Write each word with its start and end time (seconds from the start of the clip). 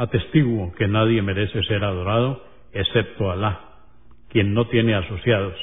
Atestiguo 0.00 0.72
que 0.78 0.88
nadie 0.88 1.20
merece 1.20 1.62
ser 1.64 1.84
adorado 1.84 2.42
excepto 2.72 3.30
Alá, 3.30 3.82
quien 4.30 4.54
no 4.54 4.66
tiene 4.68 4.94
asociados, 4.94 5.54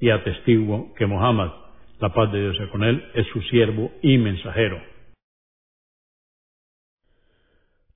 y 0.00 0.10
atestiguo 0.10 0.92
que 0.96 1.06
Muhammad, 1.06 1.52
la 2.00 2.12
paz 2.12 2.32
de 2.32 2.40
Dios 2.40 2.56
con 2.72 2.82
él, 2.82 3.08
es 3.14 3.24
su 3.28 3.40
siervo 3.42 3.92
y 4.02 4.18
mensajero. 4.18 4.82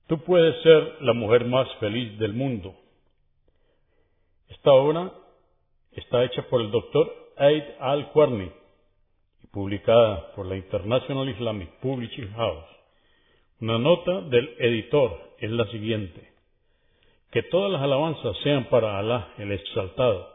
Tú 0.07 0.23
puedes 0.23 0.55
ser 0.63 1.01
la 1.01 1.11
mujer 1.11 1.43
más 1.47 1.67
feliz 1.81 2.17
del 2.17 2.31
mundo. 2.31 2.73
Esta 4.47 4.71
obra 4.71 5.11
está 5.91 6.23
hecha 6.23 6.43
por 6.43 6.61
el 6.61 6.71
doctor 6.71 7.11
Aid 7.35 7.63
Al-Qarni 7.81 8.49
y 9.43 9.47
publicada 9.47 10.31
por 10.33 10.45
la 10.45 10.55
International 10.55 11.27
Islamic 11.27 11.71
Publishing 11.81 12.31
House. 12.35 12.72
Una 13.63 13.79
nota 13.79 14.19
del 14.19 14.55
editor 14.59 15.35
es 15.39 15.49
la 15.49 15.65
siguiente. 15.67 16.33
Que 17.31 17.43
todas 17.43 17.71
las 17.71 17.81
alabanzas 17.81 18.35
sean 18.43 18.65
para 18.65 18.99
Alá 18.99 19.35
el 19.37 19.53
exaltado. 19.53 20.27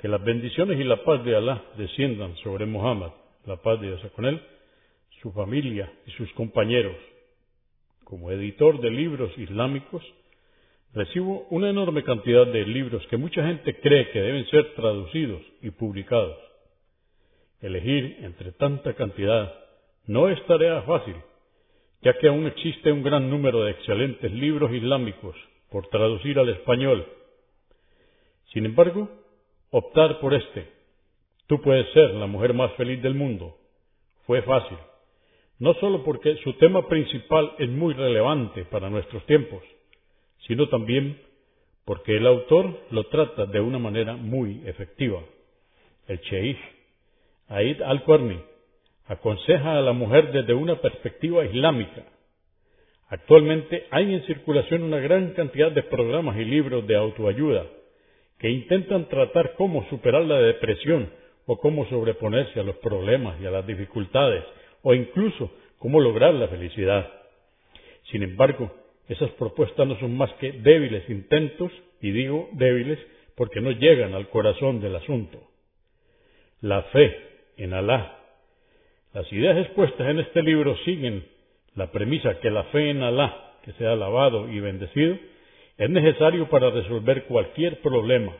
Que 0.00 0.08
las 0.08 0.24
bendiciones 0.24 0.80
y 0.80 0.82
la 0.82 1.04
paz 1.04 1.24
de 1.24 1.36
Alá 1.36 1.62
desciendan 1.76 2.34
sobre 2.38 2.66
Muhammad, 2.66 3.12
la 3.46 3.62
paz 3.62 3.80
de 3.80 3.86
Dios 3.86 4.00
con 4.16 4.24
él, 4.24 4.42
su 5.20 5.30
familia 5.30 5.92
y 6.04 6.10
sus 6.10 6.32
compañeros. 6.32 6.96
Como 8.02 8.32
editor 8.32 8.80
de 8.80 8.90
libros 8.90 9.30
islámicos, 9.38 10.02
recibo 10.94 11.46
una 11.50 11.70
enorme 11.70 12.02
cantidad 12.02 12.44
de 12.44 12.66
libros 12.66 13.06
que 13.06 13.18
mucha 13.18 13.46
gente 13.46 13.78
cree 13.78 14.10
que 14.10 14.20
deben 14.20 14.50
ser 14.50 14.74
traducidos 14.74 15.42
y 15.60 15.70
publicados. 15.70 16.38
Elegir 17.60 18.16
entre 18.22 18.50
tanta 18.50 18.94
cantidad 18.94 19.54
no 20.08 20.28
es 20.28 20.44
tarea 20.46 20.82
fácil 20.82 21.14
ya 22.02 22.18
que 22.18 22.28
aún 22.28 22.46
existe 22.46 22.92
un 22.92 23.02
gran 23.02 23.30
número 23.30 23.64
de 23.64 23.72
excelentes 23.72 24.30
libros 24.32 24.72
islámicos 24.72 25.36
por 25.70 25.86
traducir 25.88 26.38
al 26.38 26.48
español. 26.48 27.06
Sin 28.52 28.66
embargo, 28.66 29.08
optar 29.70 30.20
por 30.20 30.34
este, 30.34 30.68
tú 31.46 31.60
puedes 31.60 31.90
ser 31.92 32.10
la 32.14 32.26
mujer 32.26 32.54
más 32.54 32.72
feliz 32.72 33.00
del 33.02 33.14
mundo, 33.14 33.56
fue 34.26 34.42
fácil, 34.42 34.76
no 35.58 35.74
solo 35.74 36.02
porque 36.04 36.36
su 36.42 36.54
tema 36.54 36.88
principal 36.88 37.54
es 37.58 37.68
muy 37.68 37.94
relevante 37.94 38.64
para 38.64 38.90
nuestros 38.90 39.24
tiempos, 39.26 39.62
sino 40.46 40.68
también 40.68 41.20
porque 41.84 42.16
el 42.16 42.26
autor 42.26 42.80
lo 42.90 43.04
trata 43.04 43.46
de 43.46 43.60
una 43.60 43.78
manera 43.78 44.16
muy 44.16 44.62
efectiva. 44.66 45.20
El 46.06 46.18
Sheikh 46.20 46.58
Aid 47.48 47.82
al-Qarni 47.82 48.40
aconseja 49.06 49.78
a 49.78 49.80
la 49.80 49.92
mujer 49.92 50.32
desde 50.32 50.54
una 50.54 50.80
perspectiva 50.80 51.44
islámica. 51.44 52.04
Actualmente 53.08 53.86
hay 53.90 54.14
en 54.14 54.24
circulación 54.26 54.82
una 54.82 54.98
gran 54.98 55.32
cantidad 55.32 55.70
de 55.70 55.82
programas 55.82 56.36
y 56.36 56.44
libros 56.44 56.86
de 56.86 56.96
autoayuda 56.96 57.66
que 58.38 58.50
intentan 58.50 59.08
tratar 59.08 59.54
cómo 59.56 59.86
superar 59.90 60.22
la 60.22 60.38
depresión 60.38 61.10
o 61.46 61.58
cómo 61.58 61.86
sobreponerse 61.88 62.58
a 62.60 62.62
los 62.62 62.76
problemas 62.76 63.40
y 63.40 63.46
a 63.46 63.50
las 63.50 63.66
dificultades 63.66 64.44
o 64.82 64.94
incluso 64.94 65.50
cómo 65.78 66.00
lograr 66.00 66.34
la 66.34 66.48
felicidad. 66.48 67.08
Sin 68.10 68.22
embargo, 68.22 68.72
esas 69.08 69.30
propuestas 69.32 69.86
no 69.86 69.98
son 69.98 70.16
más 70.16 70.32
que 70.34 70.52
débiles 70.52 71.08
intentos, 71.10 71.70
y 72.00 72.10
digo 72.10 72.48
débiles 72.52 72.98
porque 73.36 73.60
no 73.60 73.70
llegan 73.70 74.14
al 74.14 74.28
corazón 74.28 74.80
del 74.80 74.96
asunto. 74.96 75.38
La 76.60 76.82
fe 76.84 77.16
en 77.56 77.74
Alá 77.74 78.21
las 79.12 79.30
ideas 79.30 79.58
expuestas 79.58 80.08
en 80.08 80.20
este 80.20 80.42
libro 80.42 80.74
siguen 80.84 81.26
la 81.74 81.90
premisa 81.90 82.40
que 82.40 82.50
la 82.50 82.64
fe 82.64 82.90
en 82.90 83.02
Alá, 83.02 83.56
que 83.62 83.72
sea 83.72 83.92
alabado 83.92 84.48
y 84.48 84.60
bendecido, 84.60 85.16
es 85.76 85.90
necesario 85.90 86.48
para 86.48 86.70
resolver 86.70 87.24
cualquier 87.24 87.80
problema. 87.82 88.34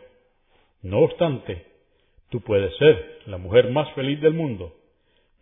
No 0.83 1.01
obstante, 1.01 1.67
tú 2.31 2.41
puedes 2.41 2.75
ser 2.79 3.21
la 3.27 3.39
mujer 3.39 3.71
más 3.71 3.93
feliz 3.93 4.21
del 4.21 4.35
mundo. 4.35 4.75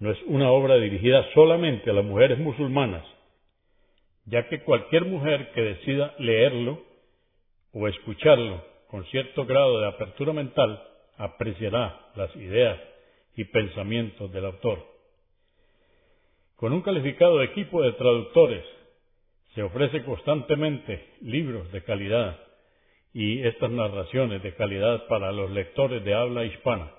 No 0.01 0.11
es 0.11 0.19
una 0.27 0.51
obra 0.51 0.77
dirigida 0.77 1.25
solamente 1.35 1.91
a 1.91 1.93
las 1.93 2.05
mujeres 2.05 2.39
musulmanas, 2.39 3.05
ya 4.25 4.49
que 4.49 4.63
cualquier 4.63 5.05
mujer 5.05 5.53
que 5.55 5.63
decida 5.63 6.15
leerlo 6.19 6.83
o 7.73 7.87
escucharlo 7.87 8.65
con 8.89 9.05
cierto 9.07 9.47
grado 9.47 9.81
de 9.81 9.89
apertura 9.89 10.33
mental 10.33 10.83
apreciará 11.17 12.01
las 12.17 12.35
ideas 12.35 12.81
y 13.37 13.45
pensamientos 13.45 14.33
del 14.33 14.47
autor. 14.47 14.90
Con 16.61 16.75
un 16.75 16.83
calificado 16.83 17.43
equipo 17.43 17.81
de 17.81 17.93
traductores 17.93 18.63
se 19.55 19.63
ofrece 19.63 20.05
constantemente 20.05 21.15
libros 21.23 21.73
de 21.73 21.83
calidad 21.83 22.39
y 23.15 23.41
estas 23.47 23.71
narraciones 23.71 24.43
de 24.43 24.55
calidad 24.55 25.07
para 25.07 25.33
los 25.33 25.51
lectores 25.53 26.05
de 26.05 26.13
habla 26.13 26.45
hispana. 26.45 26.91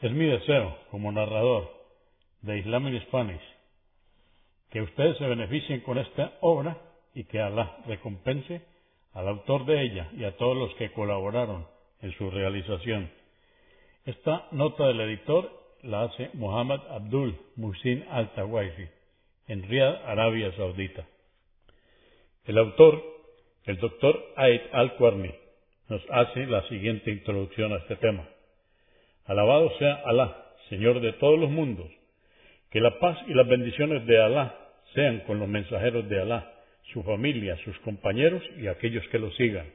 Es 0.00 0.10
mi 0.12 0.24
deseo, 0.24 0.78
como 0.90 1.12
narrador 1.12 1.70
de 2.40 2.60
Islam 2.60 2.88
in 2.88 3.02
Spanish, 3.02 3.42
que 4.70 4.80
ustedes 4.80 5.18
se 5.18 5.26
beneficien 5.26 5.80
con 5.80 5.98
esta 5.98 6.38
obra 6.40 6.78
y 7.14 7.24
que 7.24 7.42
Allah 7.42 7.76
recompense 7.86 8.62
al 9.12 9.28
autor 9.28 9.66
de 9.66 9.82
ella 9.82 10.08
y 10.16 10.24
a 10.24 10.38
todos 10.38 10.56
los 10.56 10.74
que 10.76 10.90
colaboraron 10.92 11.66
en 12.00 12.12
su 12.12 12.30
realización. 12.30 13.10
Esta 14.06 14.48
nota 14.52 14.86
del 14.86 15.02
editor 15.02 15.57
la 15.82 16.04
hace 16.04 16.30
Muhammad 16.34 16.80
Abdul 16.90 17.36
Musin 17.56 18.04
Al-Tawaifi 18.10 18.88
en 19.48 19.62
Riyadh, 19.68 20.04
Arabia 20.06 20.52
Saudita. 20.56 21.06
El 22.44 22.58
autor, 22.58 23.02
el 23.64 23.78
doctor 23.78 24.22
Aid 24.36 24.60
Al-Qarni, 24.72 25.30
nos 25.88 26.02
hace 26.10 26.46
la 26.46 26.66
siguiente 26.68 27.10
introducción 27.10 27.72
a 27.72 27.76
este 27.76 27.96
tema. 27.96 28.28
Alabado 29.24 29.70
sea 29.78 30.02
Alá, 30.04 30.46
Señor 30.68 31.00
de 31.00 31.12
todos 31.14 31.38
los 31.38 31.50
mundos. 31.50 31.90
Que 32.70 32.80
la 32.80 32.98
paz 32.98 33.18
y 33.26 33.34
las 33.34 33.46
bendiciones 33.46 34.06
de 34.06 34.22
Alá 34.22 34.54
sean 34.94 35.20
con 35.20 35.38
los 35.38 35.48
mensajeros 35.48 36.08
de 36.08 36.20
Alá, 36.20 36.52
su 36.92 37.02
familia, 37.02 37.56
sus 37.64 37.78
compañeros 37.80 38.42
y 38.58 38.66
aquellos 38.66 39.06
que 39.08 39.18
lo 39.18 39.30
sigan. 39.32 39.66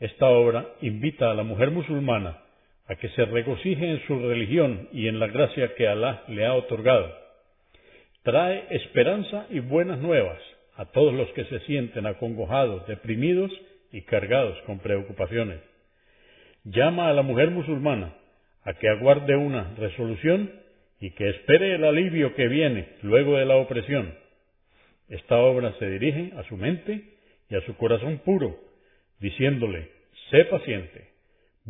Esta 0.00 0.28
obra 0.28 0.74
invita 0.80 1.30
a 1.30 1.34
la 1.34 1.42
mujer 1.42 1.70
musulmana 1.70 2.38
a 2.88 2.96
que 2.96 3.08
se 3.10 3.24
regocije 3.26 3.90
en 3.90 4.06
su 4.06 4.18
religión 4.18 4.88
y 4.92 5.08
en 5.08 5.20
la 5.20 5.26
gracia 5.26 5.74
que 5.74 5.86
Alá 5.86 6.24
le 6.28 6.46
ha 6.46 6.54
otorgado. 6.54 7.14
Trae 8.22 8.64
esperanza 8.70 9.46
y 9.50 9.60
buenas 9.60 9.98
nuevas 9.98 10.38
a 10.76 10.86
todos 10.86 11.12
los 11.12 11.28
que 11.30 11.44
se 11.44 11.60
sienten 11.60 12.06
acongojados, 12.06 12.86
deprimidos 12.86 13.52
y 13.92 14.02
cargados 14.02 14.58
con 14.62 14.78
preocupaciones. 14.78 15.60
Llama 16.64 17.08
a 17.08 17.12
la 17.12 17.22
mujer 17.22 17.50
musulmana 17.50 18.14
a 18.64 18.74
que 18.74 18.88
aguarde 18.88 19.36
una 19.36 19.74
resolución 19.76 20.50
y 21.00 21.10
que 21.10 21.28
espere 21.28 21.74
el 21.74 21.84
alivio 21.84 22.34
que 22.34 22.48
viene 22.48 22.88
luego 23.02 23.36
de 23.36 23.44
la 23.44 23.56
opresión. 23.56 24.14
Esta 25.08 25.38
obra 25.38 25.74
se 25.78 25.88
dirige 25.90 26.32
a 26.36 26.42
su 26.44 26.56
mente 26.56 27.02
y 27.50 27.54
a 27.54 27.60
su 27.62 27.76
corazón 27.76 28.18
puro, 28.24 28.58
diciéndole, 29.20 29.90
sé 30.30 30.44
paciente, 30.46 31.08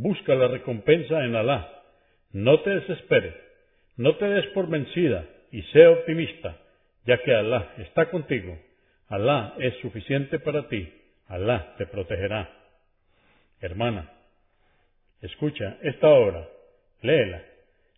Busca 0.01 0.37
la 0.37 0.47
recompensa 0.47 1.25
en 1.25 1.35
Alá. 1.35 1.83
No 2.31 2.61
te 2.61 2.71
desesperes, 2.71 3.35
no 3.97 4.15
te 4.15 4.27
des 4.27 4.47
por 4.55 4.69
vencida 4.69 5.27
y 5.51 5.63
sé 5.73 5.89
optimista, 5.89 6.57
ya 7.05 7.19
que 7.19 7.35
Alá 7.35 7.75
está 7.79 8.09
contigo. 8.09 8.57
Alá 9.09 9.55
es 9.59 9.75
suficiente 9.79 10.39
para 10.39 10.69
ti. 10.69 10.89
Alá 11.27 11.75
te 11.79 11.87
protegerá. 11.87 12.49
Hermana, 13.61 14.13
escucha 15.21 15.79
esta 15.83 16.09
obra, 16.11 16.49
léela, 17.03 17.43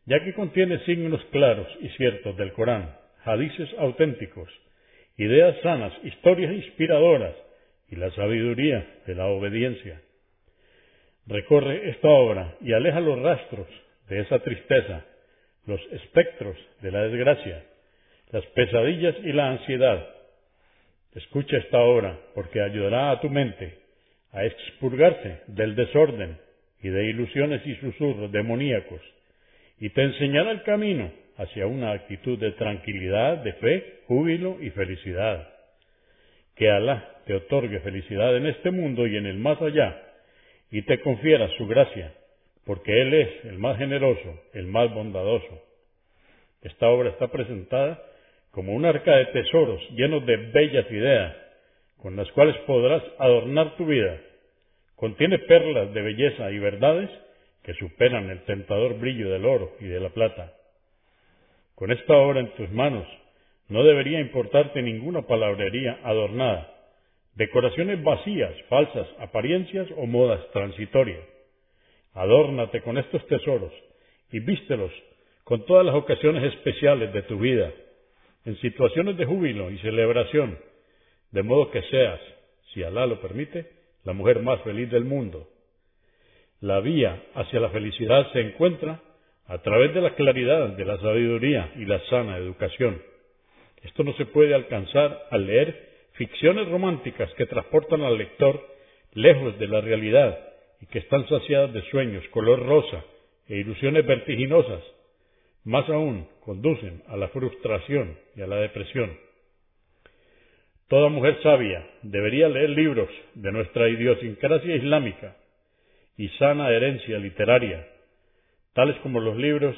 ya 0.07 0.25
que 0.25 0.33
contiene 0.33 0.83
signos 0.87 1.23
claros 1.27 1.69
y 1.83 1.91
ciertos 1.91 2.35
del 2.39 2.55
Corán, 2.55 2.97
hadices 3.25 3.69
auténticos, 3.77 4.49
ideas 5.19 5.55
sanas, 5.61 5.93
historias 6.03 6.51
inspiradoras 6.51 7.35
y 7.91 7.97
la 7.97 8.11
sabiduría 8.13 9.03
de 9.07 9.15
la 9.15 9.27
obediencia. 9.27 10.01
Recorre 11.27 11.91
esta 11.91 12.09
obra 12.09 12.57
y 12.61 12.73
aleja 12.73 13.01
los 13.01 13.21
rastros 13.21 13.67
de 14.09 14.21
esa 14.21 14.39
tristeza, 14.41 15.05
los 15.67 15.81
espectros 15.93 16.57
de 16.81 16.91
la 16.91 17.03
desgracia, 17.03 17.65
las 18.33 18.45
pesadillas 18.47 19.17
y 19.23 19.33
la 19.33 19.51
ansiedad. 19.51 20.07
Escucha 21.15 21.57
esta 21.57 21.81
obra 21.81 22.19
porque 22.35 22.61
ayudará 22.61 23.11
a 23.11 23.21
tu 23.21 23.29
mente 23.29 23.79
a 24.33 24.45
expurgarse 24.45 25.43
del 25.49 25.75
desorden 25.75 26.39
y 26.83 26.89
de 26.89 27.05
ilusiones 27.11 27.67
y 27.67 27.75
susurros 27.77 28.31
demoníacos 28.33 29.01
y 29.81 29.89
te 29.91 30.03
enseñará 30.03 30.51
el 30.51 30.63
camino 30.63 31.11
hacia 31.39 31.67
una 31.67 31.93
actitud 31.93 32.39
de 32.39 32.53
tranquilidad, 32.53 33.39
de 33.39 33.55
fe, 33.55 34.01
júbilo 34.07 34.59
y 34.61 34.71
felicidad. 34.71 35.49
Que 36.55 36.71
Alá 36.71 37.23
te 37.25 37.35
otorgue 37.35 37.81
felicidad 37.81 38.37
en 38.37 38.47
este 38.47 38.71
mundo 38.71 39.07
y 39.07 39.17
en 39.17 39.27
el 39.27 39.39
más 39.39 39.61
allá, 39.63 40.10
y 40.71 40.83
te 40.83 41.01
confiera 41.01 41.49
su 41.57 41.67
gracia, 41.67 42.15
porque 42.65 43.03
Él 43.03 43.15
es 43.15 43.45
el 43.47 43.59
más 43.59 43.79
generoso, 43.79 44.43
el 44.53 44.67
más 44.67 44.93
bondadoso. 44.95 45.63
Esta 46.63 46.89
obra 46.89 47.11
está 47.11 47.29
presentada 47.29 48.03
como 48.51 48.73
un 48.73 48.85
arca 48.85 49.17
de 49.17 49.27
tesoros 49.27 49.81
llenos 49.91 50.25
de 50.27 50.37
bellas 50.37 50.91
ideas, 50.91 51.37
con 51.99 52.17
las 52.17 52.31
cuales 52.33 52.57
podrás 52.67 53.03
adornar 53.19 53.77
tu 53.77 53.87
vida. 53.87 54.19
Contiene 54.97 55.39
perlas 55.39 55.93
de 55.93 56.03
belleza 56.03 56.51
y 56.51 56.59
verdades 56.59 57.11
que 57.63 57.75
superan 57.75 58.31
el 58.31 58.43
tentador 58.45 58.99
brillo 58.99 59.31
del 59.31 59.45
oro 59.45 59.77
y 59.81 59.87
de 59.87 60.01
la 60.01 60.11
plata. 60.11 60.53
Con 61.75 61.93
esta 61.93 62.17
obra 62.17 62.41
en 62.41 62.55
tus 62.55 62.71
manos, 62.71 63.07
no 63.69 63.85
debería 63.85 64.21
importarte 64.21 64.83
ninguna 64.83 65.23
palabrería 65.23 66.01
adornada, 66.03 66.80
decoraciones 67.35 68.03
vacías, 68.03 68.55
falsas, 68.69 69.07
apariencias 69.19 69.89
o 69.97 70.07
modas 70.07 70.41
transitorias. 70.53 71.25
Adórnate 72.15 72.83
con 72.83 72.99
estos 72.99 73.27
tesoros 73.27 73.73
y 74.33 74.41
vístelos 74.41 74.93
con 75.45 75.65
todas 75.67 75.85
las 75.85 75.95
ocasiones 75.95 76.45
especiales 76.55 77.13
de 77.13 77.23
tu 77.23 77.39
vida, 77.39 77.73
en 78.45 78.57
situaciones 78.59 79.17
de 79.17 79.27
júbilo 79.27 79.71
y 79.71 79.79
celebración, 79.79 80.59
de 81.33 81.43
modo 81.43 81.71
que 81.71 81.83
seas, 81.83 82.21
si 82.73 82.83
Alá 82.83 83.07
lo 83.07 83.21
permite, 83.21 83.69
la 84.05 84.13
mujer 84.13 84.41
más 84.43 84.61
feliz 84.63 84.91
del 84.91 85.05
mundo. 85.05 85.49
La 86.61 86.81
vía 86.81 87.21
hacia 87.35 87.59
la 87.59 87.71
felicidad 87.71 88.31
se 88.33 88.41
encuentra 88.41 89.01
a 89.47 89.59
través 89.59 89.93
de 89.93 90.01
la 90.01 90.15
claridad, 90.15 90.69
de 90.69 90.85
la 90.85 90.99
sabiduría 90.99 91.73
y 91.77 91.85
la 91.85 92.01
sana 92.07 92.37
educación. 92.37 93.03
Esto 93.83 94.05
no 94.05 94.13
se 94.15 94.27
puede 94.27 94.55
alcanzar 94.55 95.27
al 95.31 95.47
leer 95.47 95.90
ficciones 96.21 96.69
románticas 96.69 97.33
que 97.33 97.47
transportan 97.47 98.03
al 98.03 98.19
lector 98.19 98.61
lejos 99.15 99.59
de 99.59 99.67
la 99.67 99.81
realidad 99.81 100.39
y 100.83 100.85
que 100.85 100.99
están 100.99 101.27
saciadas 101.27 101.73
de 101.73 101.81
sueños 101.91 102.23
color 102.29 102.63
rosa 102.67 103.03
e 103.49 103.57
ilusiones 103.57 104.05
vertiginosas. 104.05 104.83
Más 105.65 105.89
aún, 105.89 106.29
conducen 106.41 107.03
a 107.09 107.17
la 107.17 107.29
frustración 107.29 108.19
y 108.37 108.43
a 108.43 108.47
la 108.47 108.57
depresión. 108.57 109.17
Toda 110.89 111.09
mujer 111.09 111.39
sabia 111.43 111.89
debería 112.03 112.51
leer 112.51 112.69
libros 112.69 113.09
de 113.33 113.53
nuestra 113.53 113.89
idiosincrasia 113.89 114.77
islámica 114.77 115.39
y 116.19 116.29
sana 116.37 116.69
herencia 116.69 117.19
literaria 117.19 117.89
tales 118.75 118.97
como 119.01 119.21
los 119.21 119.39
libros 119.39 119.75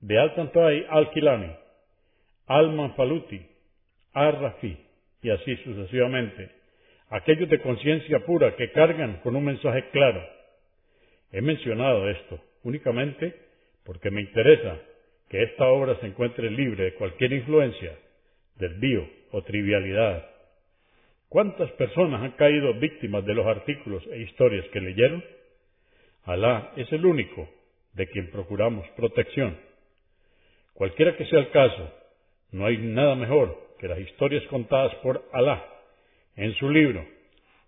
de 0.00 0.18
Al-Tantai 0.18 0.84
al-Kilani, 0.90 1.50
Al-Manfaluti, 2.46 3.40
Ar-Rafi 4.12 4.91
y 5.22 5.30
así 5.30 5.56
sucesivamente, 5.58 6.50
aquellos 7.10 7.48
de 7.48 7.60
conciencia 7.60 8.20
pura 8.26 8.56
que 8.56 8.72
cargan 8.72 9.20
con 9.22 9.36
un 9.36 9.44
mensaje 9.44 9.88
claro. 9.90 10.22
He 11.30 11.40
mencionado 11.40 12.08
esto 12.10 12.40
únicamente 12.64 13.34
porque 13.84 14.10
me 14.10 14.20
interesa 14.20 14.78
que 15.28 15.42
esta 15.44 15.66
obra 15.66 15.98
se 16.00 16.06
encuentre 16.06 16.50
libre 16.50 16.84
de 16.84 16.94
cualquier 16.94 17.32
influencia, 17.32 17.96
desvío 18.56 19.08
o 19.30 19.42
trivialidad. 19.42 20.28
¿Cuántas 21.28 21.70
personas 21.72 22.22
han 22.22 22.32
caído 22.32 22.74
víctimas 22.74 23.24
de 23.24 23.34
los 23.34 23.46
artículos 23.46 24.06
e 24.08 24.18
historias 24.18 24.66
que 24.68 24.80
leyeron? 24.80 25.24
Alá 26.24 26.72
es 26.76 26.92
el 26.92 27.06
único 27.06 27.48
de 27.94 28.06
quien 28.08 28.30
procuramos 28.30 28.86
protección. 28.90 29.56
Cualquiera 30.74 31.16
que 31.16 31.26
sea 31.26 31.38
el 31.38 31.50
caso, 31.50 31.92
no 32.50 32.66
hay 32.66 32.76
nada 32.78 33.14
mejor 33.14 33.71
que 33.82 33.88
las 33.88 33.98
historias 33.98 34.44
contadas 34.44 34.94
por 35.02 35.28
Alá 35.32 35.60
en 36.36 36.54
su 36.54 36.70
libro 36.70 37.04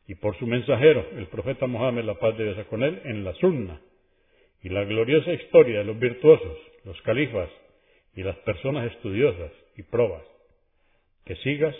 y 0.06 0.14
por 0.14 0.38
su 0.38 0.46
mensajero, 0.46 1.04
el 1.16 1.26
profeta 1.26 1.66
Mohammed, 1.66 2.04
la 2.04 2.14
paz 2.20 2.38
de 2.38 2.44
Dios 2.44 2.66
con 2.68 2.84
él, 2.84 3.00
en 3.04 3.24
la 3.24 3.34
Sunna, 3.34 3.80
y 4.62 4.68
la 4.68 4.84
gloriosa 4.84 5.32
historia 5.32 5.80
de 5.80 5.84
los 5.84 5.98
virtuosos, 5.98 6.56
los 6.84 7.02
califas 7.02 7.48
y 8.14 8.22
las 8.22 8.36
personas 8.36 8.92
estudiosas 8.92 9.50
y 9.76 9.82
probas. 9.82 10.22
Que 11.24 11.34
sigas 11.34 11.74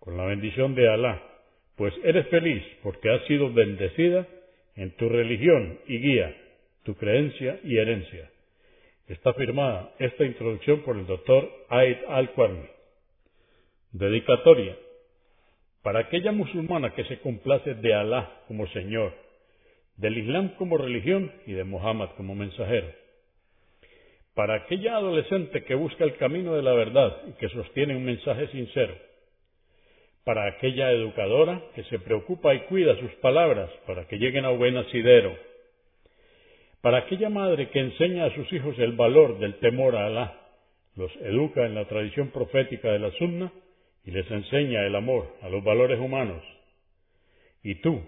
con 0.00 0.18
la 0.18 0.26
bendición 0.26 0.74
de 0.74 0.90
Alá, 0.90 1.22
pues 1.76 1.94
eres 2.04 2.26
feliz 2.28 2.62
porque 2.82 3.08
has 3.08 3.24
sido 3.24 3.54
bendecida 3.54 4.28
en 4.76 4.90
tu 4.96 5.08
religión 5.08 5.78
y 5.86 5.96
guía 5.96 6.36
tu 6.82 6.94
creencia 6.94 7.58
y 7.64 7.78
herencia. 7.78 8.30
Está 9.08 9.32
firmada 9.32 9.94
esta 9.98 10.26
introducción 10.26 10.82
por 10.82 10.98
el 10.98 11.06
doctor 11.06 11.50
Aid 11.70 11.96
Al-Qarni. 12.06 12.71
Dedicatoria. 13.92 14.76
Para 15.82 16.00
aquella 16.00 16.32
musulmana 16.32 16.94
que 16.94 17.04
se 17.04 17.20
complace 17.20 17.74
de 17.74 17.94
Alá 17.94 18.42
como 18.48 18.66
Señor, 18.68 19.12
del 19.96 20.18
Islam 20.18 20.50
como 20.56 20.78
religión 20.78 21.32
y 21.46 21.52
de 21.52 21.64
Muhammad 21.64 22.10
como 22.16 22.34
mensajero. 22.34 22.88
Para 24.34 24.54
aquella 24.54 24.96
adolescente 24.96 25.64
que 25.64 25.74
busca 25.74 26.04
el 26.04 26.16
camino 26.16 26.54
de 26.54 26.62
la 26.62 26.72
verdad 26.72 27.16
y 27.28 27.32
que 27.32 27.48
sostiene 27.48 27.96
un 27.96 28.04
mensaje 28.04 28.48
sincero. 28.48 28.94
Para 30.24 30.46
aquella 30.46 30.90
educadora 30.92 31.62
que 31.74 31.84
se 31.84 31.98
preocupa 31.98 32.54
y 32.54 32.60
cuida 32.66 32.98
sus 32.98 33.12
palabras 33.16 33.70
para 33.86 34.06
que 34.06 34.16
lleguen 34.16 34.44
a 34.44 34.50
buen 34.50 34.76
asidero 34.76 35.36
para 36.82 36.98
aquella 36.98 37.30
madre 37.30 37.70
que 37.70 37.78
enseña 37.78 38.24
a 38.24 38.34
sus 38.34 38.52
hijos 38.52 38.76
el 38.78 38.92
valor 38.92 39.38
del 39.38 39.54
temor 39.60 39.94
a 39.94 40.06
Alá, 40.06 40.34
los 40.96 41.14
educa 41.22 41.64
en 41.64 41.76
la 41.76 41.84
tradición 41.86 42.30
profética 42.30 42.90
de 42.90 42.98
la 42.98 43.12
Sunna 43.12 43.52
y 44.04 44.10
les 44.10 44.30
enseña 44.30 44.84
el 44.86 44.94
amor 44.94 45.36
a 45.42 45.48
los 45.48 45.62
valores 45.62 45.98
humanos. 46.00 46.42
Y 47.62 47.76
tú, 47.76 48.02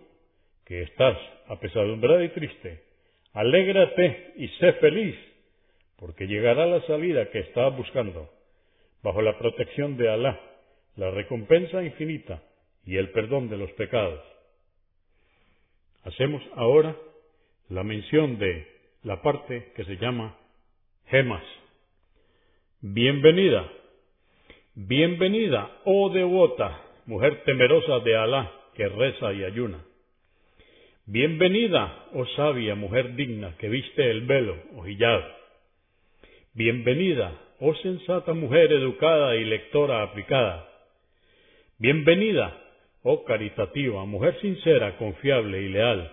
que 0.64 0.82
estás 0.82 1.16
apesadumbrada 1.48 2.24
y 2.24 2.30
triste, 2.30 2.82
alégrate 3.32 4.32
y 4.36 4.48
sé 4.60 4.72
feliz, 4.74 5.16
porque 5.98 6.26
llegará 6.26 6.66
la 6.66 6.80
salida 6.86 7.30
que 7.30 7.40
estabas 7.40 7.76
buscando, 7.76 8.30
bajo 9.02 9.22
la 9.22 9.38
protección 9.38 9.96
de 9.96 10.08
Alá, 10.08 10.40
la 10.96 11.10
recompensa 11.10 11.82
infinita 11.82 12.42
y 12.84 12.96
el 12.96 13.10
perdón 13.10 13.48
de 13.48 13.58
los 13.58 13.70
pecados. 13.72 14.20
Hacemos 16.04 16.42
ahora 16.54 16.96
la 17.68 17.82
mención 17.82 18.38
de 18.38 18.66
la 19.02 19.22
parte 19.22 19.72
que 19.74 19.84
se 19.84 19.96
llama 19.96 20.36
gemas. 21.06 21.44
Bienvenida, 22.80 23.70
bienvenida, 24.74 25.70
oh 25.84 26.10
devota, 26.10 26.80
mujer 27.06 27.42
temerosa 27.44 28.00
de 28.00 28.16
Alá, 28.16 28.52
que 28.74 28.88
reza 28.88 29.32
y 29.32 29.44
ayuna. 29.44 29.78
Bienvenida, 31.06 32.06
oh 32.14 32.26
sabia, 32.34 32.74
mujer 32.74 33.14
digna, 33.14 33.56
que 33.58 33.68
viste 33.68 34.10
el 34.10 34.22
velo, 34.22 34.56
oh 34.76 34.86
hijab. 34.86 35.22
Bienvenida, 36.54 37.32
oh 37.60 37.74
sensata 37.76 38.32
mujer 38.32 38.72
educada 38.72 39.36
y 39.36 39.44
lectora 39.44 40.02
aplicada. 40.02 40.68
Bienvenida, 41.78 42.58
oh 43.02 43.24
caritativa, 43.24 44.04
mujer 44.06 44.40
sincera, 44.40 44.96
confiable 44.96 45.62
y 45.62 45.68
leal. 45.68 46.10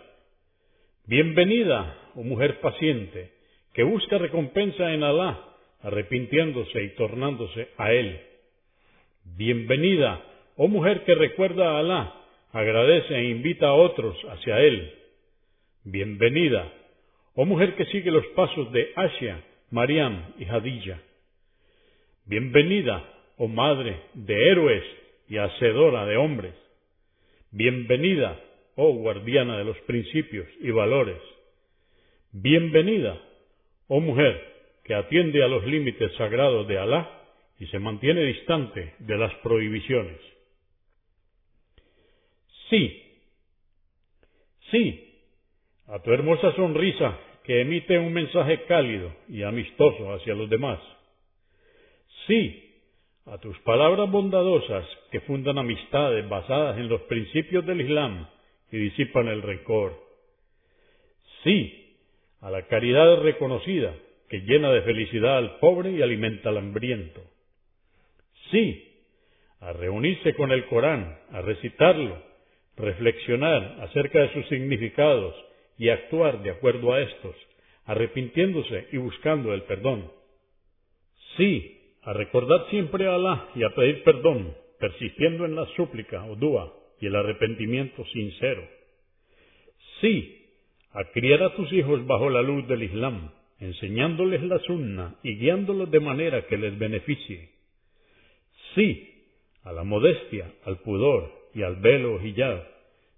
Bienvenida, 1.05 1.97
oh 2.15 2.23
mujer 2.23 2.59
paciente, 2.59 3.31
que 3.73 3.83
busca 3.83 4.17
recompensa 4.17 4.93
en 4.93 5.03
Alá, 5.03 5.39
arrepintiéndose 5.81 6.83
y 6.83 6.89
tornándose 6.95 7.69
a 7.77 7.91
Él. 7.91 8.30
Bienvenida, 9.23 10.21
oh 10.57 10.67
mujer 10.67 11.03
que 11.03 11.15
recuerda 11.15 11.71
a 11.71 11.79
Alá, 11.79 12.13
agradece 12.51 13.15
e 13.15 13.29
invita 13.29 13.67
a 13.67 13.73
otros 13.73 14.17
hacia 14.29 14.59
Él. 14.59 14.93
Bienvenida, 15.83 16.71
oh 17.35 17.45
mujer 17.45 17.75
que 17.75 17.85
sigue 17.85 18.11
los 18.11 18.25
pasos 18.27 18.71
de 18.71 18.91
Asia, 18.95 19.43
Mariam 19.69 20.33
y 20.39 20.45
Hadilla. 20.45 21.01
Bienvenida, 22.25 23.03
oh 23.37 23.47
madre 23.47 23.95
de 24.13 24.49
héroes 24.49 24.83
y 25.29 25.37
hacedora 25.37 26.05
de 26.05 26.17
hombres. 26.17 26.55
Bienvenida, 27.51 28.39
oh 28.75 28.93
guardiana 28.93 29.57
de 29.57 29.65
los 29.65 29.77
principios 29.81 30.47
y 30.59 30.71
valores. 30.71 31.21
Bienvenida, 32.31 33.21
oh 33.87 33.99
mujer, 33.99 34.41
que 34.83 34.95
atiende 34.95 35.43
a 35.43 35.47
los 35.47 35.63
límites 35.65 36.11
sagrados 36.15 36.67
de 36.67 36.77
Alá 36.79 37.20
y 37.61 37.67
se 37.67 37.77
mantiene 37.77 38.23
distante 38.23 38.95
de 38.97 39.17
las 39.19 39.31
prohibiciones. 39.35 40.17
Sí, 42.71 43.03
sí, 44.71 45.13
a 45.85 45.99
tu 45.99 46.11
hermosa 46.11 46.55
sonrisa 46.55 47.19
que 47.43 47.61
emite 47.61 47.99
un 47.99 48.13
mensaje 48.13 48.63
cálido 48.63 49.15
y 49.29 49.43
amistoso 49.43 50.11
hacia 50.11 50.33
los 50.33 50.49
demás. 50.49 50.79
Sí, 52.25 52.81
a 53.27 53.37
tus 53.37 53.59
palabras 53.59 54.09
bondadosas 54.09 54.83
que 55.11 55.21
fundan 55.21 55.59
amistades 55.59 56.27
basadas 56.27 56.79
en 56.79 56.89
los 56.89 57.01
principios 57.01 57.63
del 57.67 57.81
Islam 57.81 58.27
y 58.71 58.77
disipan 58.77 59.27
el 59.27 59.43
rencor. 59.43 60.01
Sí, 61.43 61.95
a 62.39 62.49
la 62.49 62.65
caridad 62.65 63.21
reconocida 63.21 63.93
que 64.29 64.39
llena 64.39 64.71
de 64.71 64.81
felicidad 64.81 65.37
al 65.37 65.59
pobre 65.59 65.91
y 65.91 66.01
alimenta 66.01 66.49
al 66.49 66.57
hambriento. 66.57 67.21
Sí, 68.51 68.91
a 69.59 69.73
reunirse 69.73 70.33
con 70.35 70.51
el 70.51 70.65
Corán, 70.65 71.17
a 71.31 71.41
recitarlo, 71.41 72.21
reflexionar 72.77 73.77
acerca 73.81 74.19
de 74.19 74.33
sus 74.33 74.47
significados 74.47 75.35
y 75.77 75.89
actuar 75.89 76.41
de 76.43 76.51
acuerdo 76.51 76.93
a 76.93 77.01
estos, 77.01 77.35
arrepintiéndose 77.85 78.87
y 78.91 78.97
buscando 78.97 79.53
el 79.53 79.63
perdón. 79.63 80.11
Sí, 81.37 81.79
a 82.03 82.13
recordar 82.13 82.67
siempre 82.69 83.07
a 83.07 83.15
Alá 83.15 83.49
y 83.55 83.63
a 83.63 83.69
pedir 83.69 84.03
perdón, 84.03 84.55
persistiendo 84.79 85.45
en 85.45 85.55
la 85.55 85.65
súplica 85.75 86.25
o 86.25 86.35
dúa 86.35 86.73
y 86.99 87.07
el 87.07 87.15
arrepentimiento 87.15 88.03
sincero. 88.05 88.67
Sí, 90.01 90.49
a 90.91 91.03
criar 91.11 91.43
a 91.43 91.55
tus 91.55 91.71
hijos 91.71 92.05
bajo 92.05 92.29
la 92.29 92.41
luz 92.41 92.67
del 92.67 92.83
Islam, 92.83 93.31
enseñándoles 93.59 94.41
la 94.43 94.59
sunna 94.59 95.15
y 95.23 95.37
guiándolos 95.37 95.89
de 95.91 95.99
manera 95.99 96.47
que 96.47 96.57
les 96.57 96.77
beneficie. 96.77 97.50
Sí, 98.75 99.25
a 99.63 99.71
la 99.71 99.83
modestia, 99.83 100.51
al 100.65 100.79
pudor 100.79 101.31
y 101.53 101.63
al 101.63 101.77
velo 101.77 102.21
hijab, 102.25 102.63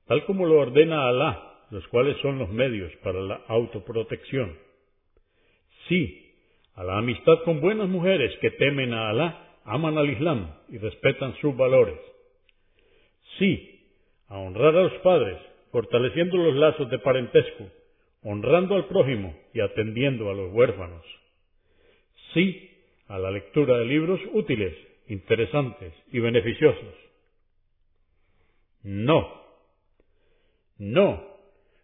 tal 0.07 0.25
como 0.25 0.45
lo 0.45 0.59
ordena 0.59 1.07
Alá, 1.07 1.53
los 1.69 1.87
cuales 1.87 2.17
son 2.21 2.39
los 2.39 2.49
medios 2.49 2.91
para 3.03 3.19
la 3.21 3.41
autoprotección. 3.47 4.57
Sí, 5.87 6.35
a 6.75 6.83
la 6.83 6.97
amistad 6.97 7.43
con 7.45 7.61
buenas 7.61 7.87
mujeres 7.87 8.35
que 8.41 8.51
temen 8.51 8.93
a 8.93 9.09
Alá, 9.09 9.57
aman 9.63 9.97
al 9.97 10.09
Islam 10.09 10.55
y 10.69 10.77
respetan 10.77 11.35
sus 11.37 11.55
valores. 11.55 11.99
Sí, 13.37 13.87
a 14.27 14.37
honrar 14.37 14.75
a 14.75 14.83
los 14.83 14.93
padres, 15.01 15.37
fortaleciendo 15.71 16.37
los 16.37 16.55
lazos 16.55 16.89
de 16.89 16.99
parentesco, 16.99 17.69
honrando 18.23 18.75
al 18.75 18.85
prójimo 18.85 19.35
y 19.53 19.59
atendiendo 19.59 20.29
a 20.29 20.33
los 20.33 20.53
huérfanos. 20.53 21.05
Sí, 22.33 22.71
a 23.07 23.19
la 23.19 23.31
lectura 23.31 23.77
de 23.77 23.85
libros 23.85 24.19
útiles, 24.33 24.75
interesantes 25.07 25.93
y 26.11 26.19
beneficiosos. 26.19 26.95
No, 28.83 29.41
no, 30.77 31.23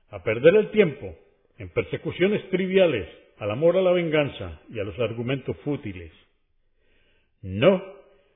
a 0.09 0.23
perder 0.23 0.55
el 0.55 0.71
tiempo 0.71 1.15
en 1.57 1.69
persecuciones 1.69 2.49
triviales 2.49 3.07
al 3.37 3.51
amor 3.51 3.77
a 3.77 3.81
la 3.81 3.91
venganza 3.91 4.61
y 4.69 4.79
a 4.79 4.83
los 4.83 4.97
argumentos 4.99 5.55
fútiles. 5.63 6.11
No 7.41 7.81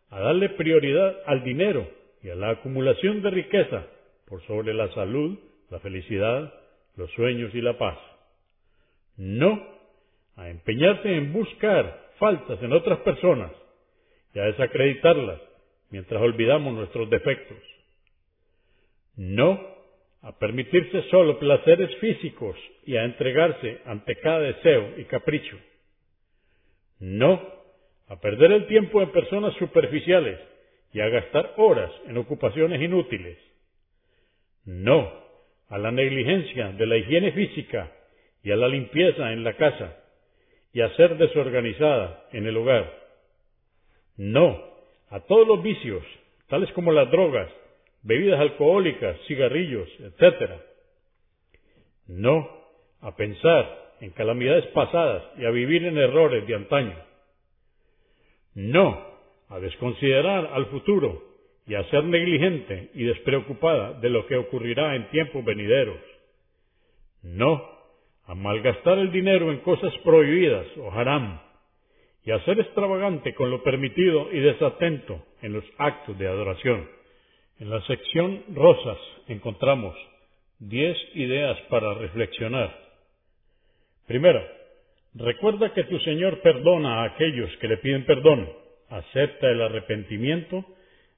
a 0.09 0.19
darle 0.19 0.49
prioridad 0.49 1.15
al 1.25 1.43
dinero 1.43 1.89
y 2.21 2.29
a 2.29 2.35
la 2.35 2.51
acumulación 2.51 3.21
de 3.21 3.31
riqueza 3.31 3.87
por 4.27 4.41
sobre 4.43 4.73
la 4.73 4.93
salud, 4.93 5.37
la 5.69 5.79
felicidad, 5.79 6.53
los 6.95 7.11
sueños 7.11 7.53
y 7.53 7.61
la 7.61 7.77
paz. 7.77 7.97
No 9.17 9.61
a 10.35 10.49
empeñarse 10.49 11.15
en 11.15 11.33
buscar 11.33 12.11
faltas 12.17 12.61
en 12.61 12.71
otras 12.71 12.99
personas 12.99 13.51
y 14.33 14.39
a 14.39 14.43
desacreditarlas 14.43 15.39
mientras 15.89 16.21
olvidamos 16.21 16.73
nuestros 16.73 17.09
defectos. 17.09 17.57
No 19.15 19.73
a 20.21 20.37
permitirse 20.39 21.03
solo 21.09 21.37
placeres 21.37 21.95
físicos 21.97 22.55
y 22.85 22.95
a 22.95 23.03
entregarse 23.03 23.81
ante 23.85 24.15
cada 24.19 24.39
deseo 24.39 24.97
y 24.97 25.03
capricho. 25.05 25.57
No 26.99 27.41
a 28.07 28.19
perder 28.19 28.51
el 28.53 28.67
tiempo 28.67 29.01
en 29.01 29.11
personas 29.11 29.53
superficiales 29.55 30.39
y 30.93 31.01
a 31.01 31.09
gastar 31.09 31.53
horas 31.57 31.91
en 32.07 32.17
ocupaciones 32.17 32.81
inútiles. 32.81 33.37
No 34.65 35.11
a 35.69 35.77
la 35.77 35.91
negligencia 35.91 36.71
de 36.71 36.85
la 36.85 36.97
higiene 36.97 37.31
física 37.33 37.91
y 38.43 38.51
a 38.51 38.55
la 38.55 38.67
limpieza 38.67 39.33
en 39.33 39.43
la 39.43 39.53
casa 39.57 39.97
y 40.71 40.81
a 40.81 40.95
ser 40.95 41.17
desorganizada 41.17 42.27
en 42.31 42.45
el 42.45 42.57
hogar. 42.57 43.02
No 44.17 44.73
a 45.09 45.19
todos 45.21 45.47
los 45.47 45.61
vicios, 45.61 46.03
tales 46.47 46.71
como 46.73 46.91
las 46.91 47.09
drogas, 47.11 47.49
bebidas 48.01 48.39
alcohólicas, 48.39 49.17
cigarrillos, 49.27 49.87
etc. 49.99 50.51
No 52.07 52.49
a 53.01 53.15
pensar 53.15 53.93
en 54.01 54.11
calamidades 54.11 54.65
pasadas 54.67 55.23
y 55.37 55.45
a 55.45 55.51
vivir 55.51 55.85
en 55.85 55.97
errores 55.97 56.45
de 56.47 56.55
antaño. 56.55 56.95
No 58.55 59.05
a 59.49 59.59
desconsiderar 59.59 60.47
al 60.53 60.65
futuro 60.67 61.23
y 61.67 61.75
a 61.75 61.83
ser 61.89 62.03
negligente 62.03 62.91
y 62.93 63.03
despreocupada 63.03 63.93
de 63.99 64.09
lo 64.09 64.25
que 64.27 64.35
ocurrirá 64.35 64.95
en 64.95 65.09
tiempos 65.09 65.45
venideros. 65.45 65.99
No 67.21 67.69
a 68.25 68.35
malgastar 68.35 68.97
el 68.99 69.11
dinero 69.11 69.51
en 69.51 69.59
cosas 69.59 69.93
prohibidas 69.99 70.65
o 70.77 70.91
haram 70.91 71.39
y 72.25 72.31
a 72.31 72.43
ser 72.45 72.59
extravagante 72.59 73.33
con 73.33 73.49
lo 73.49 73.63
permitido 73.63 74.31
y 74.31 74.39
desatento 74.39 75.25
en 75.41 75.53
los 75.53 75.65
actos 75.77 76.17
de 76.17 76.27
adoración. 76.27 76.89
En 77.59 77.69
la 77.69 77.81
sección 77.85 78.43
Rosas 78.53 78.97
encontramos 79.27 79.95
diez 80.59 80.97
ideas 81.15 81.59
para 81.69 81.93
reflexionar. 81.95 82.73
Primero, 84.07 84.41
recuerda 85.15 85.73
que 85.73 85.83
tu 85.83 85.99
Señor 85.99 86.41
perdona 86.41 87.01
a 87.01 87.05
aquellos 87.05 87.49
que 87.57 87.67
le 87.67 87.77
piden 87.77 88.05
perdón, 88.05 88.49
acepta 88.89 89.49
el 89.49 89.61
arrepentimiento 89.61 90.65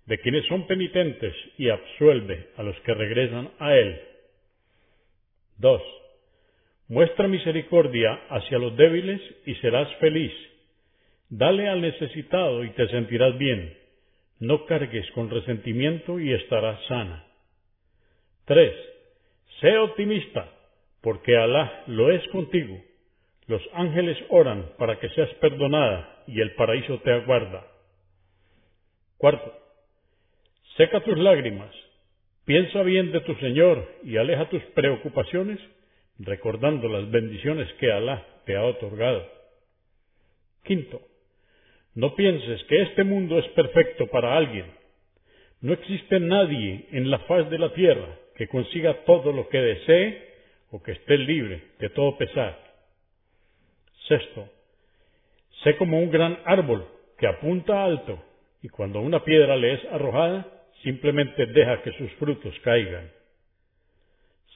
de 0.05 0.19
quienes 0.19 0.45
son 0.47 0.67
penitentes 0.67 1.35
y 1.57 1.69
absuelve 1.69 2.49
a 2.57 2.63
los 2.63 2.79
que 2.81 2.93
regresan 2.93 3.51
a 3.59 3.73
Él. 3.75 3.99
Dos, 5.57 5.81
muestra 6.87 7.27
misericordia 7.27 8.13
hacia 8.29 8.59
los 8.59 8.75
débiles 8.75 9.21
y 9.45 9.55
serás 9.55 9.93
feliz. 9.95 10.33
Dale 11.29 11.67
al 11.69 11.81
necesitado 11.81 12.63
y 12.63 12.69
te 12.71 12.87
sentirás 12.89 13.37
bien. 13.37 13.77
No 14.39 14.65
cargues 14.65 15.09
con 15.11 15.29
resentimiento 15.29 16.19
y 16.19 16.33
estarás 16.33 16.83
sana. 16.87 17.25
3. 18.45 18.73
Sé 19.59 19.77
optimista, 19.77 20.49
porque 21.01 21.35
Alá 21.37 21.83
lo 21.87 22.11
es 22.11 22.27
contigo. 22.27 22.77
Los 23.47 23.61
ángeles 23.73 24.17
oran 24.29 24.71
para 24.77 24.99
que 24.99 25.09
seas 25.09 25.29
perdonada 25.35 26.23
y 26.27 26.41
el 26.41 26.53
paraíso 26.55 26.99
te 26.99 27.11
aguarda. 27.11 27.65
Cuarto, 29.17 29.53
seca 30.77 30.99
tus 31.01 31.17
lágrimas, 31.17 31.73
piensa 32.45 32.83
bien 32.83 33.11
de 33.11 33.21
tu 33.21 33.33
Señor 33.35 33.87
y 34.03 34.17
aleja 34.17 34.49
tus 34.49 34.61
preocupaciones 34.75 35.59
recordando 36.19 36.87
las 36.87 37.09
bendiciones 37.09 37.71
que 37.73 37.91
Alá 37.91 38.25
te 38.45 38.55
ha 38.55 38.63
otorgado. 38.63 39.25
Quinto, 40.63 41.01
no 41.95 42.13
pienses 42.13 42.61
que 42.65 42.81
este 42.81 43.05
mundo 43.05 43.39
es 43.39 43.47
perfecto 43.49 44.07
para 44.07 44.35
alguien. 44.35 44.65
No 45.61 45.73
existe 45.73 46.19
nadie 46.19 46.87
en 46.91 47.09
la 47.09 47.19
faz 47.19 47.49
de 47.49 47.57
la 47.57 47.73
tierra 47.73 48.19
que 48.35 48.49
consiga 48.49 49.05
todo 49.05 49.31
lo 49.31 49.47
que 49.47 49.59
desee 49.59 50.33
o 50.71 50.83
que 50.83 50.91
esté 50.91 51.17
libre 51.17 51.63
de 51.79 51.89
todo 51.89 52.17
pesar. 52.17 52.59
Sexto, 54.09 54.49
sé 55.63 55.77
como 55.77 55.99
un 55.99 56.11
gran 56.11 56.37
árbol 56.43 56.85
que 57.17 57.27
apunta 57.27 57.85
alto 57.85 58.21
y 58.61 58.67
cuando 58.67 58.99
una 58.99 59.23
piedra 59.23 59.55
le 59.55 59.75
es 59.75 59.85
arrojada, 59.85 60.45
simplemente 60.83 61.45
deja 61.45 61.81
que 61.81 61.93
sus 61.93 62.11
frutos 62.15 62.53
caigan. 62.61 63.09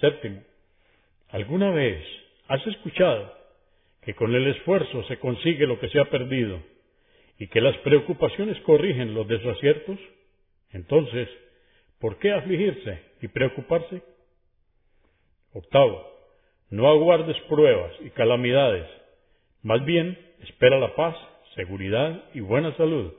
Séptimo, 0.02 0.42
¿alguna 1.30 1.72
vez 1.72 2.06
has 2.50 2.68
escuchado 2.68 3.34
que 4.02 4.14
con 4.14 4.36
el 4.36 4.46
esfuerzo 4.48 5.04
se 5.04 5.18
consigue 5.20 5.66
lo 5.66 5.80
que 5.80 5.88
se 5.90 6.00
ha 6.00 6.06
perdido 6.06 6.62
y 7.40 7.48
que 7.48 7.62
las 7.62 7.76
preocupaciones 7.78 8.60
corrigen 8.62 9.14
los 9.14 9.28
desaciertos, 9.28 9.98
entonces, 10.72 11.30
¿por 12.00 12.20
qué 12.20 12.34
afligirse 12.34 13.02
y 13.22 13.30
preocuparse? 13.30 14.04
Octavo, 15.54 16.06
no 16.70 16.88
aguardes 16.90 17.40
pruebas 17.48 17.94
y 18.02 18.10
calamidades, 18.10 18.86
más 19.64 19.84
bien 19.86 20.20
espera 20.42 20.78
la 20.78 20.94
paz, 20.96 21.16
seguridad 21.56 22.26
y 22.34 22.42
buena 22.42 22.76
salud, 22.76 23.14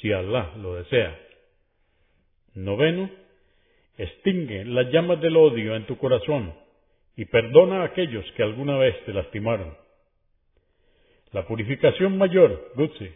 si 0.00 0.10
Allah 0.10 0.52
lo 0.56 0.74
desea. 0.74 1.18
Noveno, 2.54 3.10
extingue 3.98 4.64
las 4.64 4.90
llamas 4.90 5.20
del 5.20 5.36
odio 5.36 5.76
en 5.76 5.86
tu 5.86 5.98
corazón 5.98 6.54
y 7.14 7.26
perdona 7.26 7.82
a 7.82 7.86
aquellos 7.86 8.24
que 8.32 8.42
alguna 8.42 8.78
vez 8.78 9.04
te 9.04 9.12
lastimaron. 9.12 9.76
La 11.32 11.46
purificación 11.46 12.16
mayor, 12.16 12.72
Gutsi, 12.74 13.10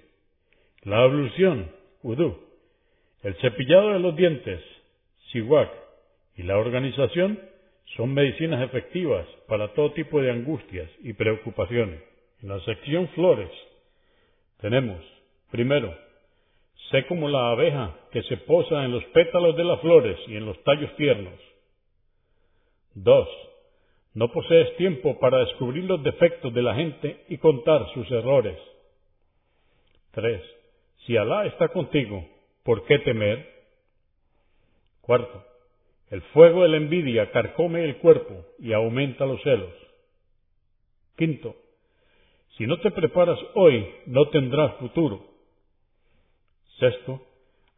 la 0.82 1.02
ablución, 1.02 1.70
Udú, 2.02 2.38
el 3.22 3.34
cepillado 3.36 3.92
de 3.92 3.98
los 3.98 4.16
dientes, 4.16 4.62
Siwak, 5.30 5.70
y 6.36 6.42
la 6.42 6.58
organización 6.58 7.38
son 7.96 8.14
medicinas 8.14 8.62
efectivas 8.62 9.26
para 9.46 9.74
todo 9.74 9.92
tipo 9.92 10.20
de 10.22 10.30
angustias 10.30 10.88
y 11.02 11.12
preocupaciones. 11.12 12.00
En 12.42 12.48
la 12.48 12.60
sección 12.60 13.08
flores 13.08 13.50
tenemos, 14.60 15.04
primero, 15.50 15.94
sé 16.90 17.06
como 17.06 17.28
la 17.28 17.50
abeja 17.50 17.94
que 18.10 18.22
se 18.22 18.38
posa 18.38 18.84
en 18.84 18.92
los 18.92 19.04
pétalos 19.06 19.56
de 19.56 19.64
las 19.64 19.80
flores 19.80 20.18
y 20.28 20.36
en 20.36 20.46
los 20.46 20.62
tallos 20.64 20.94
tiernos. 20.96 21.38
Dos, 22.94 23.28
no 24.14 24.32
posees 24.32 24.76
tiempo 24.76 25.18
para 25.18 25.38
descubrir 25.38 25.84
los 25.84 26.02
defectos 26.02 26.52
de 26.54 26.62
la 26.62 26.74
gente 26.74 27.24
y 27.28 27.38
contar 27.38 27.86
sus 27.92 28.10
errores. 28.10 28.58
Tres, 30.12 30.42
si 31.10 31.16
Alá 31.16 31.44
está 31.46 31.66
contigo, 31.66 32.24
¿por 32.62 32.84
qué 32.84 33.00
temer? 33.00 33.44
Cuarto, 35.00 35.44
el 36.08 36.22
fuego 36.22 36.62
de 36.62 36.68
la 36.68 36.76
envidia 36.76 37.32
carcome 37.32 37.84
el 37.84 37.96
cuerpo 37.96 38.46
y 38.60 38.72
aumenta 38.72 39.26
los 39.26 39.42
celos. 39.42 39.74
Quinto, 41.16 41.56
si 42.56 42.64
no 42.64 42.78
te 42.78 42.92
preparas 42.92 43.40
hoy, 43.56 43.88
no 44.06 44.28
tendrás 44.28 44.76
futuro. 44.76 45.26
Sexto, 46.78 47.20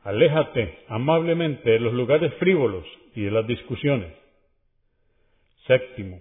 aléjate 0.02 0.80
amablemente 0.88 1.70
de 1.70 1.80
los 1.80 1.94
lugares 1.94 2.34
frívolos 2.34 2.84
y 3.14 3.22
de 3.22 3.30
las 3.30 3.46
discusiones. 3.46 4.12
Séptimo, 5.66 6.20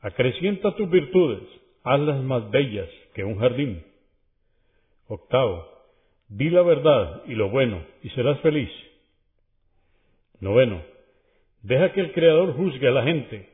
acrecienta 0.00 0.74
tus 0.74 0.90
virtudes, 0.90 1.44
hazlas 1.84 2.20
más 2.24 2.50
bellas 2.50 2.88
que 3.14 3.22
un 3.22 3.38
jardín. 3.38 3.84
Octavo, 5.06 5.69
di 6.30 6.48
la 6.48 6.62
verdad 6.62 7.22
y 7.26 7.34
lo 7.34 7.50
bueno 7.50 7.84
y 8.02 8.08
serás 8.10 8.40
feliz. 8.40 8.70
Noveno, 10.40 10.80
Deja 11.62 11.92
que 11.92 12.00
el 12.00 12.12
Creador 12.12 12.54
juzgue 12.54 12.88
a 12.88 12.92
la 12.92 13.02
gente, 13.02 13.48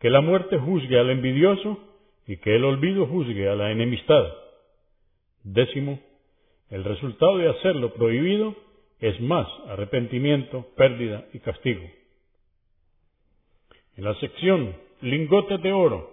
que 0.00 0.10
la 0.10 0.20
muerte 0.20 0.58
juzgue 0.58 0.98
al 0.98 1.10
envidioso 1.10 1.78
y 2.26 2.36
que 2.36 2.56
el 2.56 2.64
olvido 2.64 3.06
juzgue 3.06 3.48
a 3.48 3.54
la 3.54 3.70
enemistad. 3.70 4.24
Décimo, 5.42 5.98
el 6.70 6.84
resultado 6.84 7.38
de 7.38 7.48
hacer 7.48 7.76
lo 7.76 7.94
prohibido 7.94 8.54
es 9.00 9.18
más 9.20 9.48
arrepentimiento, 9.68 10.66
pérdida 10.76 11.24
y 11.32 11.38
castigo. 11.38 11.82
En 13.96 14.04
la 14.04 14.14
sección 14.20 14.76
lingotes 15.00 15.60
de 15.62 15.72
oro 15.72 16.10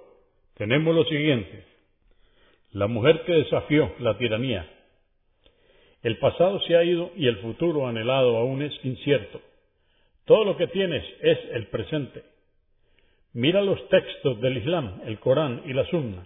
tenemos 0.55 0.95
lo 0.95 1.03
siguiente. 1.05 1.65
La 2.71 2.87
mujer 2.87 3.23
que 3.25 3.33
desafió 3.33 3.93
la 3.99 4.17
tiranía. 4.17 4.69
El 6.01 6.17
pasado 6.17 6.61
se 6.61 6.75
ha 6.75 6.83
ido 6.83 7.11
y 7.15 7.27
el 7.27 7.37
futuro 7.37 7.87
anhelado 7.87 8.37
aún 8.37 8.61
es 8.61 8.73
incierto. 8.83 9.41
Todo 10.25 10.45
lo 10.45 10.57
que 10.57 10.67
tienes 10.67 11.03
es 11.21 11.37
el 11.53 11.67
presente. 11.67 12.23
Mira 13.33 13.61
los 13.61 13.87
textos 13.89 14.39
del 14.41 14.57
Islam, 14.57 15.01
el 15.05 15.19
Corán 15.19 15.63
y 15.65 15.73
la 15.73 15.85
Sunna. 15.87 16.25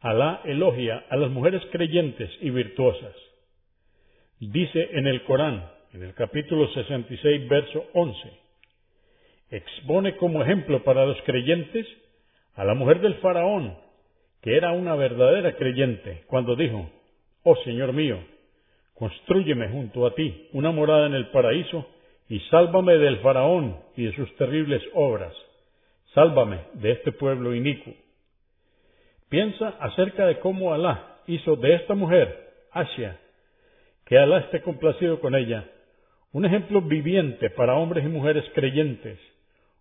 Alá 0.00 0.42
elogia 0.44 1.04
a 1.08 1.16
las 1.16 1.30
mujeres 1.30 1.62
creyentes 1.72 2.30
y 2.40 2.50
virtuosas. 2.50 3.14
Dice 4.38 4.90
en 4.92 5.06
el 5.06 5.24
Corán, 5.24 5.70
en 5.92 6.02
el 6.02 6.14
capítulo 6.14 6.68
66, 6.72 7.48
verso 7.48 7.86
11, 7.94 8.18
expone 9.50 10.16
como 10.16 10.42
ejemplo 10.42 10.82
para 10.84 11.06
los 11.06 11.20
creyentes 11.22 11.86
a 12.54 12.64
la 12.64 12.74
mujer 12.74 13.00
del 13.00 13.14
faraón, 13.16 13.76
que 14.42 14.56
era 14.56 14.72
una 14.72 14.94
verdadera 14.94 15.56
creyente, 15.56 16.24
cuando 16.26 16.56
dijo, 16.56 16.90
Oh 17.42 17.56
Señor 17.64 17.92
mío, 17.92 18.18
construyeme 18.94 19.68
junto 19.68 20.06
a 20.06 20.14
ti 20.14 20.48
una 20.52 20.70
morada 20.70 21.06
en 21.06 21.14
el 21.14 21.28
paraíso 21.28 21.86
y 22.28 22.40
sálvame 22.50 22.96
del 22.96 23.18
faraón 23.18 23.76
y 23.96 24.04
de 24.04 24.14
sus 24.14 24.34
terribles 24.36 24.82
obras. 24.94 25.34
Sálvame 26.14 26.60
de 26.74 26.92
este 26.92 27.12
pueblo 27.12 27.54
inicuo. 27.54 27.92
Piensa 29.28 29.68
acerca 29.80 30.26
de 30.26 30.38
cómo 30.38 30.72
Alá 30.72 31.18
hizo 31.26 31.56
de 31.56 31.74
esta 31.74 31.94
mujer, 31.94 32.52
Asia, 32.70 33.18
que 34.06 34.16
Alá 34.16 34.38
esté 34.38 34.62
complacido 34.62 35.18
con 35.20 35.34
ella, 35.34 35.64
un 36.32 36.44
ejemplo 36.44 36.80
viviente 36.80 37.50
para 37.50 37.74
hombres 37.74 38.04
y 38.04 38.08
mujeres 38.08 38.44
creyentes, 38.54 39.18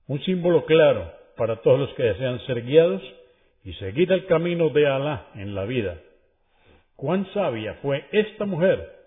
un 0.07 0.19
símbolo 0.23 0.65
claro 0.65 1.11
para 1.37 1.57
todos 1.57 1.79
los 1.79 1.93
que 1.93 2.03
desean 2.03 2.39
ser 2.45 2.63
guiados 2.63 3.01
y 3.63 3.73
seguir 3.73 4.11
el 4.11 4.25
camino 4.25 4.69
de 4.69 4.87
Alá 4.87 5.27
en 5.35 5.53
la 5.53 5.65
vida. 5.65 5.97
Cuán 6.95 7.27
sabia 7.33 7.75
fue 7.75 8.05
esta 8.11 8.45
mujer 8.45 9.02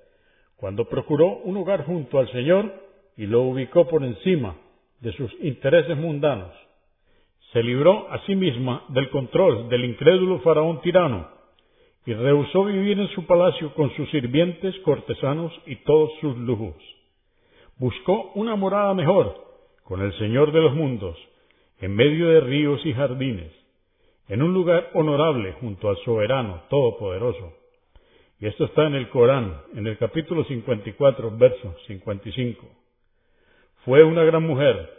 cuando 0.57 0.87
procuró 0.87 1.38
un 1.45 1.57
hogar 1.57 1.85
junto 1.85 2.19
al 2.19 2.31
Señor 2.33 2.73
y 3.16 3.27
lo 3.27 3.42
ubicó 3.42 3.87
por 3.87 4.05
encima 4.05 4.57
de 5.01 5.12
sus 5.12 5.33
intereses 5.42 5.97
mundanos. 5.97 6.53
Se 7.53 7.62
libró 7.62 8.11
a 8.11 8.25
sí 8.27 8.35
misma 8.35 8.85
del 8.88 9.11
control 9.11 9.69
del 9.69 9.85
incrédulo 9.85 10.40
faraón 10.40 10.81
tirano 10.81 11.29
y 12.05 12.14
rehusó 12.14 12.64
vivir 12.64 12.99
en 13.01 13.09
su 13.09 13.27
palacio 13.27 13.75
con 13.75 13.95
sus 13.97 14.09
sirvientes, 14.11 14.75
cortesanos 14.81 15.53
y 15.66 15.77
todos 15.77 16.11
sus 16.21 16.37
lujos. 16.37 16.77
Buscó 17.79 18.33
una 18.35 18.57
morada 18.57 18.95
mejor 18.95 19.45
con 19.83 20.01
el 20.01 20.16
Señor 20.19 20.53
de 20.53 20.61
los 20.61 20.75
mundos, 20.75 21.16
en 21.81 21.95
medio 21.95 22.29
de 22.29 22.40
ríos 22.40 22.85
y 22.87 22.92
jardines, 22.92 23.53
en 24.29 24.42
un 24.42 24.55
lugar 24.55 24.90
honorable 24.95 25.53
junto 25.61 25.88
al 25.88 25.97
soberano 25.99 26.62
todopoderoso. 26.71 27.56
Y 28.38 28.46
esto 28.46 28.66
está 28.66 28.87
en 28.87 28.94
el 28.94 29.09
Corán, 29.09 29.62
en 29.75 29.87
el 29.87 29.96
capítulo 29.96 30.44
54, 30.44 31.38
verso 31.38 31.75
55. 31.87 32.68
Fue 33.85 34.05
una 34.05 34.25
gran 34.25 34.42
mujer, 34.42 34.90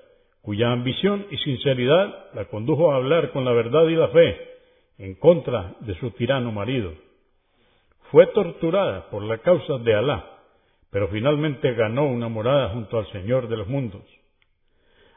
cuya 0.42 0.72
ambición 0.72 1.28
y 1.30 1.38
sinceridad 1.38 2.34
la 2.34 2.46
condujo 2.46 2.92
a 2.92 2.96
hablar 2.96 3.32
con 3.32 3.46
la 3.46 3.52
verdad 3.52 3.88
y 3.90 3.96
la 3.96 4.08
fe 4.08 4.38
en 4.98 5.14
contra 5.16 5.76
de 5.82 5.94
su 6.00 6.10
tirano 6.12 6.52
marido. 6.52 6.94
Fue 8.10 8.26
torturada 8.28 9.08
por 9.12 9.22
la 9.22 9.38
causa 9.38 9.78
de 9.78 9.94
Alá, 9.94 10.26
pero 10.90 11.08
finalmente 11.10 11.74
ganó 11.76 12.08
una 12.08 12.30
morada 12.30 12.70
junto 12.70 12.98
al 12.98 13.12
Señor 13.12 13.50
de 13.50 13.58
los 13.58 13.68
mundos. 13.68 14.04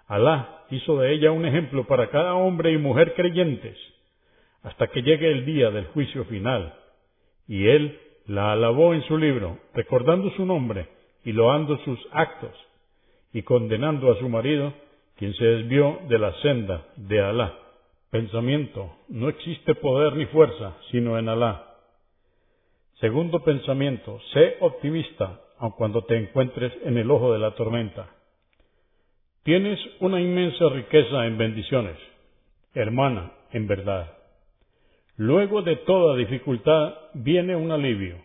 Alá 0.08 0.64
hizo 0.70 0.98
de 0.98 1.14
ella 1.14 1.30
un 1.30 1.46
ejemplo 1.46 1.86
para 1.86 2.10
cada 2.10 2.34
hombre 2.34 2.72
y 2.72 2.76
mujer 2.76 3.14
creyentes, 3.14 3.78
hasta 4.62 4.88
que 4.88 5.00
llegue 5.00 5.30
el 5.30 5.46
día 5.46 5.70
del 5.70 5.86
juicio 5.86 6.26
final, 6.26 6.74
y 7.48 7.66
él 7.66 7.98
la 8.30 8.52
alabó 8.52 8.94
en 8.94 9.02
su 9.08 9.18
libro, 9.18 9.58
recordando 9.74 10.30
su 10.36 10.46
nombre 10.46 10.86
y 11.24 11.32
loando 11.32 11.76
sus 11.78 11.98
actos, 12.12 12.54
y 13.32 13.42
condenando 13.42 14.12
a 14.12 14.18
su 14.20 14.28
marido, 14.28 14.72
quien 15.16 15.34
se 15.34 15.44
desvió 15.44 15.98
de 16.08 16.16
la 16.16 16.32
senda 16.34 16.86
de 16.94 17.20
Alá. 17.20 17.58
Pensamiento, 18.08 18.94
no 19.08 19.28
existe 19.28 19.74
poder 19.74 20.14
ni 20.14 20.26
fuerza 20.26 20.76
sino 20.92 21.18
en 21.18 21.28
Alá. 21.28 21.74
Segundo 23.00 23.42
pensamiento, 23.42 24.20
sé 24.32 24.58
optimista 24.60 25.40
aun 25.58 25.72
cuando 25.72 26.04
te 26.04 26.16
encuentres 26.16 26.72
en 26.84 26.98
el 26.98 27.10
ojo 27.10 27.32
de 27.32 27.40
la 27.40 27.56
tormenta. 27.56 28.10
Tienes 29.42 29.80
una 29.98 30.20
inmensa 30.20 30.68
riqueza 30.68 31.26
en 31.26 31.36
bendiciones, 31.36 31.96
hermana, 32.74 33.32
en 33.50 33.66
verdad. 33.66 34.19
Luego 35.20 35.60
de 35.60 35.76
toda 35.76 36.16
dificultad 36.16 36.94
viene 37.12 37.54
un 37.54 37.70
alivio. 37.70 38.16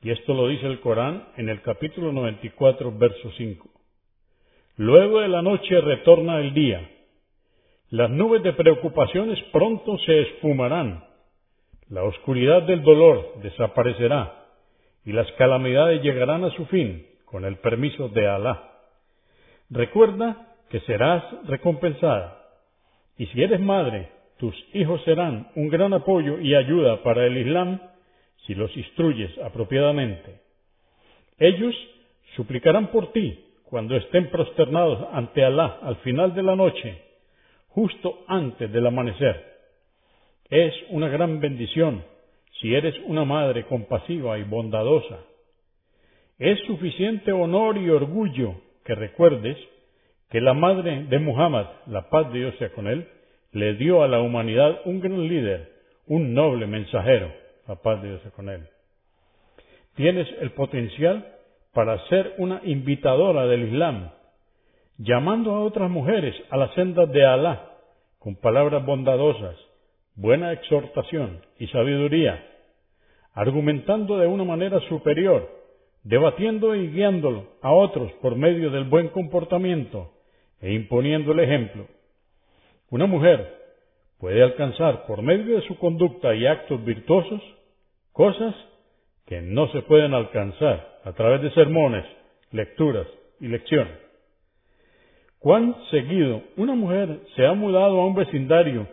Y 0.00 0.10
esto 0.10 0.32
lo 0.32 0.48
dice 0.48 0.64
el 0.64 0.80
Corán 0.80 1.28
en 1.36 1.50
el 1.50 1.60
capítulo 1.60 2.12
94, 2.12 2.96
verso 2.96 3.30
5. 3.36 3.68
Luego 4.78 5.20
de 5.20 5.28
la 5.28 5.42
noche 5.42 5.78
retorna 5.82 6.40
el 6.40 6.54
día. 6.54 6.80
Las 7.90 8.08
nubes 8.08 8.42
de 8.42 8.54
preocupaciones 8.54 9.38
pronto 9.52 9.98
se 9.98 10.22
esfumarán. 10.22 11.04
La 11.90 12.04
oscuridad 12.04 12.62
del 12.62 12.82
dolor 12.82 13.34
desaparecerá 13.42 14.46
y 15.04 15.12
las 15.12 15.30
calamidades 15.32 16.02
llegarán 16.02 16.42
a 16.42 16.56
su 16.56 16.64
fin 16.68 17.06
con 17.26 17.44
el 17.44 17.58
permiso 17.58 18.08
de 18.08 18.26
Alá. 18.26 18.78
Recuerda 19.68 20.54
que 20.70 20.80
serás 20.80 21.22
recompensada. 21.44 22.46
Y 23.18 23.26
si 23.26 23.42
eres 23.42 23.60
madre, 23.60 24.08
tus 24.38 24.54
hijos 24.72 25.02
serán 25.04 25.48
un 25.56 25.68
gran 25.68 25.92
apoyo 25.92 26.40
y 26.40 26.54
ayuda 26.54 27.02
para 27.02 27.26
el 27.26 27.36
Islam 27.36 27.80
si 28.46 28.54
los 28.54 28.74
instruyes 28.76 29.36
apropiadamente. 29.38 30.40
Ellos 31.38 31.74
suplicarán 32.36 32.88
por 32.88 33.12
ti 33.12 33.44
cuando 33.64 33.96
estén 33.96 34.30
prosternados 34.30 35.06
ante 35.12 35.44
Alá 35.44 35.78
al 35.82 35.96
final 35.96 36.34
de 36.34 36.42
la 36.42 36.56
noche, 36.56 37.02
justo 37.68 38.24
antes 38.26 38.72
del 38.72 38.86
amanecer. 38.86 39.44
Es 40.48 40.74
una 40.90 41.08
gran 41.08 41.40
bendición 41.40 42.04
si 42.60 42.74
eres 42.74 42.94
una 43.06 43.24
madre 43.24 43.66
compasiva 43.66 44.38
y 44.38 44.44
bondadosa. 44.44 45.18
Es 46.38 46.58
suficiente 46.66 47.32
honor 47.32 47.76
y 47.76 47.90
orgullo 47.90 48.54
que 48.84 48.94
recuerdes 48.94 49.58
que 50.30 50.40
la 50.40 50.54
madre 50.54 51.04
de 51.04 51.18
Muhammad, 51.18 51.66
la 51.86 52.08
paz 52.08 52.32
de 52.32 52.38
Dios 52.38 52.54
sea 52.58 52.70
con 52.70 52.86
él, 52.86 53.06
le 53.58 53.74
dio 53.74 54.02
a 54.02 54.08
la 54.08 54.20
humanidad 54.20 54.80
un 54.84 55.00
gran 55.00 55.26
líder, 55.28 55.72
un 56.06 56.32
noble 56.32 56.66
mensajero, 56.66 57.32
la 57.66 57.76
paz 57.76 58.00
de 58.02 58.08
Dios 58.08 58.22
con 58.34 58.48
él. 58.48 58.66
Tienes 59.94 60.28
el 60.40 60.52
potencial 60.52 61.26
para 61.74 61.98
ser 62.08 62.34
una 62.38 62.60
invitadora 62.64 63.46
del 63.46 63.64
Islam, 63.64 64.10
llamando 64.96 65.54
a 65.54 65.60
otras 65.60 65.90
mujeres 65.90 66.34
a 66.50 66.56
las 66.56 66.72
sendas 66.74 67.10
de 67.10 67.24
Alá, 67.24 67.72
con 68.18 68.36
palabras 68.36 68.84
bondadosas, 68.84 69.56
buena 70.14 70.52
exhortación 70.52 71.40
y 71.58 71.66
sabiduría, 71.68 72.44
argumentando 73.34 74.18
de 74.18 74.26
una 74.26 74.44
manera 74.44 74.80
superior, 74.88 75.48
debatiendo 76.04 76.74
y 76.74 76.88
guiándolo 76.88 77.46
a 77.60 77.72
otros 77.72 78.12
por 78.22 78.36
medio 78.36 78.70
del 78.70 78.84
buen 78.84 79.08
comportamiento 79.08 80.12
e 80.60 80.74
imponiendo 80.74 81.32
el 81.32 81.40
ejemplo. 81.40 81.86
Una 82.90 83.06
mujer 83.06 83.54
puede 84.18 84.42
alcanzar 84.42 85.06
por 85.06 85.22
medio 85.22 85.56
de 85.56 85.66
su 85.66 85.78
conducta 85.78 86.34
y 86.34 86.46
actos 86.46 86.82
virtuosos 86.84 87.40
cosas 88.12 88.54
que 89.26 89.42
no 89.42 89.68
se 89.72 89.82
pueden 89.82 90.14
alcanzar 90.14 90.98
a 91.04 91.12
través 91.12 91.42
de 91.42 91.50
sermones, 91.52 92.04
lecturas 92.50 93.06
y 93.40 93.48
lecciones. 93.48 93.92
Cuán 95.38 95.76
seguido 95.90 96.42
una 96.56 96.74
mujer 96.74 97.20
se 97.36 97.46
ha 97.46 97.52
mudado 97.52 98.00
a 98.00 98.06
un 98.06 98.14
vecindario 98.14 98.88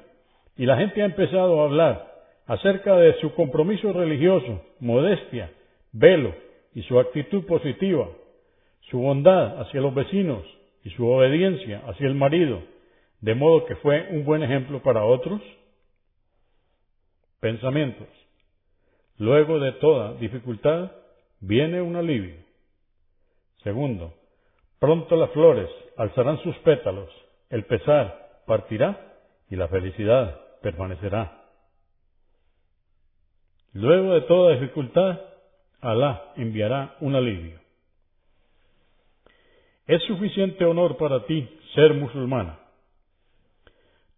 y 0.58 0.66
la 0.66 0.78
gente 0.78 1.02
ha 1.02 1.06
empezado 1.06 1.62
a 1.62 1.66
hablar 1.66 2.14
acerca 2.48 2.96
de 2.98 3.20
su 3.22 3.34
compromiso 3.34 3.94
religioso, 3.94 4.62
modestia, 4.80 5.52
velo 5.92 6.36
y 6.74 6.84
su 6.84 7.00
actitud 7.00 7.46
positiva, 7.46 8.10
su 8.92 9.00
bondad 9.00 9.62
hacia 9.62 9.82
los 9.82 9.96
vecinos 9.96 10.44
y 10.84 10.90
su 10.92 11.08
obediencia 11.08 11.82
hacia 11.88 12.08
el 12.08 12.16
marido, 12.16 12.62
de 13.22 13.36
modo 13.36 13.66
que 13.66 13.76
fue 13.78 14.10
un 14.12 14.26
buen 14.26 14.44
ejemplo 14.44 14.82
para 14.82 15.06
otros? 15.06 15.42
Pensamientos. 17.40 18.08
Luego 19.18 19.60
de 19.60 19.72
toda 19.74 20.14
dificultad 20.16 20.92
viene 21.40 21.82
un 21.82 21.96
alivio. 21.96 22.36
Segundo, 23.64 24.14
pronto 24.80 25.16
las 25.16 25.32
flores 25.32 25.70
alzarán 25.98 26.42
sus 26.44 26.56
pétalos, 26.60 27.10
el 27.50 27.66
pesar 27.66 28.42
partirá 28.46 29.14
y 29.50 29.56
la 29.56 29.68
felicidad 29.68 30.40
permanecerá. 30.62 31.42
Luego 33.74 34.14
de 34.14 34.22
toda 34.22 34.54
dificultad, 34.54 35.20
Alá 35.82 36.34
enviará 36.36 36.96
un 37.00 37.14
alivio. 37.14 37.60
Es 39.86 40.02
suficiente 40.04 40.66
honor 40.66 40.98
para 40.98 41.28
ti 41.28 41.48
ser 41.76 41.94
musulmana. 41.94 42.58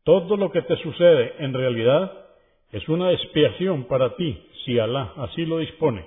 Todo 0.08 0.38
lo 0.38 0.54
que 0.54 0.62
te 0.62 0.78
sucede 0.78 1.34
en 1.40 1.54
realidad 1.54 2.10
es 2.72 2.88
una 2.88 3.12
expiación 3.12 3.90
para 3.90 4.16
ti 4.16 4.42
si 4.64 4.80
Alá 4.80 5.12
así 5.18 5.46
lo 5.46 5.58
dispone. 5.58 6.06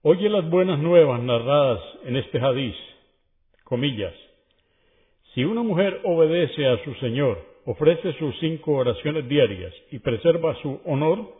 Oye 0.00 0.30
las 0.30 0.48
buenas 0.48 0.78
nuevas 0.78 1.20
narradas 1.20 1.78
en 2.06 2.16
este 2.16 2.40
hadiz, 2.40 2.74
comillas. 3.64 4.14
Si 5.34 5.44
una 5.44 5.62
mujer 5.62 6.00
obedece 6.04 6.66
a 6.66 6.82
su 6.84 6.94
Señor, 6.94 7.38
ofrece 7.66 8.14
sus 8.14 8.34
cinco 8.38 8.76
oraciones 8.76 9.28
diarias 9.28 9.74
y 9.90 9.98
preserva 9.98 10.54
su 10.62 10.80
honor, 10.86 11.30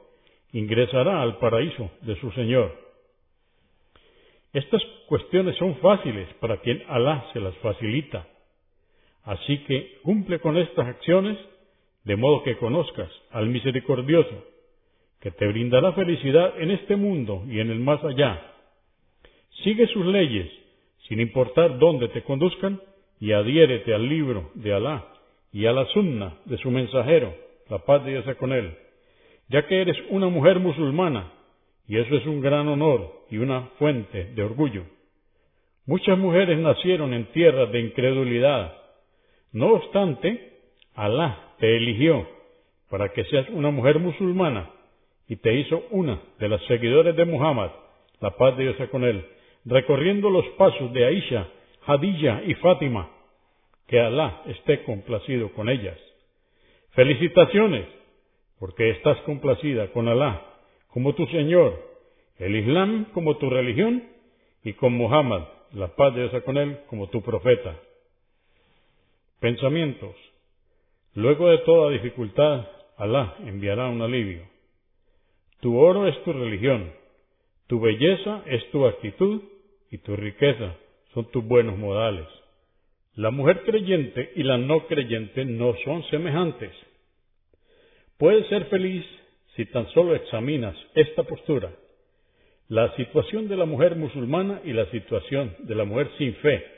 ingresará 0.53 1.23
al 1.23 1.39
paraíso 1.39 1.91
de 2.03 2.21
su 2.21 2.31
Señor. 2.33 2.77
Estas 4.53 4.83
cuestiones 5.07 5.57
son 5.57 5.75
fáciles 5.77 6.29
para 6.35 6.59
quien 6.59 6.85
Alá 6.87 7.25
se 7.33 7.41
las 7.41 7.57
facilita. 7.63 8.27
Así 9.29 9.59
que 9.65 9.99
cumple 10.05 10.39
con 10.39 10.57
estas 10.57 10.87
acciones 10.87 11.37
de 12.05 12.17
modo 12.17 12.43
que 12.43 12.57
conozcas 12.57 13.11
al 13.31 13.51
misericordioso, 13.51 14.43
que 15.21 15.31
te 15.33 15.47
brindará 15.47 15.93
felicidad 15.93 16.59
en 16.59 16.71
este 16.71 16.97
mundo 16.97 17.45
y 17.47 17.61
en 17.61 17.71
el 17.71 17.79
más 17.79 18.03
allá. 18.03 18.41
Sigue 19.63 19.87
sus 19.89 20.07
leyes, 20.07 20.51
sin 21.09 21.21
importar 21.21 21.79
dónde 21.79 22.09
te 22.09 22.23
conduzcan, 22.23 22.81
y 23.21 23.33
adhiérete 23.33 23.93
al 23.93 24.09
libro 24.09 24.51
de 24.55 24.73
Alá 24.73 25.05
y 25.53 25.67
a 25.67 25.73
la 25.73 25.85
sunna 25.89 26.39
de 26.47 26.57
su 26.57 26.71
mensajero, 26.71 27.35
la 27.69 27.81
paz 27.81 28.03
de 28.07 28.13
Dios 28.13 28.25
sea 28.25 28.37
con 28.37 28.55
él, 28.55 28.79
ya 29.51 29.67
que 29.67 29.83
eres 29.83 29.99
una 30.09 30.29
mujer 30.29 30.59
musulmana, 30.59 31.33
y 31.87 31.99
eso 31.99 32.17
es 32.17 32.25
un 32.25 32.41
gran 32.41 32.67
honor 32.67 33.27
y 33.31 33.37
una 33.37 33.69
fuente 33.79 34.33
de 34.35 34.43
orgullo. 34.43 34.85
Muchas 35.85 36.17
mujeres 36.17 36.59
nacieron 36.59 37.13
en 37.13 37.27
tierras 37.33 37.71
de 37.73 37.81
incredulidad. 37.81 38.78
No 39.53 39.73
obstante, 39.75 40.53
Alá 40.95 41.55
te 41.59 41.77
eligió 41.77 42.27
para 42.91 43.13
que 43.13 43.25
seas 43.25 43.49
una 43.51 43.71
mujer 43.71 43.99
musulmana 43.99 44.71
y 45.29 45.37
te 45.37 45.55
hizo 45.55 45.85
una 45.91 46.21
de 46.39 46.49
las 46.49 46.63
seguidores 46.67 47.15
de 47.17 47.25
Muhammad, 47.25 47.71
la 48.21 48.31
paz 48.37 48.57
de 48.57 48.65
Dios 48.65 48.91
con 48.91 49.05
él, 49.05 49.25
recorriendo 49.65 50.31
los 50.31 50.47
pasos 50.57 50.93
de 50.93 51.05
Aisha, 51.05 51.49
Hadilla 51.87 52.43
y 52.47 52.55
Fátima, 52.55 53.11
que 53.87 54.01
Alá 54.01 54.43
esté 54.47 54.83
complacido 54.85 55.53
con 55.53 55.69
ellas. 55.69 55.99
Felicitaciones, 56.91 57.87
porque 58.59 58.91
estás 58.91 59.19
complacida 59.19 59.89
con 59.93 60.09
Alá 60.09 60.43
como 60.89 61.15
tu 61.15 61.27
Señor, 61.27 61.81
el 62.39 62.57
Islam 62.57 63.07
como 63.13 63.37
tu 63.37 63.51
religión 63.51 64.05
y 64.65 64.73
con 64.73 64.95
Muhammad, 64.95 65.43
la 65.73 65.95
paz 65.95 66.15
de 66.15 66.29
Dios 66.29 66.43
con 66.43 66.57
él, 66.57 66.79
como 66.89 67.09
tu 67.09 67.23
profeta. 67.23 67.77
Pensamientos. 69.41 70.17
Luego 71.15 71.51
de 71.51 71.59
toda 71.59 71.91
dificultad, 71.93 72.67
Alá 72.97 73.37
enviará 73.47 73.87
un 73.87 74.03
alivio. 74.03 74.43
Tu 75.61 75.77
oro 75.79 76.09
es 76.09 76.21
tu 76.25 76.33
religión, 76.33 76.93
tu 77.69 77.79
belleza 77.79 78.43
es 78.47 78.69
tu 78.73 78.85
actitud 78.87 79.41
y 79.91 79.99
tu 79.99 80.17
riqueza 80.17 80.75
son 81.15 81.31
tus 81.31 81.45
buenos 81.45 81.79
modales. 81.79 82.27
La 83.15 83.31
mujer 83.31 83.63
creyente 83.63 84.33
y 84.35 84.43
la 84.43 84.59
no 84.59 84.89
creyente 84.89 85.45
no 85.45 85.75
son 85.85 86.03
semejantes. 86.11 86.73
Puedes 88.17 88.49
ser 88.49 88.65
feliz 88.67 89.05
si 89.55 89.67
tan 89.67 89.89
solo 89.91 90.17
examinas 90.17 90.77
esta 90.97 91.23
postura, 91.23 91.73
la 92.69 92.95
situación 92.97 93.47
de 93.47 93.57
la 93.57 93.65
mujer 93.65 93.95
musulmana 93.95 94.61
y 94.65 94.73
la 94.73 94.91
situación 94.91 95.55
de 95.61 95.75
la 95.77 95.85
mujer 95.85 96.11
sin 96.19 96.35
fe. 96.37 96.78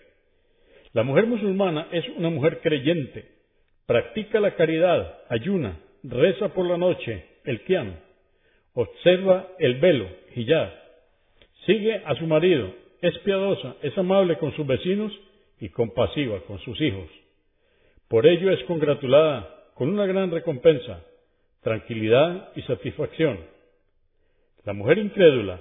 La 0.92 1.04
mujer 1.04 1.26
musulmana 1.26 1.86
es 1.92 2.04
una 2.16 2.30
mujer 2.30 2.60
creyente, 2.60 3.24
practica 3.86 4.40
la 4.40 4.56
caridad, 4.56 5.20
ayuna, 5.28 5.78
reza 6.02 6.48
por 6.48 6.66
la 6.66 6.76
noche, 6.76 7.24
el 7.44 7.62
kiam, 7.62 7.94
observa 8.74 9.48
el 9.58 9.78
velo, 9.78 10.08
hijab, 10.34 10.70
sigue 11.64 12.02
a 12.04 12.14
su 12.16 12.26
marido, 12.26 12.72
es 13.02 13.16
piadosa, 13.18 13.76
es 13.82 13.96
amable 13.96 14.36
con 14.38 14.54
sus 14.56 14.66
vecinos 14.66 15.12
y 15.60 15.68
compasiva 15.68 16.40
con 16.40 16.58
sus 16.60 16.80
hijos. 16.80 17.08
Por 18.08 18.26
ello 18.26 18.50
es 18.50 18.62
congratulada 18.64 19.48
con 19.74 19.90
una 19.90 20.06
gran 20.06 20.32
recompensa, 20.32 21.04
tranquilidad 21.62 22.50
y 22.56 22.62
satisfacción. 22.62 23.38
La 24.64 24.72
mujer 24.72 24.98
incrédula 24.98 25.60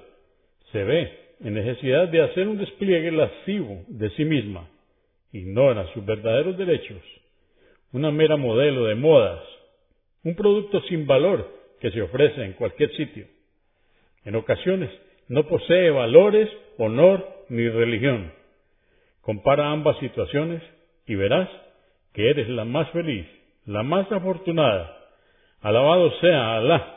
se 0.72 0.84
ve 0.84 1.20
en 1.42 1.54
necesidad 1.54 2.08
de 2.08 2.22
hacer 2.22 2.48
un 2.48 2.58
despliegue 2.58 3.12
lascivo 3.12 3.84
de 3.88 4.10
sí 4.12 4.26
misma, 4.26 4.68
ignora 5.32 5.92
sus 5.94 6.06
verdaderos 6.06 6.58
derechos, 6.58 7.02
una 7.92 8.12
mera 8.12 8.38
modelo 8.38 8.86
de 8.86 8.96
modas, 8.96 9.42
un 10.24 10.36
producto 10.36 10.82
sin 10.89 11.08
valor 11.08 11.48
que 11.80 11.92
se 11.92 12.02
ofrece 12.02 12.44
en 12.44 12.54
cualquier 12.54 12.96
sitio. 12.96 13.26
En 14.26 14.36
ocasiones 14.36 14.89
no 15.28 15.48
posee 15.48 15.92
valores, 15.92 16.50
honor 16.78 17.46
ni 17.50 17.68
religión. 17.70 18.34
Compara 19.22 19.72
ambas 19.72 19.98
situaciones 20.00 20.62
y 21.06 21.15
verás 21.15 21.50
que 22.13 22.30
eres 22.30 22.50
la 22.50 22.65
más 22.65 22.89
feliz, 22.92 23.26
la 23.65 23.84
más 23.84 24.12
afortunada. 24.12 24.98
Alabado 25.62 26.12
sea 26.20 26.58
Alá. 26.58 26.96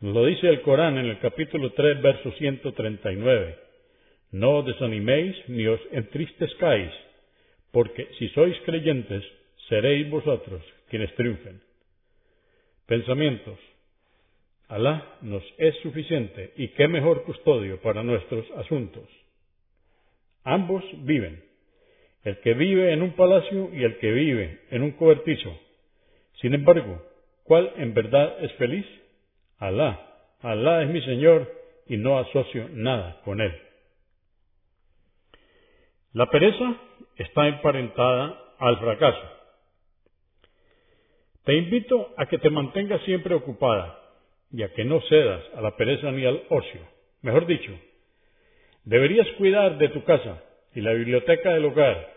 Nos 0.00 0.14
lo 0.14 0.24
dice 0.26 0.48
el 0.48 0.62
Corán 0.62 0.98
en 0.98 1.06
el 1.06 1.18
capítulo 1.18 1.72
3, 1.72 2.02
verso 2.02 2.32
139. 2.32 3.58
No 4.32 4.58
os 4.58 4.66
desaniméis 4.66 5.36
ni 5.48 5.66
os 5.66 5.80
entristezcáis, 5.92 6.90
porque 7.72 8.08
si 8.18 8.28
sois 8.30 8.56
creyentes, 8.64 9.24
seréis 9.68 10.10
vosotros 10.10 10.62
quienes 10.88 11.14
triunfen. 11.14 11.60
Pensamientos. 12.86 13.58
Alá 14.68 15.18
nos 15.22 15.42
es 15.58 15.76
suficiente 15.82 16.52
y 16.56 16.68
qué 16.68 16.86
mejor 16.88 17.24
custodio 17.24 17.80
para 17.80 18.02
nuestros 18.02 18.48
asuntos. 18.52 19.08
Ambos 20.44 20.84
viven, 21.04 21.44
el 22.24 22.38
que 22.40 22.54
vive 22.54 22.92
en 22.92 23.02
un 23.02 23.12
palacio 23.12 23.70
y 23.74 23.84
el 23.84 23.98
que 23.98 24.12
vive 24.12 24.60
en 24.70 24.82
un 24.82 24.92
cobertizo. 24.92 25.56
Sin 26.40 26.54
embargo, 26.54 27.02
¿cuál 27.44 27.72
en 27.76 27.94
verdad 27.94 28.42
es 28.44 28.52
feliz? 28.54 28.86
Alá. 29.58 30.06
Alá 30.40 30.82
es 30.82 30.88
mi 30.88 31.02
Señor 31.02 31.52
y 31.86 31.96
no 31.96 32.18
asocio 32.18 32.68
nada 32.72 33.20
con 33.24 33.40
Él. 33.40 33.52
La 36.12 36.26
pereza 36.26 36.76
está 37.22 37.48
emparentada 37.48 38.38
al 38.58 38.78
fracaso. 38.78 39.22
Te 41.44 41.54
invito 41.54 42.14
a 42.16 42.26
que 42.26 42.38
te 42.38 42.48
mantengas 42.48 43.02
siempre 43.02 43.34
ocupada 43.34 43.98
y 44.52 44.62
a 44.62 44.72
que 44.72 44.84
no 44.84 45.00
cedas 45.02 45.42
a 45.54 45.60
la 45.60 45.76
pereza 45.76 46.10
ni 46.12 46.24
al 46.24 46.42
ocio. 46.48 46.80
Mejor 47.22 47.46
dicho, 47.46 47.72
deberías 48.84 49.26
cuidar 49.36 49.76
de 49.76 49.88
tu 49.90 50.02
casa 50.04 50.42
y 50.74 50.80
la 50.80 50.92
biblioteca 50.92 51.52
del 51.52 51.66
hogar, 51.66 52.10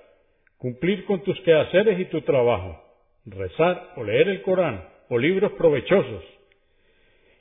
cumplir 0.58 1.06
con 1.06 1.22
tus 1.24 1.39
quehaceres 1.42 2.00
y 2.00 2.06
tu 2.06 2.22
trabajo, 2.22 2.82
rezar 3.26 3.94
o 3.98 4.04
leer 4.04 4.30
el 4.30 4.42
Corán 4.42 4.88
o 5.10 5.18
libros 5.18 5.52
provechosos, 5.54 6.24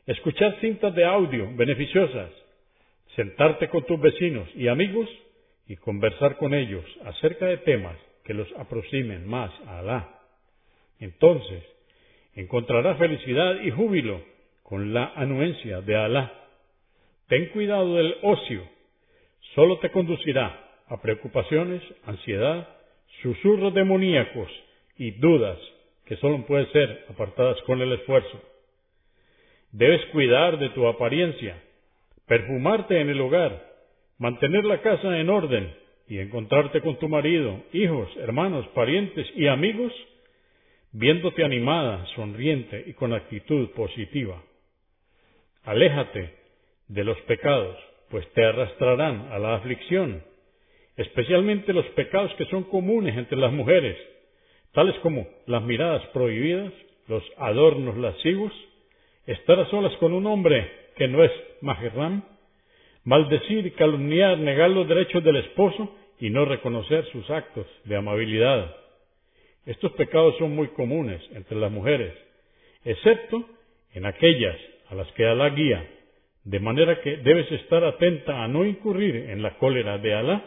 escuchar 0.06 0.56
cintas 0.60 0.94
de 0.94 1.04
audio 1.04 1.48
beneficiosas, 1.54 2.30
sentarte 3.14 3.68
con 3.68 3.84
tus 3.84 4.00
vecinos 4.00 4.48
y 4.56 4.66
amigos 4.66 5.08
y 5.72 5.76
conversar 5.76 6.36
con 6.36 6.52
ellos 6.52 6.84
acerca 7.06 7.46
de 7.46 7.56
temas 7.56 7.96
que 8.24 8.34
los 8.34 8.46
aproximen 8.58 9.26
más 9.26 9.50
a 9.66 9.78
Alá. 9.78 10.20
Entonces, 11.00 11.64
encontrarás 12.34 12.98
felicidad 12.98 13.58
y 13.62 13.70
júbilo 13.70 14.20
con 14.64 14.92
la 14.92 15.14
anuencia 15.16 15.80
de 15.80 15.96
Alá. 15.96 16.30
Ten 17.26 17.46
cuidado 17.54 17.94
del 17.94 18.16
ocio, 18.20 18.68
solo 19.54 19.78
te 19.78 19.90
conducirá 19.90 20.62
a 20.88 21.00
preocupaciones, 21.00 21.80
ansiedad, 22.04 22.68
susurros 23.22 23.72
demoníacos 23.72 24.50
y 24.98 25.12
dudas 25.12 25.58
que 26.04 26.16
solo 26.16 26.44
pueden 26.44 26.70
ser 26.72 27.06
apartadas 27.08 27.56
con 27.62 27.80
el 27.80 27.94
esfuerzo. 27.94 28.42
Debes 29.70 30.04
cuidar 30.12 30.58
de 30.58 30.68
tu 30.68 30.86
apariencia, 30.86 31.62
perfumarte 32.26 33.00
en 33.00 33.08
el 33.08 33.22
hogar, 33.22 33.71
mantener 34.22 34.64
la 34.64 34.80
casa 34.82 35.18
en 35.18 35.28
orden 35.28 35.74
y 36.06 36.20
encontrarte 36.20 36.80
con 36.80 36.96
tu 37.00 37.08
marido, 37.08 37.60
hijos, 37.72 38.08
hermanos, 38.18 38.64
parientes 38.68 39.26
y 39.34 39.48
amigos, 39.48 39.92
viéndote 40.92 41.42
animada, 41.42 42.06
sonriente 42.14 42.84
y 42.86 42.92
con 42.92 43.12
actitud 43.14 43.70
positiva. 43.70 44.40
Aléjate 45.64 46.34
de 46.86 47.02
los 47.02 47.18
pecados, 47.22 47.76
pues 48.10 48.24
te 48.32 48.44
arrastrarán 48.44 49.32
a 49.32 49.40
la 49.40 49.56
aflicción, 49.56 50.22
especialmente 50.96 51.72
los 51.72 51.86
pecados 51.86 52.32
que 52.34 52.44
son 52.44 52.62
comunes 52.62 53.18
entre 53.18 53.38
las 53.38 53.52
mujeres, 53.52 53.96
tales 54.70 54.94
como 55.02 55.26
las 55.46 55.64
miradas 55.64 56.06
prohibidas, 56.12 56.72
los 57.08 57.24
adornos 57.38 57.96
lascivos, 57.96 58.52
estar 59.26 59.58
a 59.58 59.68
solas 59.68 59.96
con 59.96 60.12
un 60.12 60.28
hombre 60.28 60.70
que 60.94 61.08
no 61.08 61.24
es 61.24 61.32
mahram, 61.60 62.22
maldecir, 63.04 63.74
calumniar, 63.74 64.38
negar 64.38 64.70
los 64.70 64.88
derechos 64.88 65.22
del 65.24 65.36
esposo 65.36 65.94
y 66.20 66.30
no 66.30 66.44
reconocer 66.44 67.04
sus 67.06 67.28
actos 67.30 67.66
de 67.84 67.96
amabilidad. 67.96 68.76
Estos 69.66 69.92
pecados 69.92 70.36
son 70.38 70.54
muy 70.54 70.68
comunes 70.68 71.20
entre 71.32 71.56
las 71.58 71.70
mujeres, 71.70 72.14
excepto 72.84 73.44
en 73.94 74.06
aquellas 74.06 74.56
a 74.88 74.94
las 74.94 75.10
que 75.12 75.26
Alá 75.26 75.50
guía, 75.50 75.88
de 76.44 76.60
manera 76.60 77.00
que 77.00 77.18
debes 77.18 77.50
estar 77.52 77.84
atenta 77.84 78.42
a 78.42 78.48
no 78.48 78.64
incurrir 78.64 79.30
en 79.30 79.42
la 79.42 79.56
cólera 79.58 79.98
de 79.98 80.14
Alá 80.14 80.44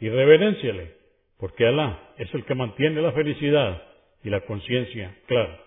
y 0.00 0.08
reverenciale, 0.08 0.94
porque 1.38 1.66
Alá 1.66 2.14
es 2.18 2.32
el 2.34 2.44
que 2.44 2.54
mantiene 2.54 3.00
la 3.00 3.12
felicidad 3.12 3.82
y 4.22 4.30
la 4.30 4.40
conciencia 4.42 5.16
clara. 5.26 5.60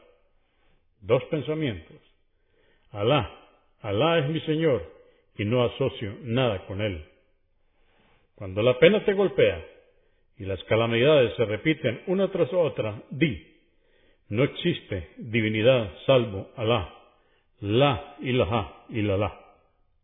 Dos 1.01 1.23
pensamientos. 1.25 1.97
Alá, 2.91 3.29
Alá 3.81 4.19
es 4.19 4.29
mi 4.29 4.39
Señor 4.41 4.98
y 5.39 5.45
no 5.45 5.63
asocio 5.63 6.17
nada 6.21 6.65
con 6.67 6.81
Él. 6.81 7.03
Cuando 8.35 8.61
la 8.61 8.77
pena 8.77 9.03
te 9.03 9.13
golpea 9.13 9.65
y 10.37 10.45
las 10.45 10.63
calamidades 10.65 11.35
se 11.35 11.45
repiten 11.45 12.01
una 12.05 12.31
tras 12.31 12.53
otra, 12.53 13.01
di, 13.09 13.45
no 14.29 14.43
existe 14.43 15.09
divinidad 15.17 15.91
salvo 16.05 16.49
Alá, 16.55 16.93
la 17.61 18.15
ilaha 18.19 18.85
ilallah. 18.89 19.33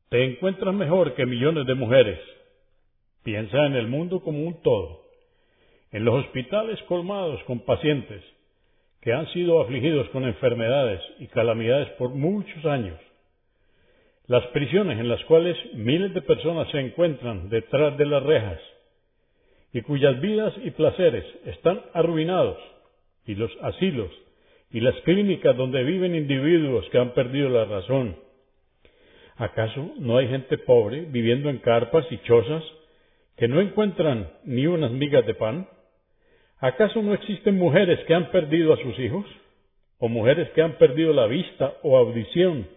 Te 0.10 0.24
encuentras 0.24 0.74
mejor 0.74 1.14
que 1.14 1.28
millones 1.28 1.68
de 1.68 1.76
mujeres. 1.76 2.20
Piensa 3.24 3.68
en 3.68 3.76
el 3.76 3.88
mundo 3.88 4.22
como 4.22 4.42
un 4.42 4.62
todo 4.64 5.06
en 5.96 6.04
los 6.04 6.26
hospitales 6.26 6.78
colmados 6.90 7.42
con 7.46 7.60
pacientes 7.60 8.22
que 9.00 9.14
han 9.14 9.32
sido 9.32 9.62
afligidos 9.62 10.10
con 10.10 10.26
enfermedades 10.26 11.02
y 11.20 11.28
calamidades 11.28 11.88
por 11.92 12.10
muchos 12.10 12.66
años, 12.66 13.00
las 14.28 14.46
prisiones 14.48 15.00
en 15.00 15.08
las 15.08 15.24
cuales 15.26 15.58
miles 15.74 16.14
de 16.14 16.22
personas 16.22 16.70
se 16.72 16.80
encuentran 16.80 17.50
detrás 17.50 17.98
de 17.98 18.06
las 18.06 18.24
rejas 18.24 18.60
y 19.72 19.82
cuyas 19.82 20.20
vidas 20.22 20.54
y 20.64 20.72
placeres 20.72 21.26
están 21.46 21.82
arruinados, 21.94 22.58
y 23.26 23.36
los 23.36 23.52
asilos 23.62 24.12
y 24.72 24.80
las 24.80 24.96
clínicas 25.02 25.56
donde 25.56 25.84
viven 25.84 26.16
individuos 26.16 26.88
que 26.90 26.98
han 26.98 27.14
perdido 27.14 27.50
la 27.50 27.66
razón. 27.66 28.18
¿Acaso 29.38 29.92
no 30.00 30.18
hay 30.18 30.28
gente 30.28 30.58
pobre 30.58 31.02
viviendo 31.02 31.50
en 31.50 31.60
carpas 31.60 32.06
y 32.10 32.18
chozas 32.20 32.64
que 33.38 33.48
no 33.48 33.60
encuentran 33.60 34.32
ni 34.44 34.66
unas 34.66 34.92
migas 34.92 35.26
de 35.26 35.34
pan? 35.34 35.68
¿Acaso 36.60 37.02
no 37.02 37.14
existen 37.14 37.58
mujeres 37.58 38.00
que 38.06 38.14
han 38.14 38.32
perdido 38.32 38.74
a 38.74 38.78
sus 38.78 38.98
hijos? 39.00 39.26
¿O 39.98 40.08
mujeres 40.08 40.50
que 40.52 40.62
han 40.62 40.78
perdido 40.78 41.14
la 41.14 41.28
vista 41.28 41.76
o 41.84 41.98
audición? 41.98 42.68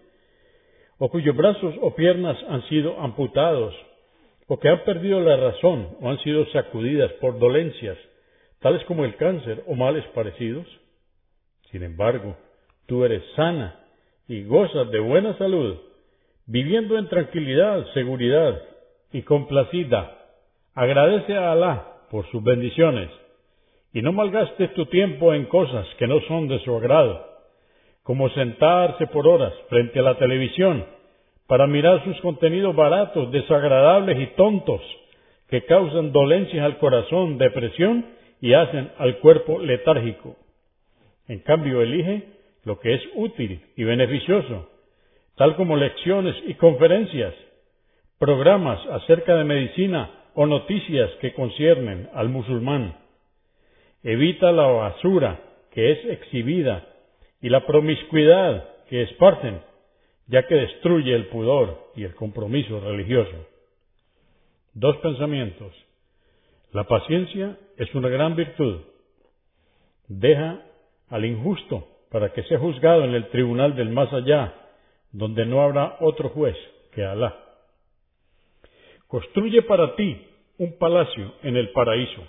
¿O 1.01 1.09
cuyos 1.09 1.35
brazos 1.35 1.73
o 1.81 1.95
piernas 1.95 2.37
han 2.49 2.61
sido 2.67 2.99
amputados? 2.99 3.73
¿O 4.47 4.59
que 4.59 4.67
han 4.67 4.83
perdido 4.83 5.21
la 5.21 5.37
razón 5.37 5.95
o 6.01 6.09
han 6.09 6.19
sido 6.19 6.45
sacudidas 6.47 7.11
por 7.13 7.39
dolencias, 7.39 7.97
tales 8.59 8.83
como 8.83 9.05
el 9.05 9.15
cáncer 9.15 9.63
o 9.67 9.75
males 9.75 10.05
parecidos? 10.13 10.67
Sin 11.71 11.83
embargo, 11.83 12.35
tú 12.85 13.05
eres 13.05 13.23
sana 13.37 13.79
y 14.27 14.43
gozas 14.43 14.91
de 14.91 14.99
buena 14.99 15.37
salud, 15.37 15.77
viviendo 16.45 16.97
en 16.97 17.07
tranquilidad, 17.07 17.85
seguridad 17.93 18.61
y 19.13 19.21
complacida. 19.21 20.17
Agradece 20.73 21.33
a 21.33 21.53
Alá 21.53 21.93
por 22.11 22.29
sus 22.29 22.43
bendiciones 22.43 23.09
y 23.93 24.01
no 24.01 24.11
malgastes 24.11 24.73
tu 24.73 24.85
tiempo 24.87 25.33
en 25.33 25.45
cosas 25.45 25.87
que 25.97 26.07
no 26.07 26.19
son 26.27 26.49
de 26.49 26.59
su 26.59 26.75
agrado, 26.75 27.25
como 28.09 28.27
sentarse 28.29 29.05
por 29.05 29.27
horas 29.27 29.53
frente 29.69 29.99
a 29.99 30.01
la 30.01 30.17
televisión 30.17 30.83
para 31.45 31.67
mirar 31.67 32.03
sus 32.03 32.19
contenidos 32.21 32.75
baratos, 32.75 33.31
desagradables 33.31 34.19
y 34.19 34.25
tontos, 34.35 34.81
que 35.47 35.63
causan 35.65 36.11
dolencias 36.11 36.65
al 36.65 36.79
corazón, 36.79 37.37
depresión 37.37 38.07
y 38.41 38.53
hacen 38.53 38.89
al 38.97 39.19
cuerpo 39.19 39.59
letárgico. 39.59 40.35
En 41.27 41.37
cambio, 41.41 41.83
elige 41.83 42.23
lo 42.63 42.79
que 42.79 42.95
es 42.95 43.01
útil 43.13 43.61
y 43.75 43.83
beneficioso, 43.83 44.67
tal 45.35 45.55
como 45.55 45.77
lecciones 45.77 46.35
y 46.47 46.55
conferencias, 46.55 47.35
programas 48.17 48.83
acerca 48.87 49.35
de 49.35 49.43
medicina 49.43 50.09
o 50.33 50.47
noticias 50.47 51.11
que 51.21 51.35
conciernen 51.35 52.09
al 52.15 52.29
musulmán 52.29 52.95
Evita 54.01 54.51
la 54.51 54.65
basura 54.65 55.41
que 55.69 55.91
es 55.91 56.05
exhibida 56.05 56.88
y 57.41 57.49
la 57.49 57.65
promiscuidad 57.65 58.85
que 58.87 59.03
esparcen, 59.03 59.61
ya 60.27 60.45
que 60.47 60.55
destruye 60.55 61.13
el 61.13 61.27
pudor 61.27 61.91
y 61.95 62.03
el 62.03 62.15
compromiso 62.15 62.79
religioso. 62.79 63.47
Dos 64.73 64.97
pensamientos. 64.97 65.73
La 66.71 66.83
paciencia 66.83 67.57
es 67.77 67.93
una 67.95 68.09
gran 68.09 68.35
virtud. 68.35 68.81
Deja 70.07 70.61
al 71.09 71.25
injusto 71.25 71.87
para 72.11 72.33
que 72.33 72.43
sea 72.43 72.59
juzgado 72.59 73.03
en 73.03 73.13
el 73.15 73.29
tribunal 73.29 73.75
del 73.75 73.89
más 73.89 74.11
allá, 74.13 74.53
donde 75.11 75.45
no 75.45 75.61
habrá 75.61 75.97
otro 75.99 76.29
juez 76.29 76.55
que 76.93 77.03
Alá. 77.03 77.35
Construye 79.07 79.63
para 79.63 79.95
ti 79.95 80.27
un 80.57 80.77
palacio 80.77 81.33
en 81.41 81.55
el 81.57 81.71
paraíso 81.71 82.23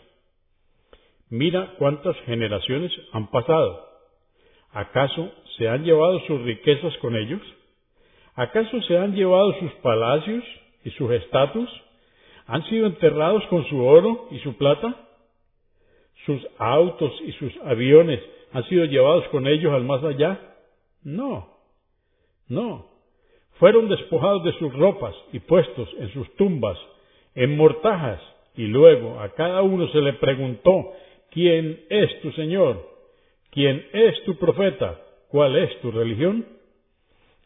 Mira 1.31 1.75
cuántas 1.79 2.17
generaciones 2.23 2.91
han 3.13 3.31
pasado. 3.31 3.87
¿Acaso 4.73 5.33
se 5.57 5.69
han 5.69 5.85
llevado 5.85 6.21
sus 6.27 6.43
riquezas 6.43 6.97
con 6.99 7.17
ellos? 7.17 7.41
¿Acaso 8.35 8.81
se 8.83 8.97
han 8.97 9.15
llevado 9.15 9.53
sus 9.59 9.73
palacios 9.83 10.45
y 10.85 10.91
sus 10.91 11.11
estatuas? 11.11 11.69
¿Han 12.47 12.65
sido 12.65 12.87
enterrados 12.87 13.45
con 13.47 13.65
su 13.67 13.85
oro 13.85 14.29
y 14.31 14.39
su 14.39 14.57
plata? 14.57 15.09
¿Sus 16.25 16.41
autos 16.59 17.13
y 17.27 17.33
sus 17.33 17.53
aviones 17.65 18.21
han 18.53 18.65
sido 18.69 18.85
llevados 18.85 19.27
con 19.29 19.47
ellos 19.47 19.73
al 19.73 19.85
más 19.85 20.03
allá? 20.05 20.41
No, 21.03 21.49
no. 22.49 22.87
Fueron 23.59 23.89
despojados 23.89 24.45
de 24.45 24.53
sus 24.59 24.73
ropas 24.75 25.15
y 25.33 25.41
puestos 25.41 25.89
en 25.99 26.13
sus 26.13 26.35
tumbas, 26.37 26.79
en 27.35 27.57
mortajas, 27.57 28.21
y 28.57 28.67
luego 28.67 29.21
a 29.21 29.31
cada 29.35 29.63
uno 29.63 29.89
se 29.89 30.01
le 30.01 30.15
preguntó 30.15 30.93
¿Quién 31.31 31.85
es 31.89 32.21
tu 32.23 32.33
Señor? 32.33 32.85
¿Quién 33.51 33.87
es 33.93 34.23
tu 34.25 34.37
profeta? 34.37 35.01
¿Cuál 35.29 35.57
es 35.57 35.81
tu 35.81 35.91
religión? 35.91 36.47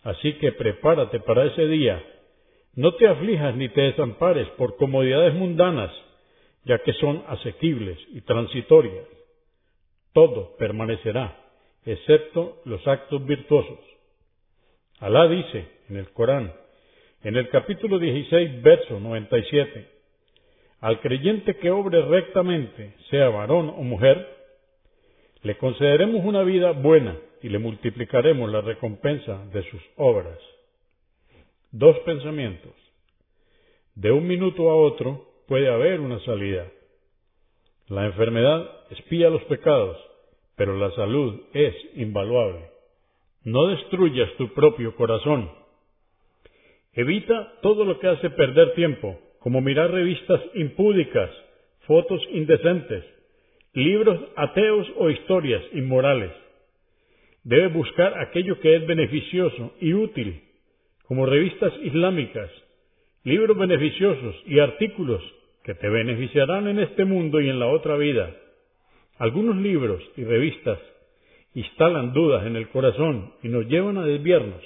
Así 0.03 0.35
que 0.35 0.53
prepárate 0.53 1.21
para 1.21 1.47
ese 1.47 1.67
día. 1.67 2.03
No 2.75 2.95
te 2.95 3.09
aflijas 3.09 3.55
ni 3.57 3.69
te 3.71 3.81
desampares 3.83 4.49
por 4.51 4.77
comodidades 4.77 5.35
mundanas, 5.35 5.91
ya 6.65 6.79
que 6.79 6.93
son 6.95 7.23
asequibles 7.29 7.99
y 8.13 8.21
transitorias. 8.23 9.07
Todo 10.13 10.57
permanecerá, 10.59 11.37
excepto 11.85 12.61
los 12.65 12.87
actos 12.87 13.25
virtuosos. 13.25 13.79
Alá 14.99 15.27
dice 15.29 15.67
en 15.89 15.97
el 15.97 16.11
Corán, 16.13 16.53
en 17.23 17.37
el 17.37 17.49
capítulo 17.49 17.99
16, 17.99 18.63
verso 18.63 19.01
97, 19.01 19.89
al 20.81 21.01
creyente 21.01 21.57
que 21.57 21.71
obre 21.71 22.03
rectamente, 22.03 22.95
sea 23.09 23.31
varón 23.31 23.71
o 23.71 23.83
mujer, 23.83 24.34
le 25.45 25.59
concederemos 25.59 26.25
una 26.25 26.43
vida 26.43 26.73
buena 26.73 27.19
y 27.43 27.51
le 27.51 27.59
multiplicaremos 27.59 28.51
la 28.51 28.63
recompensa 28.63 29.45
de 29.53 29.63
sus 29.71 29.83
obras. 29.97 30.39
Dos 31.71 31.99
pensamientos. 32.01 32.73
De 33.95 34.11
un 34.11 34.27
minuto 34.27 34.71
a 34.71 34.77
otro 34.77 35.29
puede 35.47 35.69
haber 35.69 36.01
una 36.01 36.19
salida. 36.21 36.67
La 37.89 38.07
enfermedad 38.07 38.71
espía 38.91 39.29
los 39.29 39.43
pecados, 39.45 39.99
pero 40.57 40.79
la 40.79 40.91
salud 40.93 41.43
es 41.53 41.75
invaluable. 41.95 42.71
No 43.43 43.67
destruyas 43.67 44.33
tu 44.39 44.55
propio 44.55 44.97
corazón. 44.97 45.51
Evita 46.95 47.53
todo 47.61 47.85
lo 47.85 47.99
que 47.99 48.09
hace 48.09 48.31
perder 48.31 48.73
tiempo, 48.75 49.21
como 49.41 49.61
mirar 49.61 49.91
revistas 49.91 50.41
impúdicas, 50.55 51.31
fotos 51.87 52.23
indecentes, 52.31 53.05
libros 53.75 54.21
ateos 54.37 54.87
o 54.97 55.11
historias 55.11 55.63
inmorales. 55.73 56.31
Debe 57.43 57.69
buscar 57.69 58.19
aquello 58.21 58.59
que 58.61 58.77
es 58.77 58.87
beneficioso 58.87 59.75
y 59.81 59.93
útil, 59.93 60.43
como 61.07 61.27
revistas 61.27 61.73
islámicas, 61.83 62.51
libros 63.25 63.59
beneficiosos 63.59 64.37
y 64.47 64.61
artículos 64.61 65.23
que 65.65 65.75
te 65.75 65.89
beneficiarán 65.89 66.69
en 66.69 66.79
este 66.79 67.05
mundo 67.05 67.41
y 67.41 67.49
en 67.49 67.59
la 67.59 67.69
otra 67.69 67.97
vida. 67.97 68.35
Algunos 69.19 69.57
libros 69.57 70.03
y 70.17 70.25
revistas 70.25 70.79
instalan 71.55 72.13
dudas 72.13 72.47
en 72.47 72.57
el 72.57 72.69
corazón 72.69 73.33
y 73.43 73.49
nos 73.49 73.67
llevan 73.67 73.99
a 73.99 74.05
desviarnos. 74.05 74.63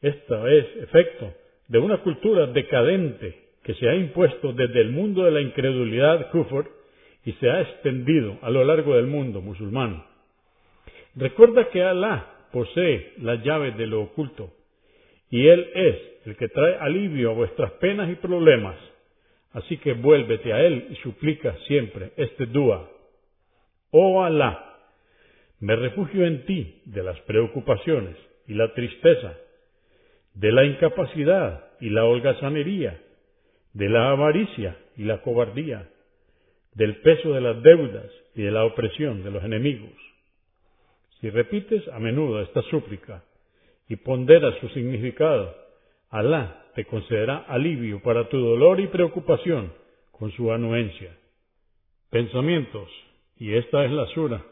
Esto 0.00 0.46
es 0.48 0.66
efecto 0.82 1.32
de 1.68 1.78
una 1.78 1.98
cultura 1.98 2.46
decadente 2.46 3.42
que 3.62 3.74
se 3.74 3.88
ha 3.88 3.94
impuesto 3.94 4.52
desde 4.52 4.80
el 4.80 4.90
mundo 4.90 5.24
de 5.24 5.30
la 5.30 5.40
incredulidad 5.40 6.30
kufr 6.30 6.81
y 7.24 7.32
se 7.34 7.50
ha 7.50 7.60
extendido 7.60 8.38
a 8.42 8.50
lo 8.50 8.64
largo 8.64 8.96
del 8.96 9.06
mundo 9.06 9.40
musulmán. 9.40 10.04
Recuerda 11.14 11.68
que 11.70 11.82
Alá 11.82 12.26
posee 12.52 13.14
las 13.18 13.42
llaves 13.42 13.76
de 13.76 13.86
lo 13.86 14.02
oculto 14.02 14.52
y 15.30 15.46
Él 15.46 15.70
es 15.74 15.96
el 16.26 16.36
que 16.36 16.48
trae 16.48 16.76
alivio 16.76 17.30
a 17.30 17.34
vuestras 17.34 17.72
penas 17.72 18.10
y 18.10 18.14
problemas. 18.16 18.76
Así 19.52 19.76
que 19.78 19.92
vuélvete 19.92 20.52
a 20.52 20.60
Él 20.60 20.88
y 20.90 20.96
suplica 20.96 21.56
siempre 21.66 22.12
este 22.16 22.46
dua. 22.46 22.90
Oh 23.90 24.22
Alá, 24.24 24.78
me 25.60 25.76
refugio 25.76 26.26
en 26.26 26.44
ti 26.44 26.82
de 26.86 27.02
las 27.02 27.20
preocupaciones 27.20 28.16
y 28.48 28.54
la 28.54 28.72
tristeza, 28.74 29.34
de 30.34 30.50
la 30.50 30.64
incapacidad 30.64 31.64
y 31.80 31.90
la 31.90 32.04
holgazanería, 32.04 32.98
de 33.72 33.88
la 33.88 34.10
avaricia 34.10 34.76
y 34.96 35.04
la 35.04 35.20
cobardía, 35.22 35.88
del 36.74 36.96
peso 37.02 37.32
de 37.32 37.40
las 37.40 37.62
deudas 37.62 38.10
y 38.34 38.42
de 38.42 38.50
la 38.50 38.64
opresión 38.64 39.22
de 39.22 39.30
los 39.30 39.44
enemigos. 39.44 39.92
Si 41.20 41.30
repites 41.30 41.86
a 41.88 41.98
menudo 41.98 42.40
esta 42.40 42.62
súplica 42.62 43.24
y 43.88 43.96
ponderas 43.96 44.58
su 44.60 44.68
significado, 44.70 45.54
Alá 46.12 46.66
te 46.74 46.84
concederá 46.84 47.38
alivio 47.48 48.02
para 48.02 48.28
tu 48.28 48.38
dolor 48.38 48.80
y 48.80 48.88
preocupación 48.88 49.72
con 50.10 50.30
su 50.32 50.52
anuencia. 50.52 51.16
Pensamientos, 52.10 52.88
y 53.38 53.54
esta 53.54 53.84
es 53.86 53.90
la 53.90 54.06
sura, 54.08 54.44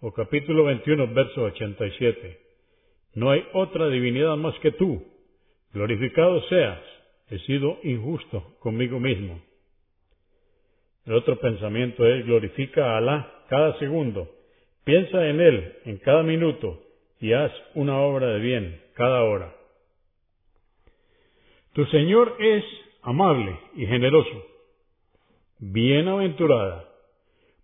o 0.00 0.10
capítulo 0.12 0.64
21, 0.64 1.12
verso 1.12 1.42
87. 1.42 2.40
No 3.14 3.30
hay 3.30 3.44
otra 3.52 3.88
divinidad 3.88 4.36
más 4.36 4.58
que 4.60 4.72
tú. 4.72 5.04
Glorificado 5.74 6.40
seas. 6.48 6.80
He 7.28 7.38
sido 7.40 7.78
injusto 7.82 8.56
conmigo 8.60 8.98
mismo. 8.98 9.40
El 11.06 11.14
otro 11.14 11.38
pensamiento 11.38 12.06
es 12.06 12.24
glorifica 12.26 12.92
a 12.92 12.98
Alá 12.98 13.32
cada 13.48 13.78
segundo. 13.78 14.28
Piensa 14.84 15.26
en 15.28 15.40
Él 15.40 15.72
en 15.84 15.98
cada 15.98 16.22
minuto 16.22 16.82
y 17.20 17.32
haz 17.32 17.52
una 17.74 17.98
obra 18.00 18.28
de 18.28 18.40
bien 18.40 18.80
cada 18.94 19.22
hora. 19.22 19.54
Tu 21.72 21.84
Señor 21.86 22.36
es 22.38 22.64
amable 23.02 23.58
y 23.76 23.86
generoso. 23.86 24.46
Bienaventurada, 25.58 26.88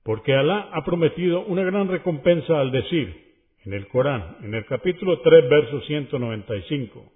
porque 0.02 0.34
Alá 0.34 0.68
ha 0.72 0.84
prometido 0.84 1.40
una 1.40 1.64
gran 1.64 1.88
recompensa 1.88 2.60
al 2.60 2.70
decir 2.70 3.26
en 3.64 3.72
el 3.72 3.88
Corán, 3.88 4.36
en 4.42 4.54
el 4.54 4.64
capítulo 4.66 5.20
3, 5.20 5.48
verso 5.48 5.80
195. 5.82 7.12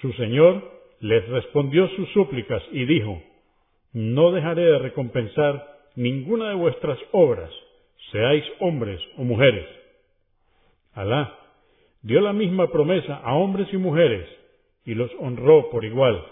Su 0.00 0.12
Señor 0.14 0.62
les 1.00 1.26
respondió 1.28 1.88
sus 1.90 2.08
súplicas 2.10 2.62
y 2.72 2.84
dijo, 2.84 3.22
No 3.92 4.32
dejaré 4.32 4.62
de 4.62 4.78
recompensar 4.78 5.76
ninguna 5.94 6.50
de 6.50 6.54
vuestras 6.54 6.98
obras, 7.12 7.50
seáis 8.12 8.44
hombres 8.60 9.00
o 9.16 9.24
mujeres. 9.24 9.66
Alá 10.94 11.38
dio 12.02 12.20
la 12.20 12.32
misma 12.32 12.68
promesa 12.70 13.16
a 13.16 13.34
hombres 13.34 13.68
y 13.72 13.76
mujeres 13.76 14.28
y 14.84 14.94
los 14.94 15.10
honró 15.18 15.70
por 15.70 15.84
igual. 15.84 16.24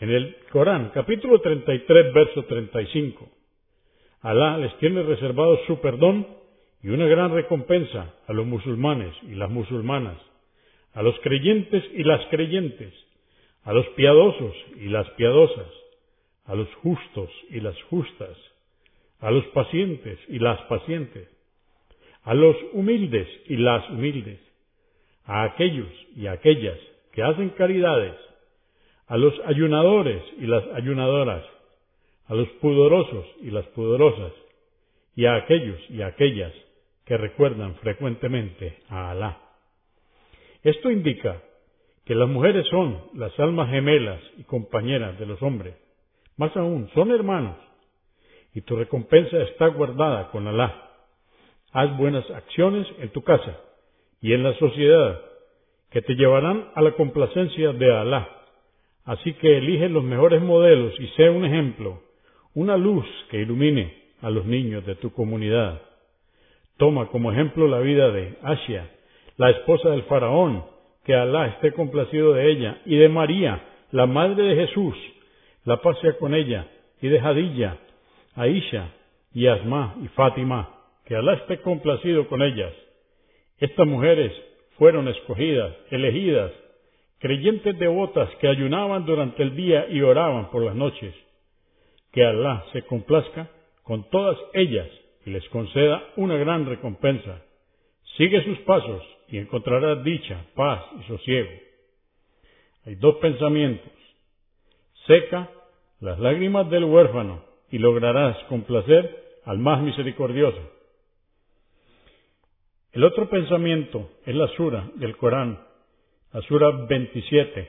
En 0.00 0.10
el 0.10 0.36
Corán, 0.50 0.90
capítulo 0.94 1.40
33, 1.40 2.12
verso 2.12 2.44
35, 2.44 3.28
Alá 4.22 4.56
les 4.58 4.76
tiene 4.78 5.02
reservado 5.02 5.58
su 5.66 5.80
perdón 5.80 6.26
y 6.82 6.88
una 6.88 7.06
gran 7.06 7.32
recompensa 7.32 8.14
a 8.26 8.32
los 8.32 8.46
musulmanes 8.46 9.14
y 9.22 9.34
las 9.34 9.50
musulmanas, 9.50 10.16
a 10.94 11.02
los 11.02 11.14
creyentes 11.20 11.84
y 11.92 12.02
las 12.04 12.24
creyentes, 12.26 12.92
a 13.64 13.72
los 13.72 13.86
piadosos 13.88 14.54
y 14.76 14.88
las 14.88 15.08
piadosas, 15.10 15.68
a 16.46 16.54
los 16.54 16.68
justos 16.76 17.30
y 17.50 17.60
las 17.60 17.80
justas, 17.84 18.36
a 19.20 19.30
los 19.30 19.44
pacientes 19.46 20.18
y 20.28 20.38
las 20.38 20.60
pacientes, 20.62 21.28
a 22.24 22.34
los 22.34 22.56
humildes 22.72 23.28
y 23.46 23.56
las 23.56 23.88
humildes, 23.90 24.40
a 25.26 25.44
aquellos 25.44 25.90
y 26.16 26.26
aquellas 26.26 26.78
que 27.12 27.22
hacen 27.22 27.50
caridades, 27.50 28.14
a 29.06 29.16
los 29.16 29.34
ayunadores 29.46 30.22
y 30.38 30.46
las 30.46 30.64
ayunadoras, 30.74 31.44
a 32.26 32.34
los 32.34 32.48
pudorosos 32.60 33.26
y 33.42 33.50
las 33.50 33.66
pudorosas, 33.68 34.32
y 35.14 35.26
a 35.26 35.36
aquellos 35.36 35.78
y 35.90 36.02
aquellas 36.02 36.52
que 37.04 37.16
recuerdan 37.16 37.74
frecuentemente 37.76 38.78
a 38.88 39.10
Alá. 39.10 39.38
Esto 40.62 40.90
indica 40.90 41.42
que 42.04 42.14
las 42.14 42.28
mujeres 42.28 42.66
son 42.68 42.98
las 43.14 43.38
almas 43.38 43.70
gemelas 43.70 44.20
y 44.38 44.44
compañeras 44.44 45.18
de 45.18 45.26
los 45.26 45.42
hombres. 45.42 45.74
Más 46.36 46.56
aún, 46.56 46.88
son 46.94 47.10
hermanos. 47.10 47.56
Y 48.54 48.62
tu 48.62 48.76
recompensa 48.76 49.38
está 49.42 49.68
guardada 49.68 50.30
con 50.30 50.46
Alá. 50.46 50.90
Haz 51.72 51.96
buenas 51.96 52.28
acciones 52.30 52.86
en 52.98 53.10
tu 53.10 53.22
casa 53.22 53.58
y 54.20 54.32
en 54.32 54.42
la 54.42 54.54
sociedad 54.54 55.20
que 55.90 56.02
te 56.02 56.14
llevarán 56.14 56.68
a 56.74 56.82
la 56.82 56.92
complacencia 56.92 57.72
de 57.72 57.92
Alá. 57.92 58.28
Así 59.04 59.34
que 59.34 59.58
elige 59.58 59.88
los 59.88 60.02
mejores 60.02 60.40
modelos 60.40 60.94
y 60.98 61.08
sea 61.08 61.30
un 61.30 61.44
ejemplo, 61.44 62.00
una 62.54 62.76
luz 62.76 63.06
que 63.30 63.38
ilumine 63.38 64.02
a 64.22 64.30
los 64.30 64.46
niños 64.46 64.86
de 64.86 64.94
tu 64.94 65.12
comunidad. 65.12 65.82
Toma 66.78 67.06
como 67.08 67.30
ejemplo 67.30 67.68
la 67.68 67.80
vida 67.80 68.10
de 68.10 68.36
Asia, 68.42 68.90
la 69.36 69.50
esposa 69.50 69.90
del 69.90 70.04
faraón, 70.04 70.64
que 71.04 71.14
Alá 71.14 71.48
esté 71.48 71.72
complacido 71.72 72.32
de 72.32 72.50
ella, 72.50 72.80
y 72.86 72.96
de 72.96 73.08
María, 73.08 73.62
la 73.90 74.06
madre 74.06 74.42
de 74.42 74.66
Jesús, 74.66 74.96
la 75.64 75.80
paz 75.80 75.96
con 76.18 76.34
ella, 76.34 76.66
y 77.00 77.08
de 77.08 77.20
Jadilla, 77.20 77.78
Aisha, 78.34 78.90
y 79.34 79.46
Asma 79.48 79.96
y 80.02 80.08
Fátima, 80.08 80.70
que 81.04 81.16
Alá 81.16 81.34
esté 81.34 81.60
complacido 81.60 82.28
con 82.28 82.42
ellas. 82.42 82.72
Estas 83.58 83.86
mujeres 83.86 84.32
fueron 84.78 85.08
escogidas, 85.08 85.74
elegidas, 85.90 86.52
creyentes 87.18 87.78
devotas 87.78 88.28
que 88.36 88.48
ayunaban 88.48 89.04
durante 89.04 89.42
el 89.42 89.56
día 89.56 89.86
y 89.88 90.00
oraban 90.02 90.50
por 90.50 90.62
las 90.62 90.74
noches. 90.74 91.14
Que 92.12 92.24
Alá 92.24 92.64
se 92.72 92.82
complazca 92.82 93.50
con 93.82 94.08
todas 94.10 94.38
ellas 94.52 94.88
y 95.26 95.30
les 95.30 95.46
conceda 95.48 96.02
una 96.16 96.36
gran 96.36 96.66
recompensa. 96.66 97.42
Sigue 98.16 98.44
sus 98.44 98.58
pasos 98.60 99.02
y 99.28 99.38
encontrarás 99.38 100.04
dicha, 100.04 100.44
paz 100.54 100.80
y 101.00 101.04
sosiego. 101.04 101.50
Hay 102.86 102.94
dos 102.96 103.16
pensamientos. 103.16 103.90
Seca 105.06 105.50
las 106.00 106.18
lágrimas 106.18 106.68
del 106.70 106.84
huérfano 106.84 107.44
y 107.70 107.78
lograrás 107.78 108.36
complacer 108.44 109.40
al 109.44 109.58
más 109.58 109.82
misericordioso. 109.82 110.60
El 112.92 113.04
otro 113.04 113.28
pensamiento 113.28 114.10
es 114.24 114.34
la 114.34 114.48
sura 114.56 114.88
del 114.94 115.16
Corán, 115.16 115.58
la 116.32 116.40
sura 116.42 116.70
27, 116.70 117.68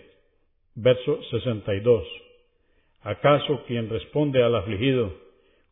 verso 0.75 1.19
62. 1.31 2.03
¿Acaso 3.01 3.63
quien 3.67 3.89
responde 3.89 4.43
al 4.43 4.55
afligido 4.55 5.13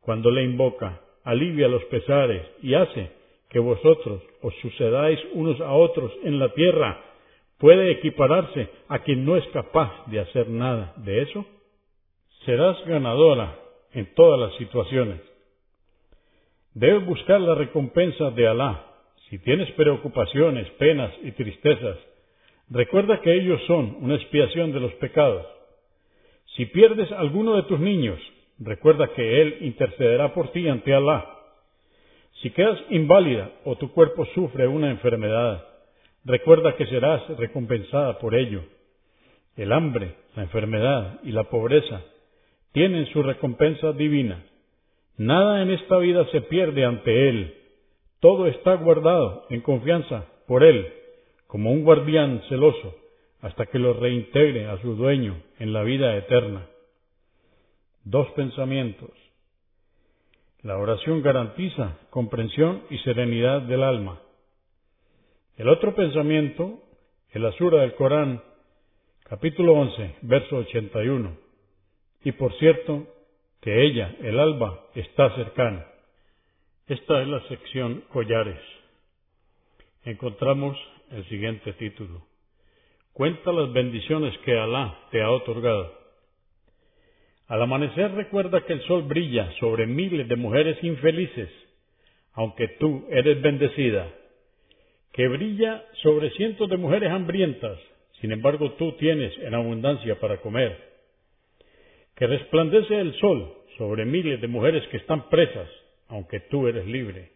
cuando 0.02 0.32
le 0.32 0.44
invoca, 0.44 1.02
alivia 1.24 1.68
los 1.68 1.84
pesares 1.86 2.46
y 2.62 2.74
hace 2.74 3.12
que 3.50 3.60
vosotros 3.60 4.22
os 4.42 4.54
sucedáis 4.62 5.20
unos 5.34 5.62
a 5.62 5.72
otros 5.72 6.12
en 6.24 6.40
la 6.40 6.50
tierra, 6.54 7.00
puede 7.60 7.92
equipararse 7.92 8.70
a 8.90 9.00
quien 9.00 9.24
no 9.24 9.38
es 9.38 9.48
capaz 9.50 10.06
de 10.08 10.20
hacer 10.20 10.50
nada 10.50 10.94
de 10.98 11.22
eso? 11.22 11.46
Serás 12.46 12.84
ganadora 12.86 13.58
en 13.94 14.14
todas 14.16 14.40
las 14.40 14.58
situaciones. 14.58 15.22
Debes 16.74 17.06
buscar 17.06 17.40
la 17.40 17.56
recompensa 17.56 18.32
de 18.32 18.48
Alá. 18.48 18.86
Si 19.30 19.40
tienes 19.40 19.72
preocupaciones, 19.72 20.70
penas 20.72 21.14
y 21.24 21.32
tristezas, 21.32 21.98
recuerda 22.70 23.22
que 23.22 23.34
ellos 23.34 23.62
son 23.66 23.96
una 24.02 24.16
expiación 24.16 24.74
de 24.74 24.82
los 24.82 24.92
pecados. 24.96 25.46
Si 26.58 26.66
pierdes 26.66 27.10
alguno 27.14 27.56
de 27.56 27.64
tus 27.64 27.80
niños, 27.80 28.20
recuerda 28.60 29.08
que 29.14 29.42
Él 29.42 29.58
intercederá 29.62 30.34
por 30.34 30.52
ti 30.52 30.68
ante 30.68 30.94
Alá. 30.94 31.26
Si 32.42 32.50
quedas 32.50 32.80
inválida 32.90 33.52
o 33.64 33.78
tu 33.78 33.94
cuerpo 33.94 34.26
sufre 34.36 34.68
una 34.68 34.90
enfermedad, 34.90 35.66
recuerda 36.26 36.76
que 36.76 36.88
serás 36.88 37.26
recompensada 37.38 38.20
por 38.20 38.36
ello. 38.36 38.64
El 39.56 39.72
hambre, 39.72 40.16
la 40.36 40.44
enfermedad 40.44 41.20
y 41.24 41.32
la 41.32 41.46
pobreza 41.46 42.02
tienen 42.74 43.06
su 43.14 43.24
recompensa 43.24 43.94
divina. 43.94 44.44
Nada 45.16 45.62
en 45.62 45.72
esta 45.72 45.98
vida 45.98 46.26
se 46.32 46.42
pierde 46.42 46.86
ante 46.86 47.30
Él. 47.30 47.56
Todo 48.20 48.48
está 48.48 48.76
guardado 48.76 49.46
en 49.50 49.62
confianza 49.62 50.26
por 50.48 50.64
Él, 50.64 50.92
como 51.48 51.72
un 51.72 51.84
guardián 51.84 52.42
celoso 52.50 52.96
hasta 53.42 53.66
que 53.68 53.78
lo 53.78 53.94
reintegre 53.94 54.68
a 54.68 54.82
su 54.82 54.96
dueño 54.96 55.42
en 55.60 55.74
la 55.74 55.84
vida 55.84 56.16
eterna. 56.18 56.66
Dos 58.04 58.30
pensamientos. 58.32 59.12
La 60.62 60.78
oración 60.78 61.22
garantiza 61.22 62.00
comprensión 62.10 62.84
y 62.90 62.98
serenidad 63.00 63.62
del 63.64 63.84
alma. 63.84 64.22
El 65.58 65.70
otro 65.70 65.94
pensamiento, 65.94 66.82
el 67.32 67.46
asura 67.46 67.82
del 67.82 67.96
Corán, 67.96 68.42
capítulo 69.26 69.74
11, 69.74 70.16
verso 70.22 70.56
81. 70.56 71.43
Y 72.24 72.32
por 72.34 72.54
cierto, 72.58 73.08
que 73.62 73.84
ella, 73.84 74.16
el 74.22 74.40
alba, 74.40 74.88
está 74.96 75.36
cercana. 75.36 75.86
Esta 76.88 77.22
es 77.22 77.28
la 77.28 77.48
sección 77.48 78.04
collares. 78.12 78.60
Encontramos 80.04 80.78
el 81.12 81.26
siguiente 81.30 81.74
título. 81.74 82.26
Cuenta 83.14 83.52
las 83.52 83.72
bendiciones 83.72 84.38
que 84.40 84.58
Alá 84.58 84.98
te 85.12 85.22
ha 85.22 85.30
otorgado. 85.30 85.94
Al 87.48 87.62
amanecer 87.62 88.12
recuerda 88.12 88.66
que 88.66 88.74
el 88.74 88.82
sol 88.84 89.04
brilla 89.04 89.52
sobre 89.60 89.86
miles 89.86 90.28
de 90.28 90.36
mujeres 90.36 90.84
infelices, 90.84 91.50
aunque 92.34 92.68
tú 92.80 93.06
eres 93.12 93.42
bendecida, 93.42 94.10
que 95.12 95.28
brilla 95.28 95.86
sobre 96.02 96.32
cientos 96.32 96.70
de 96.70 96.78
mujeres 96.78 97.12
hambrientas, 97.12 97.78
sin 98.20 98.32
embargo 98.32 98.72
tú 98.74 98.94
tienes 98.94 99.38
en 99.40 99.54
abundancia 99.54 100.20
para 100.20 100.42
comer, 100.42 100.93
que 102.16 102.28
resplandece 102.28 103.00
el 103.00 103.14
sol 103.20 103.54
sobre 103.78 104.06
miles 104.06 104.40
de 104.42 104.48
mujeres 104.48 104.88
que 104.90 104.98
están 104.98 105.30
presas, 105.30 105.70
aunque 106.08 106.40
tú 106.42 106.68
eres 106.68 106.86
libre, 106.86 107.32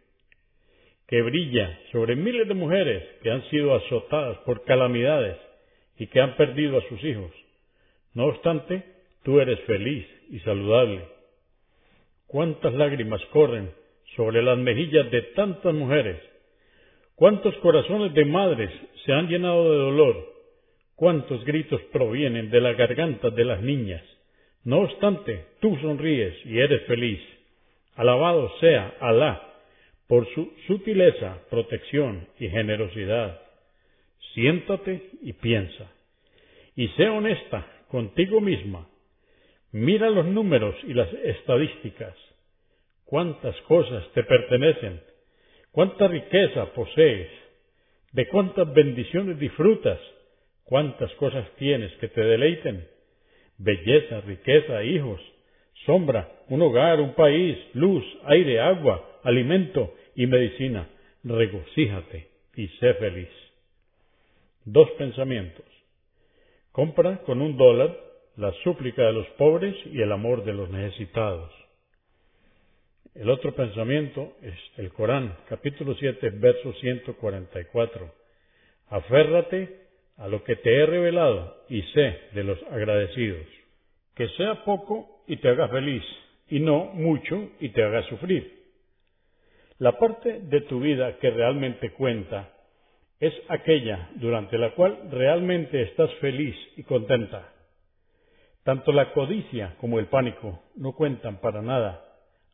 que 1.07 1.21
brilla 1.21 1.80
sobre 1.91 2.15
miles 2.15 2.47
de 2.47 2.53
mujeres 2.53 3.03
que 3.23 3.32
han 3.32 3.43
sido 3.49 3.75
azotadas 3.75 4.38
por 4.39 4.63
calamidades, 4.65 5.38
y 5.97 6.07
que 6.07 6.21
han 6.21 6.36
perdido 6.36 6.78
a 6.78 6.88
sus 6.88 7.03
hijos. 7.03 7.32
No 8.13 8.25
obstante, 8.25 8.84
tú 9.23 9.39
eres 9.39 9.59
feliz 9.61 10.07
y 10.30 10.39
saludable. 10.39 11.05
¿Cuántas 12.28 12.73
lágrimas 12.73 13.21
corren 13.32 13.71
sobre 14.15 14.41
las 14.41 14.57
mejillas 14.57 15.09
de 15.11 15.21
tantas 15.36 15.73
mujeres? 15.73 16.21
¿Cuántos 17.15 17.55
corazones 17.57 18.13
de 18.13 18.25
madres 18.25 18.71
se 19.05 19.13
han 19.13 19.28
llenado 19.28 19.71
de 19.71 19.78
dolor? 19.78 20.34
¿Cuántos 20.95 21.43
gritos 21.45 21.82
provienen 21.91 22.49
de 22.49 22.61
la 22.61 22.73
garganta 22.73 23.30
de 23.30 23.45
las 23.45 23.61
niñas? 23.61 24.03
No 24.68 24.82
obstante, 24.82 25.45
tú 25.61 25.78
sonríes 25.78 26.45
y 26.45 26.59
eres 26.59 26.86
feliz. 26.88 27.22
Alabado 27.95 28.51
sea 28.59 28.97
Alá 28.99 29.41
por 30.07 30.28
su 30.34 30.51
sutileza, 30.68 31.38
protección 31.49 32.28
y 32.38 32.49
generosidad. 32.49 33.39
Siéntate 34.34 35.09
y 35.22 35.32
piensa. 35.32 35.89
Y 36.76 36.89
sé 36.89 37.07
honesta 37.07 37.65
contigo 37.88 38.41
misma. 38.41 38.89
Mira 39.72 40.09
los 40.09 40.26
números 40.26 40.76
y 40.84 40.93
las 40.93 41.13
estadísticas. 41.13 42.15
Cuántas 43.05 43.55
cosas 43.61 44.05
te 44.13 44.24
pertenecen. 44.24 45.01
Cuánta 45.72 46.09
riqueza 46.09 46.74
posees. 46.74 47.30
De 48.11 48.28
cuántas 48.28 48.74
bendiciones 48.74 49.39
disfrutas. 49.39 49.99
Cuántas 50.65 51.09
cosas 51.13 51.49
tienes 51.55 51.93
que 51.99 52.09
te 52.09 52.20
deleiten. 52.20 52.96
Belleza, 53.58 54.22
riqueza, 54.22 54.84
hijos, 54.84 55.20
sombra, 55.86 56.32
un 56.49 56.62
hogar, 56.62 56.99
un 56.99 57.14
país, 57.14 57.58
luz, 57.74 58.03
aire, 58.26 58.60
agua, 58.60 59.20
alimento 59.24 59.93
y 60.16 60.28
medicina. 60.28 60.88
Regocíjate 61.24 62.30
y 62.55 62.68
sé 62.80 62.93
feliz. 62.95 63.30
Dos 64.66 64.89
pensamientos. 64.91 65.66
Compra 66.72 67.20
con 67.24 67.41
un 67.41 67.58
dólar 67.58 67.97
la 68.36 68.51
súplica 68.64 69.03
de 69.03 69.14
los 69.14 69.28
pobres 69.30 69.76
y 69.86 70.01
el 70.01 70.12
amor 70.12 70.43
de 70.45 70.53
los 70.53 70.70
necesitados. 70.70 71.51
El 73.16 73.32
otro 73.32 73.55
pensamiento 73.55 74.34
es 74.43 74.53
el 74.78 74.91
Corán, 74.93 75.36
capítulo 75.49 75.95
7, 75.95 76.30
verso 76.36 76.72
144. 76.74 78.14
Aférrate 78.89 79.86
a 80.18 80.28
lo 80.28 80.43
que 80.43 80.55
te 80.55 80.76
he 80.76 80.86
revelado 80.86 81.63
y 81.70 81.82
sé 81.93 82.20
de 82.34 82.43
los 82.43 82.61
agradecidos. 82.72 83.45
Que 84.15 84.28
sea 84.30 84.63
poco 84.63 85.24
y 85.28 85.38
te 85.38 85.49
haga 85.49 85.68
feliz, 85.68 86.03
y 86.49 86.59
no 86.59 86.86
mucho 86.86 87.51
y 87.59 87.70
te 87.70 87.84
haga 87.84 88.03
sufrir. 88.03 88.57
La 89.80 89.97
parte 89.99 90.39
de 90.39 90.61
tu 90.61 90.80
vida 90.80 91.18
que 91.20 91.30
realmente 91.30 91.91
cuenta 91.91 92.49
es 93.20 93.34
aquella 93.47 94.09
durante 94.15 94.57
la 94.57 94.72
cual 94.72 94.97
realmente 95.11 95.82
estás 95.84 96.11
feliz 96.15 96.55
y 96.76 96.84
contenta. 96.84 97.53
Tanto 98.63 98.91
la 98.91 99.13
codicia 99.13 99.76
como 99.80 99.99
el 99.99 100.07
pánico 100.07 100.63
no 100.76 100.93
cuentan 100.93 101.38
para 101.38 101.61
nada. 101.61 102.03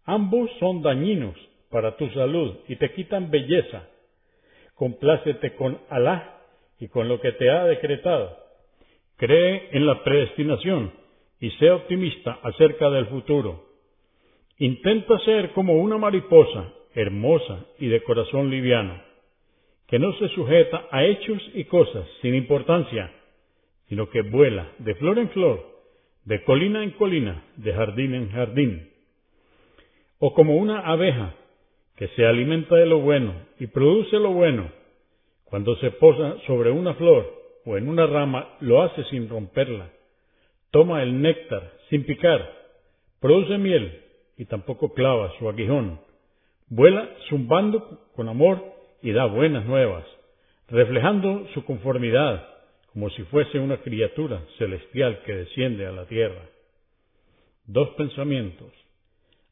Ambos 0.05 0.49
son 0.59 0.81
dañinos 0.81 1.35
para 1.69 1.95
tu 1.95 2.09
salud 2.09 2.57
y 2.67 2.75
te 2.75 2.91
quitan 2.93 3.31
belleza. 3.31 3.87
Complácete 4.75 5.55
con 5.55 5.79
Alá 5.89 6.32
y 6.83 6.89
con 6.89 7.07
lo 7.07 7.21
que 7.21 7.31
te 7.31 7.49
ha 7.49 7.63
decretado. 7.63 8.37
Cree 9.15 9.69
en 9.71 9.87
la 9.87 10.03
predestinación 10.03 10.91
y 11.39 11.49
sé 11.51 11.71
optimista 11.71 12.39
acerca 12.43 12.89
del 12.89 13.05
futuro. 13.05 13.63
Intenta 14.57 15.17
ser 15.19 15.53
como 15.53 15.75
una 15.75 15.97
mariposa, 15.97 16.73
hermosa 16.93 17.65
y 17.79 17.87
de 17.87 18.03
corazón 18.03 18.49
liviano 18.49 19.01
que 19.87 19.97
no 19.97 20.11
se 20.17 20.27
sujeta 20.29 20.87
a 20.91 21.05
hechos 21.05 21.41
y 21.53 21.63
cosas 21.65 22.05
sin 22.21 22.35
importancia, 22.35 23.11
sino 23.87 24.09
que 24.09 24.21
vuela 24.21 24.67
de 24.79 24.95
flor 24.95 25.19
en 25.19 25.29
flor, 25.29 25.65
de 26.25 26.43
colina 26.43 26.83
en 26.83 26.91
colina, 26.91 27.45
de 27.55 27.73
jardín 27.73 28.13
en 28.13 28.29
jardín. 28.29 28.89
O 30.19 30.33
como 30.33 30.57
una 30.57 30.79
abeja 30.79 31.33
que 31.95 32.09
se 32.09 32.25
alimenta 32.25 32.75
de 32.75 32.87
lo 32.87 32.99
bueno 32.99 33.35
y 33.59 33.67
produce 33.67 34.17
lo 34.19 34.31
bueno, 34.31 34.82
cuando 35.53 35.75
se 35.75 35.91
posa 35.91 36.35
sobre 36.47 36.71
una 36.71 36.95
flor 36.95 37.31
o 37.63 37.77
en 37.77 37.87
una 37.87 38.07
rama, 38.07 38.57
lo 38.61 38.81
hace 38.81 39.03
sin 39.11 39.29
romperla. 39.29 39.87
Toma 40.71 41.03
el 41.03 41.21
néctar 41.21 41.73
sin 41.91 42.05
picar, 42.05 42.41
produce 43.19 43.59
miel 43.59 44.01
y 44.35 44.45
tampoco 44.45 44.95
clava 44.95 45.31
su 45.37 45.47
aguijón. 45.47 45.99
Vuela 46.69 47.07
zumbando 47.29 48.01
con 48.15 48.29
amor 48.29 48.63
y 49.03 49.11
da 49.11 49.25
buenas 49.25 49.63
nuevas, 49.67 50.03
reflejando 50.69 51.47
su 51.53 51.63
conformidad 51.65 52.47
como 52.91 53.11
si 53.11 53.21
fuese 53.25 53.59
una 53.59 53.77
criatura 53.77 54.41
celestial 54.57 55.21
que 55.23 55.35
desciende 55.35 55.85
a 55.85 55.91
la 55.91 56.05
tierra. 56.07 56.49
Dos 57.67 57.89
pensamientos. 57.89 58.73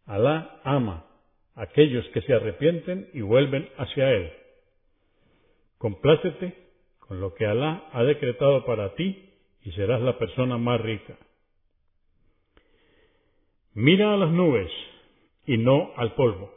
Alá 0.07 0.61
ama 0.63 1.05
a 1.53 1.61
aquellos 1.61 2.07
que 2.07 2.21
se 2.21 2.33
arrepienten 2.33 3.07
y 3.13 3.21
vuelven 3.21 3.69
hacia 3.77 4.09
Él. 4.09 4.40
Complácete 5.81 6.53
con 6.99 7.19
lo 7.19 7.33
que 7.33 7.47
Alá 7.47 7.89
ha 7.91 8.03
decretado 8.03 8.63
para 8.65 8.93
ti 8.93 9.31
y 9.63 9.71
serás 9.71 9.99
la 9.99 10.15
persona 10.19 10.59
más 10.59 10.79
rica. 10.79 11.17
Mira 13.73 14.13
a 14.13 14.17
las 14.17 14.29
nubes 14.29 14.69
y 15.47 15.57
no 15.57 15.91
al 15.97 16.13
polvo. 16.13 16.53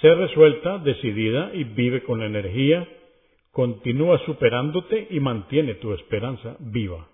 Sé 0.00 0.12
resuelta, 0.16 0.78
decidida 0.78 1.54
y 1.54 1.62
vive 1.62 2.02
con 2.02 2.24
energía, 2.24 2.88
continúa 3.52 4.18
superándote 4.26 5.06
y 5.08 5.20
mantiene 5.20 5.74
tu 5.74 5.94
esperanza 5.94 6.56
viva. 6.58 7.06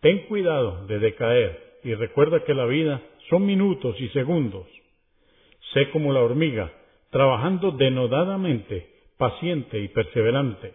Ten 0.00 0.26
cuidado 0.26 0.86
de 0.86 0.98
decaer 0.98 1.78
y 1.84 1.94
recuerda 1.94 2.44
que 2.44 2.52
la 2.52 2.66
vida 2.66 3.00
son 3.30 3.46
minutos 3.46 3.98
y 3.98 4.10
segundos. 4.10 4.66
Sé 5.72 5.88
como 5.88 6.12
la 6.12 6.20
hormiga, 6.20 6.70
trabajando 7.08 7.70
denodadamente, 7.70 8.91
paciente 9.16 9.78
y 9.78 9.88
perseverante. 9.88 10.74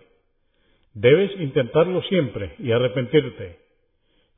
Debes 0.94 1.32
intentarlo 1.40 2.02
siempre 2.04 2.56
y 2.60 2.72
arrepentirte. 2.72 3.60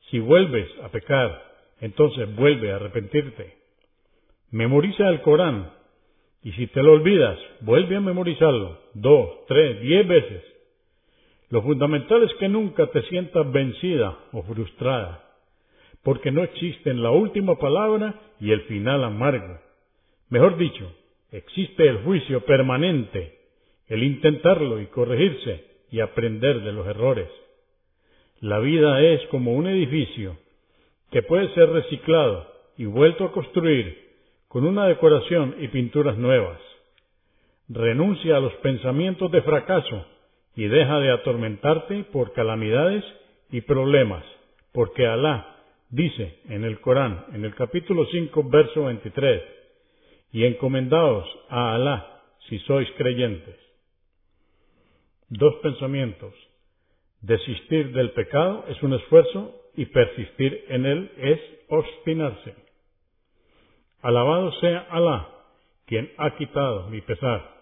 Si 0.10 0.20
vuelves 0.20 0.68
a 0.84 0.90
pecar, 0.90 1.44
entonces 1.80 2.36
vuelve 2.36 2.72
a 2.72 2.78
arrepentirte. 2.78 3.56
Memoriza 4.52 5.08
el 5.10 5.22
Corán 5.22 5.72
y 6.42 6.52
si 6.54 6.68
te 6.68 6.82
lo 6.82 6.94
olvidas, 6.94 7.38
vuelve 7.62 7.98
a 7.98 8.02
memorizarlo 8.02 8.80
dos, 8.94 9.46
tres, 9.48 9.82
diez 9.82 10.08
veces. 10.08 10.44
Lo 11.50 11.62
fundamental 11.62 12.24
es 12.24 12.34
que 12.36 12.48
nunca 12.48 12.88
te 12.88 13.02
sientas 13.04 13.52
vencida 13.52 14.18
o 14.32 14.44
frustrada, 14.44 15.24
porque 16.04 16.32
no 16.32 16.44
existen 16.44 17.04
la 17.04 17.12
última 17.12 17.58
palabra 17.58 18.16
y 18.40 18.52
el 18.52 18.62
final 18.62 19.04
amargo. 19.04 19.60
Mejor 20.30 20.58
dicho, 20.58 20.94
existe 21.32 21.88
el 21.88 22.04
juicio 22.04 22.46
permanente, 22.46 23.39
el 23.90 24.04
intentarlo 24.04 24.80
y 24.80 24.86
corregirse 24.88 25.66
y 25.92 26.00
aprender 26.00 26.62
de 26.62 26.72
los 26.72 26.88
errores. 26.88 27.28
La 28.40 28.60
vida 28.60 29.02
es 29.02 29.22
como 29.28 29.54
un 29.56 29.68
edificio 29.68 30.38
que 31.12 31.24
puede 31.24 31.54
ser 31.56 31.70
reciclado 31.70 32.48
y 32.78 32.86
vuelto 32.86 33.26
a 33.26 33.32
construir 33.32 34.10
con 34.48 34.66
una 34.66 34.88
decoración 34.88 35.56
y 35.60 35.68
pinturas 35.68 36.18
nuevas. 36.18 36.60
Renuncia 37.68 38.38
a 38.38 38.40
los 38.40 38.54
pensamientos 38.56 39.32
de 39.32 39.42
fracaso 39.42 40.06
y 40.56 40.68
deja 40.68 41.00
de 41.00 41.12
atormentarte 41.12 42.04
por 42.06 42.34
calamidades 42.34 43.04
y 43.52 43.62
problemas, 43.62 44.24
porque 44.72 45.06
Alá 45.06 45.58
dice 45.90 46.40
en 46.50 46.64
el 46.64 46.80
Corán, 46.80 47.26
en 47.34 47.44
el 47.44 47.56
capítulo 47.56 48.06
5, 48.06 48.44
verso 48.50 48.86
23, 48.86 49.44
y 50.32 50.46
encomendaos 50.46 51.28
a 51.50 51.76
Alá 51.76 52.22
si 52.48 52.60
sois 52.60 52.90
creyentes. 52.98 53.69
Dos 55.30 55.56
pensamientos. 55.62 56.34
Desistir 57.22 57.92
del 57.94 58.12
pecado 58.12 58.66
es 58.68 58.82
un 58.82 58.94
esfuerzo 58.94 59.56
y 59.76 59.86
persistir 59.86 60.66
en 60.70 60.86
él 60.86 61.12
es 61.18 61.40
obstinarse. 61.68 62.56
Alabado 64.02 64.52
sea 64.54 64.88
Alá, 64.90 65.28
quien 65.86 66.12
ha 66.18 66.36
quitado 66.36 66.90
mi 66.90 67.02
pesar. 67.02 67.60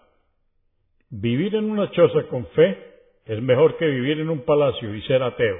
Vivir 1.10 1.54
en 1.56 1.70
una 1.70 1.90
choza 1.90 2.22
con 2.28 2.46
fe 2.48 2.78
es 3.26 3.42
mejor 3.42 3.76
que 3.76 3.86
vivir 3.86 4.20
en 4.20 4.30
un 4.30 4.46
palacio 4.46 4.94
y 4.94 5.02
ser 5.02 5.22
ateo. 5.22 5.58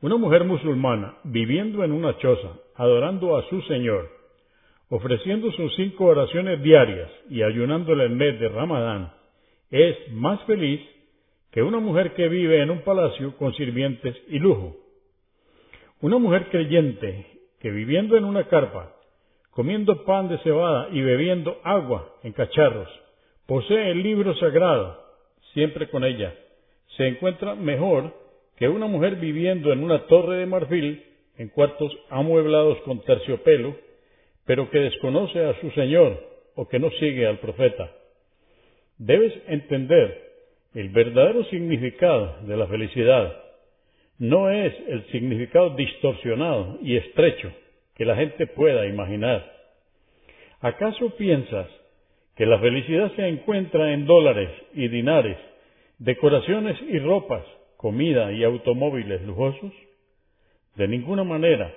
Una 0.00 0.16
mujer 0.16 0.44
musulmana 0.44 1.16
viviendo 1.24 1.82
en 1.82 1.90
una 1.90 2.16
choza, 2.18 2.52
adorando 2.76 3.36
a 3.36 3.48
su 3.48 3.62
Señor, 3.62 4.08
ofreciendo 4.90 5.50
sus 5.52 5.74
cinco 5.74 6.04
oraciones 6.04 6.62
diarias 6.62 7.10
y 7.30 7.42
ayunándole 7.42 8.04
el 8.04 8.10
mes 8.10 8.38
de 8.38 8.48
Ramadán, 8.48 9.15
es 9.70 10.12
más 10.12 10.42
feliz 10.44 10.80
que 11.50 11.62
una 11.62 11.80
mujer 11.80 12.14
que 12.14 12.28
vive 12.28 12.62
en 12.62 12.70
un 12.70 12.82
palacio 12.82 13.36
con 13.36 13.54
sirvientes 13.54 14.16
y 14.28 14.38
lujo. 14.38 14.76
Una 16.00 16.18
mujer 16.18 16.48
creyente 16.50 17.26
que 17.60 17.70
viviendo 17.70 18.16
en 18.16 18.24
una 18.24 18.48
carpa 18.48 18.92
comiendo 19.50 20.04
pan 20.04 20.28
de 20.28 20.36
cebada 20.40 20.88
y 20.92 21.00
bebiendo 21.00 21.58
agua 21.64 22.12
en 22.22 22.32
cacharros, 22.32 22.88
posee 23.46 23.90
el 23.90 24.02
libro 24.02 24.36
sagrado 24.36 25.02
siempre 25.54 25.88
con 25.88 26.04
ella, 26.04 26.34
se 26.98 27.08
encuentra 27.08 27.54
mejor 27.54 28.12
que 28.56 28.68
una 28.68 28.86
mujer 28.86 29.16
viviendo 29.16 29.72
en 29.72 29.82
una 29.82 30.06
torre 30.06 30.36
de 30.36 30.46
marfil 30.46 31.02
en 31.38 31.48
cuartos 31.48 31.90
amueblados 32.10 32.78
con 32.82 33.00
terciopelo, 33.00 33.74
pero 34.44 34.70
que 34.70 34.78
desconoce 34.78 35.42
a 35.42 35.58
su 35.60 35.70
Señor 35.70 36.22
o 36.54 36.68
que 36.68 36.78
no 36.78 36.90
sigue 36.92 37.26
al 37.26 37.38
profeta. 37.38 37.90
Debes 38.98 39.34
entender 39.48 40.26
el 40.74 40.88
verdadero 40.88 41.44
significado 41.44 42.36
de 42.42 42.56
la 42.56 42.66
felicidad. 42.66 43.36
No 44.18 44.50
es 44.50 44.72
el 44.88 45.06
significado 45.08 45.70
distorsionado 45.70 46.78
y 46.80 46.96
estrecho 46.96 47.52
que 47.94 48.06
la 48.06 48.16
gente 48.16 48.46
pueda 48.46 48.86
imaginar. 48.86 49.52
¿Acaso 50.60 51.10
piensas 51.16 51.66
que 52.36 52.46
la 52.46 52.58
felicidad 52.58 53.12
se 53.16 53.28
encuentra 53.28 53.92
en 53.92 54.06
dólares 54.06 54.50
y 54.72 54.88
dinares, 54.88 55.36
decoraciones 55.98 56.80
y 56.88 56.98
ropas, 56.98 57.44
comida 57.76 58.32
y 58.32 58.44
automóviles 58.44 59.22
lujosos? 59.22 59.72
De 60.76 60.88
ninguna 60.88 61.24
manera. 61.24 61.72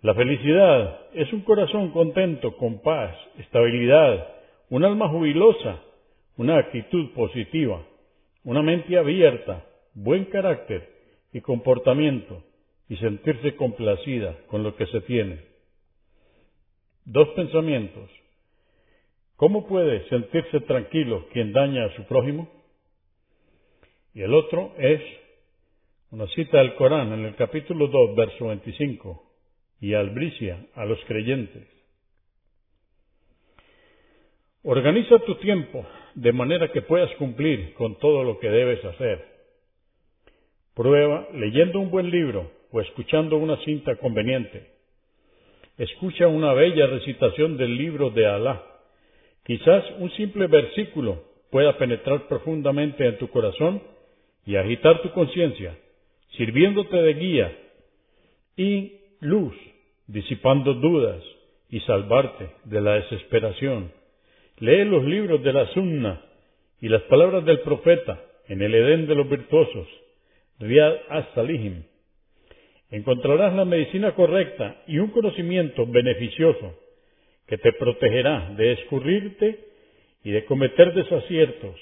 La 0.00 0.14
felicidad 0.14 1.00
es 1.14 1.30
un 1.32 1.40
corazón 1.40 1.90
contento, 1.90 2.56
con 2.56 2.80
paz, 2.80 3.14
estabilidad, 3.38 4.26
un 4.70 4.84
alma 4.84 5.08
jubilosa, 5.08 5.80
una 6.36 6.58
actitud 6.58 7.12
positiva, 7.12 7.84
una 8.44 8.62
mente 8.62 8.96
abierta, 8.96 9.64
buen 9.94 10.26
carácter 10.26 10.88
y 11.32 11.40
comportamiento, 11.40 12.42
y 12.88 12.96
sentirse 12.96 13.56
complacida 13.56 14.36
con 14.46 14.62
lo 14.62 14.76
que 14.76 14.86
se 14.86 15.00
tiene. 15.02 15.40
Dos 17.04 17.28
pensamientos. 17.30 18.10
¿Cómo 19.36 19.66
puede 19.66 20.08
sentirse 20.08 20.60
tranquilo 20.60 21.26
quien 21.32 21.52
daña 21.52 21.84
a 21.84 21.96
su 21.96 22.04
prójimo? 22.04 22.48
Y 24.14 24.22
el 24.22 24.32
otro 24.32 24.72
es 24.78 25.02
una 26.10 26.26
cita 26.28 26.58
del 26.58 26.74
Corán 26.76 27.12
en 27.12 27.24
el 27.24 27.34
capítulo 27.34 27.88
2, 27.88 28.16
verso 28.16 28.46
25, 28.46 29.22
y 29.80 29.94
albricia 29.94 30.66
a 30.74 30.84
los 30.84 30.98
creyentes. 31.06 31.68
Organiza 34.62 35.18
tu 35.20 35.34
tiempo 35.36 35.86
de 36.16 36.32
manera 36.32 36.72
que 36.72 36.80
puedas 36.80 37.10
cumplir 37.16 37.74
con 37.74 37.98
todo 37.98 38.24
lo 38.24 38.38
que 38.38 38.48
debes 38.48 38.82
hacer. 38.84 39.22
Prueba 40.74 41.28
leyendo 41.34 41.78
un 41.78 41.90
buen 41.90 42.10
libro 42.10 42.50
o 42.72 42.80
escuchando 42.80 43.36
una 43.36 43.58
cinta 43.64 43.96
conveniente. 43.96 44.70
Escucha 45.76 46.26
una 46.26 46.54
bella 46.54 46.86
recitación 46.86 47.58
del 47.58 47.76
libro 47.76 48.10
de 48.10 48.26
Alá. 48.26 48.62
Quizás 49.44 49.84
un 49.98 50.10
simple 50.12 50.46
versículo 50.46 51.22
pueda 51.50 51.76
penetrar 51.76 52.26
profundamente 52.28 53.06
en 53.06 53.18
tu 53.18 53.28
corazón 53.28 53.82
y 54.46 54.56
agitar 54.56 55.02
tu 55.02 55.10
conciencia, 55.12 55.76
sirviéndote 56.30 56.96
de 56.96 57.14
guía 57.14 57.58
y 58.56 58.92
luz, 59.20 59.54
disipando 60.06 60.72
dudas 60.72 61.22
y 61.68 61.80
salvarte 61.80 62.48
de 62.64 62.80
la 62.80 62.94
desesperación. 62.94 63.92
Lee 64.58 64.84
los 64.84 65.04
libros 65.04 65.42
de 65.42 65.52
la 65.52 65.66
Sunna 65.74 66.22
y 66.80 66.88
las 66.88 67.02
palabras 67.02 67.44
del 67.44 67.60
profeta 67.60 68.20
en 68.48 68.62
el 68.62 68.74
Edén 68.74 69.06
de 69.06 69.14
los 69.14 69.28
virtuosos, 69.28 69.86
Riyad 70.58 70.94
as-Salihim, 71.10 71.82
encontrarás 72.90 73.54
la 73.54 73.64
medicina 73.64 74.14
correcta 74.14 74.82
y 74.86 74.98
un 74.98 75.10
conocimiento 75.10 75.86
beneficioso 75.86 76.74
que 77.46 77.58
te 77.58 77.72
protegerá 77.74 78.54
de 78.56 78.72
escurrirte 78.72 79.60
y 80.24 80.30
de 80.30 80.44
cometer 80.46 80.94
desaciertos 80.94 81.76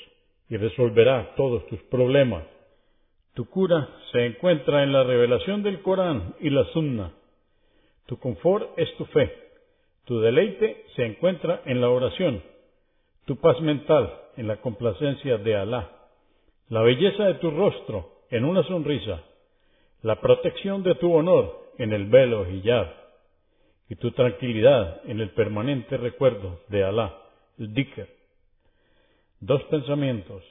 y 0.48 0.56
resolverá 0.56 1.34
todos 1.36 1.66
tus 1.66 1.80
problemas. 1.84 2.44
Tu 3.34 3.48
cura 3.48 3.88
se 4.12 4.26
encuentra 4.26 4.82
en 4.82 4.92
la 4.92 5.04
revelación 5.04 5.62
del 5.62 5.80
Corán 5.80 6.34
y 6.40 6.50
la 6.50 6.64
Sunna. 6.72 7.12
Tu 8.06 8.18
confort 8.18 8.78
es 8.78 8.92
tu 8.96 9.04
fe. 9.06 9.32
Tu 10.04 10.20
deleite 10.20 10.84
se 10.94 11.04
encuentra 11.04 11.62
en 11.64 11.80
la 11.80 11.88
oración. 11.88 12.42
Tu 13.26 13.36
paz 13.36 13.60
mental 13.60 14.12
en 14.36 14.48
la 14.48 14.56
complacencia 14.56 15.38
de 15.38 15.56
Alá. 15.56 15.90
La 16.68 16.82
belleza 16.82 17.24
de 17.24 17.34
tu 17.34 17.50
rostro 17.50 18.22
en 18.30 18.44
una 18.44 18.62
sonrisa 18.64 19.22
la 20.04 20.20
protección 20.20 20.82
de 20.82 20.94
tu 20.96 21.14
honor 21.14 21.72
en 21.78 21.94
el 21.94 22.04
velo 22.04 22.46
hijab 22.46 22.92
y 23.88 23.96
tu 23.96 24.10
tranquilidad 24.10 25.00
en 25.06 25.18
el 25.18 25.30
permanente 25.30 25.96
recuerdo 25.96 26.60
de 26.68 26.84
Alá, 26.84 27.16
el 27.58 27.72
dhikr. 27.72 28.06
Dos 29.40 29.62
pensamientos. 29.64 30.42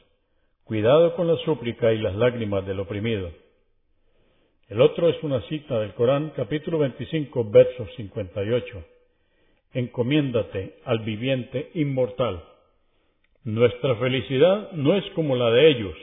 Cuidado 0.63 1.15
con 1.15 1.27
la 1.27 1.37
súplica 1.45 1.93
y 1.93 1.99
las 1.99 2.15
lágrimas 2.15 2.65
del 2.65 2.79
oprimido. 2.79 3.31
El 4.69 4.81
otro 4.81 5.07
es 5.07 5.21
una 5.21 5.41
cita 5.43 5.79
del 5.79 5.93
Corán, 5.93 6.31
capítulo 6.35 6.79
25, 6.79 7.43
verso 7.51 7.85
58. 7.95 8.83
Encomiéndate 9.73 10.79
al 10.83 10.99
viviente 10.99 11.69
inmortal. 11.75 12.43
Nuestra 13.43 13.95
felicidad 13.95 14.71
no 14.71 14.95
es 14.95 15.03
como 15.15 15.35
la 15.35 15.49
de 15.49 15.69
ellos 15.69 15.95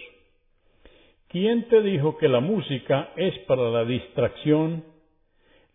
¿Quién 1.31 1.69
te 1.69 1.81
dijo 1.81 2.19
que 2.19 2.29
la 2.29 2.41
música 2.41 3.11
es 3.15 3.39
para 3.47 3.71
la 3.71 3.85
distracción? 3.85 4.83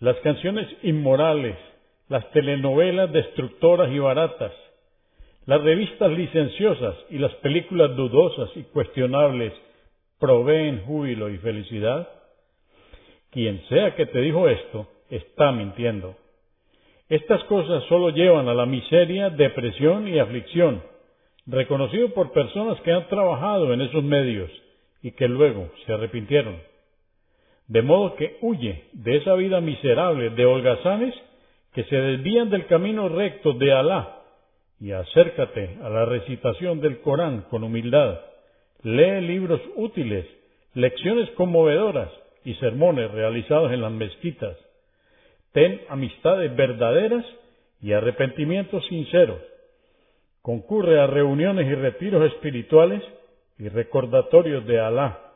Las 0.02 0.18
canciones 0.18 0.68
inmorales, 0.84 1.56
las 2.10 2.30
telenovelas 2.32 3.10
destructoras 3.14 3.90
y 3.90 4.00
baratas, 4.00 4.52
las 5.46 5.62
revistas 5.62 6.12
licenciosas 6.12 6.96
y 7.10 7.20
las 7.20 7.34
películas 7.36 7.96
dudosas 7.96 8.50
y 8.56 8.64
cuestionables 8.64 9.54
proveen 10.20 10.84
júbilo 10.86 11.30
y 11.30 11.38
felicidad? 11.38 12.10
quien 13.32 13.62
sea 13.68 13.96
que 13.96 14.06
te 14.06 14.22
dijo 14.22 14.48
esto, 14.48 14.88
está 15.10 15.52
mintiendo. 15.52 16.16
Estas 17.10 17.44
cosas 17.46 17.84
solo 17.90 18.10
llevan 18.10 18.48
a 18.48 18.54
la 18.54 18.66
miseria, 18.66 19.30
depresión 19.30 20.08
y 20.08 20.20
aflicción, 20.20 20.82
reconocido 21.46 22.14
por 22.14 22.32
personas 22.32 22.80
que 22.82 22.92
han 22.92 23.08
trabajado 23.08 23.74
en 23.74 23.82
esos 23.82 24.04
medios 24.04 24.50
y 25.02 25.12
que 25.12 25.28
luego 25.28 25.70
se 25.86 25.94
arrepintieron. 25.94 26.58
De 27.68 27.82
modo 27.82 28.16
que 28.16 28.38
huye 28.42 28.86
de 28.94 29.18
esa 29.18 29.34
vida 29.36 29.62
miserable 29.62 30.32
de 30.32 30.46
holgazanes 30.46 31.14
que 31.74 31.84
se 31.86 31.96
desvían 31.96 32.50
del 32.50 32.68
camino 32.68 33.10
recto 33.10 33.54
de 33.54 33.74
Alá 33.74 34.22
y 34.80 34.92
acércate 34.92 35.78
a 35.84 35.90
la 35.90 36.06
recitación 36.06 36.82
del 36.82 37.02
Corán 37.02 37.42
con 37.50 37.64
humildad. 37.64 38.20
Lee 38.84 39.22
libros 39.22 39.62
útiles, 39.76 40.26
lecciones 40.74 41.30
conmovedoras 41.32 42.10
y 42.44 42.54
sermones 42.56 43.12
realizados 43.12 43.72
en 43.72 43.82
las 43.82 43.92
mezquitas. 43.92 44.58
Ten 45.54 45.82
amistades 45.90 46.56
verdaderas 46.56 47.26
y 47.82 47.94
arrepentimientos 47.94 48.86
sinceros. 48.88 49.40
Concurre 50.46 51.02
a 51.02 51.08
reuniones 51.08 51.66
y 51.66 51.74
retiros 51.74 52.32
espirituales 52.32 53.02
y 53.58 53.68
recordatorios 53.68 54.64
de 54.68 54.80
Alá. 54.80 55.34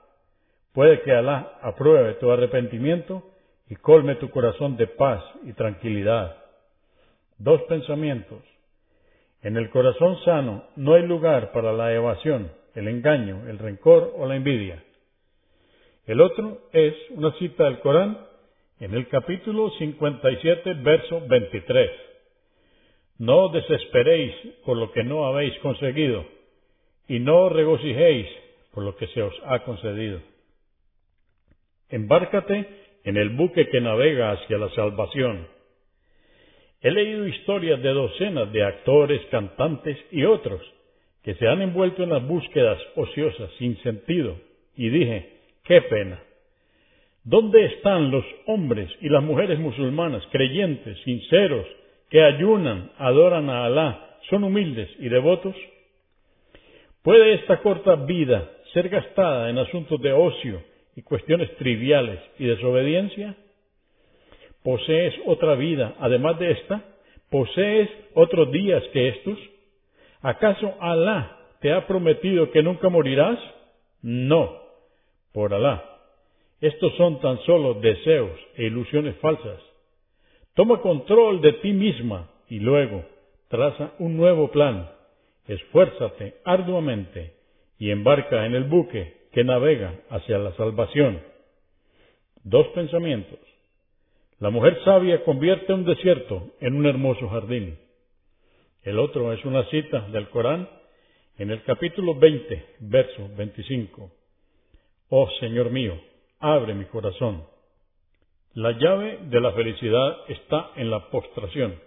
Puede 0.72 1.02
que 1.02 1.12
Alá 1.12 1.58
apruebe 1.64 2.14
tu 2.20 2.30
arrepentimiento 2.30 3.24
y 3.68 3.76
colme 3.78 4.18
tu 4.18 4.30
corazón 4.30 4.78
de 4.78 4.86
paz 4.86 5.24
y 5.46 5.54
tranquilidad. 5.54 6.38
Dos 7.40 7.60
pensamientos. 7.64 8.44
En 9.42 9.58
el 9.58 9.72
corazón 9.72 10.16
sano 10.26 10.66
no 10.76 10.94
hay 10.94 11.08
lugar 11.08 11.54
para 11.54 11.74
la 11.74 11.92
evasión, 11.92 12.52
el 12.76 12.88
engaño, 12.88 13.50
el 13.50 13.58
rencor 13.58 14.14
o 14.16 14.28
la 14.28 14.36
envidia. 14.36 14.84
El 16.06 16.22
otro 16.22 16.70
es 16.72 16.94
una 17.10 17.32
cita 17.40 17.64
del 17.64 17.80
Corán 17.80 18.16
en 18.80 18.94
el 18.94 19.08
capítulo 19.08 19.72
57, 19.72 20.76
verso 20.84 21.20
23. 21.28 22.09
No 23.20 23.50
desesperéis 23.50 24.34
por 24.66 24.78
lo 24.78 24.92
que 24.92 25.04
no 25.04 25.26
habéis 25.26 25.58
conseguido, 25.60 26.26
y 27.08 27.20
no 27.20 27.50
regocijéis 27.50 28.28
por 28.74 28.84
lo 28.84 28.96
que 28.96 29.08
se 29.08 29.22
os 29.22 29.34
ha 29.46 29.60
concedido. 29.60 30.22
Embárcate 31.90 32.66
en 33.04 33.18
el 33.18 33.30
buque 33.30 33.68
que 33.68 33.82
navega 33.82 34.32
hacia 34.32 34.58
la 34.58 34.70
salvación. 34.70 35.48
He 36.82 36.92
leído 36.92 37.28
historias 37.28 37.82
de 37.82 37.90
docenas 37.90 38.54
de 38.54 38.64
actores, 38.64 39.22
cantantes 39.32 39.98
y 40.12 40.24
otros 40.24 40.62
que 41.24 41.36
se 41.36 41.48
han 41.48 41.62
envuelto 41.62 42.04
en 42.04 42.12
las 42.12 42.26
búsquedas 42.26 42.80
ociosas 42.96 43.52
sin 43.58 43.78
sentido, 43.84 44.38
y 44.78 44.90
dije, 44.90 45.40
qué 45.66 45.82
pena. 45.82 46.24
¿Dónde 47.26 47.66
están 47.66 48.12
los 48.12 48.24
hombres 48.46 48.90
y 49.02 49.10
las 49.10 49.22
mujeres 49.22 49.60
musulmanas, 49.60 50.24
creyentes, 50.32 50.98
sinceros, 51.04 51.68
que 52.10 52.24
ayunan, 52.24 52.92
adoran 52.98 53.50
a 53.50 53.66
Alá, 53.66 54.18
son 54.30 54.44
humildes 54.44 54.90
y 55.00 55.10
devotos? 55.10 55.56
¿Puede 57.04 57.34
esta 57.36 57.62
corta 57.62 57.96
vida 57.96 58.50
ser 58.74 58.90
gastada 58.90 59.50
en 59.50 59.58
asuntos 59.58 60.02
de 60.02 60.12
ocio 60.12 60.62
y 60.96 61.02
cuestiones 61.02 61.56
triviales 61.58 62.20
y 62.38 62.46
desobediencia? 62.46 63.36
¿Posees 64.64 65.16
otra 65.26 65.56
vida 65.56 65.96
además 66.00 66.38
de 66.40 66.52
esta? 66.52 66.84
¿Posees 67.30 67.90
otros 68.16 68.52
días 68.52 68.84
que 68.92 69.10
estos? 69.10 69.38
¿Acaso 70.22 70.76
Alá 70.82 71.38
te 71.62 71.72
ha 71.72 71.88
prometido 71.88 72.52
que 72.52 72.64
nunca 72.64 72.90
morirás? 72.90 73.40
No, 74.02 74.62
por 75.32 75.54
Alá. 75.54 75.84
Estos 76.60 76.94
son 76.98 77.22
tan 77.22 77.40
solo 77.46 77.76
deseos 77.76 78.38
e 78.56 78.66
ilusiones 78.66 79.16
falsas. 79.18 79.69
Toma 80.60 80.82
control 80.82 81.40
de 81.40 81.54
ti 81.54 81.72
misma 81.72 82.30
y 82.50 82.60
luego 82.60 83.06
traza 83.48 83.94
un 83.98 84.18
nuevo 84.18 84.52
plan. 84.52 84.90
Esfuérzate 85.48 86.42
arduamente 86.44 87.34
y 87.78 87.92
embarca 87.92 88.46
en 88.46 88.56
el 88.56 88.66
buque 88.66 89.30
que 89.32 89.46
navega 89.46 90.02
hacia 90.10 90.38
la 90.38 90.54
salvación. 90.58 91.22
Dos 92.44 92.68
pensamientos. 92.76 93.40
La 94.40 94.50
mujer 94.50 94.78
sabia 94.84 95.24
convierte 95.24 95.72
un 95.72 95.86
desierto 95.86 96.50
en 96.60 96.76
un 96.76 96.86
hermoso 96.88 97.30
jardín. 97.30 97.80
El 98.84 99.00
otro 99.00 99.32
es 99.32 99.46
una 99.46 99.64
cita 99.70 100.10
del 100.10 100.28
Corán 100.28 100.68
en 101.38 101.52
el 101.52 101.64
capítulo 101.64 102.16
20, 102.16 102.66
verso 102.82 103.30
25. 103.38 104.12
Oh 105.08 105.30
Señor 105.40 105.70
mío, 105.70 105.94
abre 106.42 106.74
mi 106.74 106.84
corazón. 106.84 107.46
La 108.54 108.72
llave 108.72 109.20
de 109.24 109.40
la 109.42 109.52
felicidad 109.52 110.18
está 110.28 110.72
en 110.76 110.90
la 110.90 111.10
postración. 111.10 111.80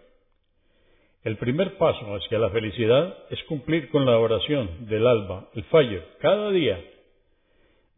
El 1.24 1.36
primer 1.36 1.76
paso 1.76 2.14
hacia 2.14 2.38
la 2.38 2.50
felicidad 2.50 3.16
es 3.30 3.42
cumplir 3.44 3.90
con 3.90 4.06
la 4.06 4.18
oración 4.18 4.88
del 4.88 5.06
alba, 5.06 5.48
el 5.54 5.64
fallo, 5.64 6.02
cada 6.20 6.50
día 6.50 6.78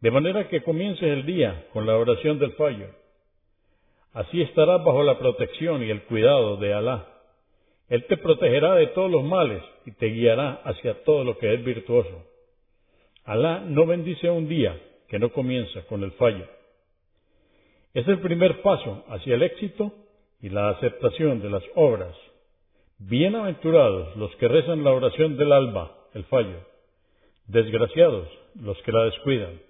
de 0.05 0.11
manera 0.11 0.47
que 0.49 0.61
comiences 0.61 1.01
el 1.01 1.25
día 1.25 1.65
con 1.73 1.87
la 1.87 1.97
oración 1.97 2.37
del 2.37 2.51
fallo. 2.51 2.87
Así 4.13 4.39
estarás 4.39 4.83
bajo 4.83 5.01
la 5.01 5.17
protección 5.17 5.81
y 5.83 5.89
el 5.89 6.03
cuidado 6.03 6.57
de 6.57 6.75
Alá. 6.75 7.07
Él 7.89 8.05
te 8.05 8.17
protegerá 8.17 8.75
de 8.75 8.85
todos 8.87 9.09
los 9.09 9.23
males 9.23 9.63
y 9.83 9.93
te 9.93 10.05
guiará 10.07 10.61
hacia 10.63 11.03
todo 11.03 11.23
lo 11.23 11.39
que 11.39 11.51
es 11.53 11.63
virtuoso. 11.63 12.23
Alá 13.23 13.61
no 13.61 13.87
bendice 13.87 14.29
un 14.29 14.47
día 14.47 14.79
que 15.07 15.17
no 15.17 15.31
comienza 15.31 15.81
con 15.87 16.03
el 16.03 16.11
fallo. 16.11 16.45
Es 17.95 18.05
el 18.09 18.19
primer 18.19 18.61
paso 18.61 19.05
hacia 19.07 19.35
el 19.35 19.43
éxito 19.43 19.93
y 20.41 20.49
la 20.49 20.69
aceptación 20.71 21.39
de 21.41 21.49
las 21.49 21.63
obras. 21.75 22.13
Bienaventurados 22.97 24.17
los 24.17 24.35
que 24.35 24.49
rezan 24.49 24.83
la 24.83 24.91
oración 24.91 25.37
del 25.37 25.53
alba, 25.53 25.95
el 26.13 26.25
fallo. 26.25 26.59
Desgraciados 27.47 28.27
los 28.59 28.77
que 28.81 28.91
la 28.91 29.05
descuidan. 29.05 29.61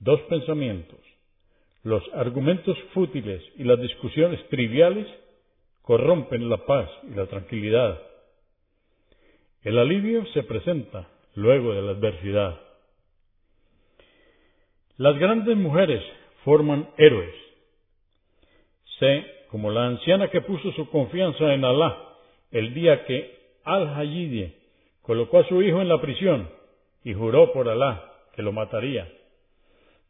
Dos 0.00 0.22
pensamientos. 0.22 0.98
Los 1.84 2.02
argumentos 2.14 2.76
fútiles 2.92 3.44
y 3.58 3.62
las 3.62 3.80
discusiones 3.80 4.44
triviales 4.48 5.06
corrompen 5.82 6.48
la 6.48 6.66
paz 6.66 6.90
y 7.08 7.14
la 7.14 7.26
tranquilidad. 7.26 7.96
El 9.62 9.78
alivio 9.78 10.26
se 10.32 10.42
presenta 10.42 11.08
luego 11.36 11.74
de 11.74 11.82
la 11.82 11.92
adversidad. 11.92 12.60
Las 14.96 15.16
grandes 15.16 15.56
mujeres 15.56 16.02
forman 16.44 16.88
héroes. 16.96 17.34
Sé, 18.98 19.26
como 19.50 19.70
la 19.70 19.86
anciana 19.86 20.28
que 20.28 20.40
puso 20.40 20.72
su 20.72 20.88
confianza 20.90 21.54
en 21.54 21.64
Alá 21.64 21.98
el 22.50 22.72
día 22.74 23.04
que 23.04 23.38
Al-Hayyidi 23.64 24.54
colocó 25.02 25.38
a 25.38 25.48
su 25.48 25.60
hijo 25.62 25.80
en 25.80 25.88
la 25.88 26.00
prisión 26.00 26.48
y 27.02 27.14
juró 27.14 27.52
por 27.52 27.68
Alá 27.68 28.12
que 28.34 28.42
lo 28.42 28.52
mataría. 28.52 29.10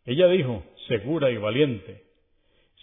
Ella 0.04 0.28
dijo, 0.28 0.62
segura 0.88 1.30
y 1.30 1.38
valiente, 1.38 2.02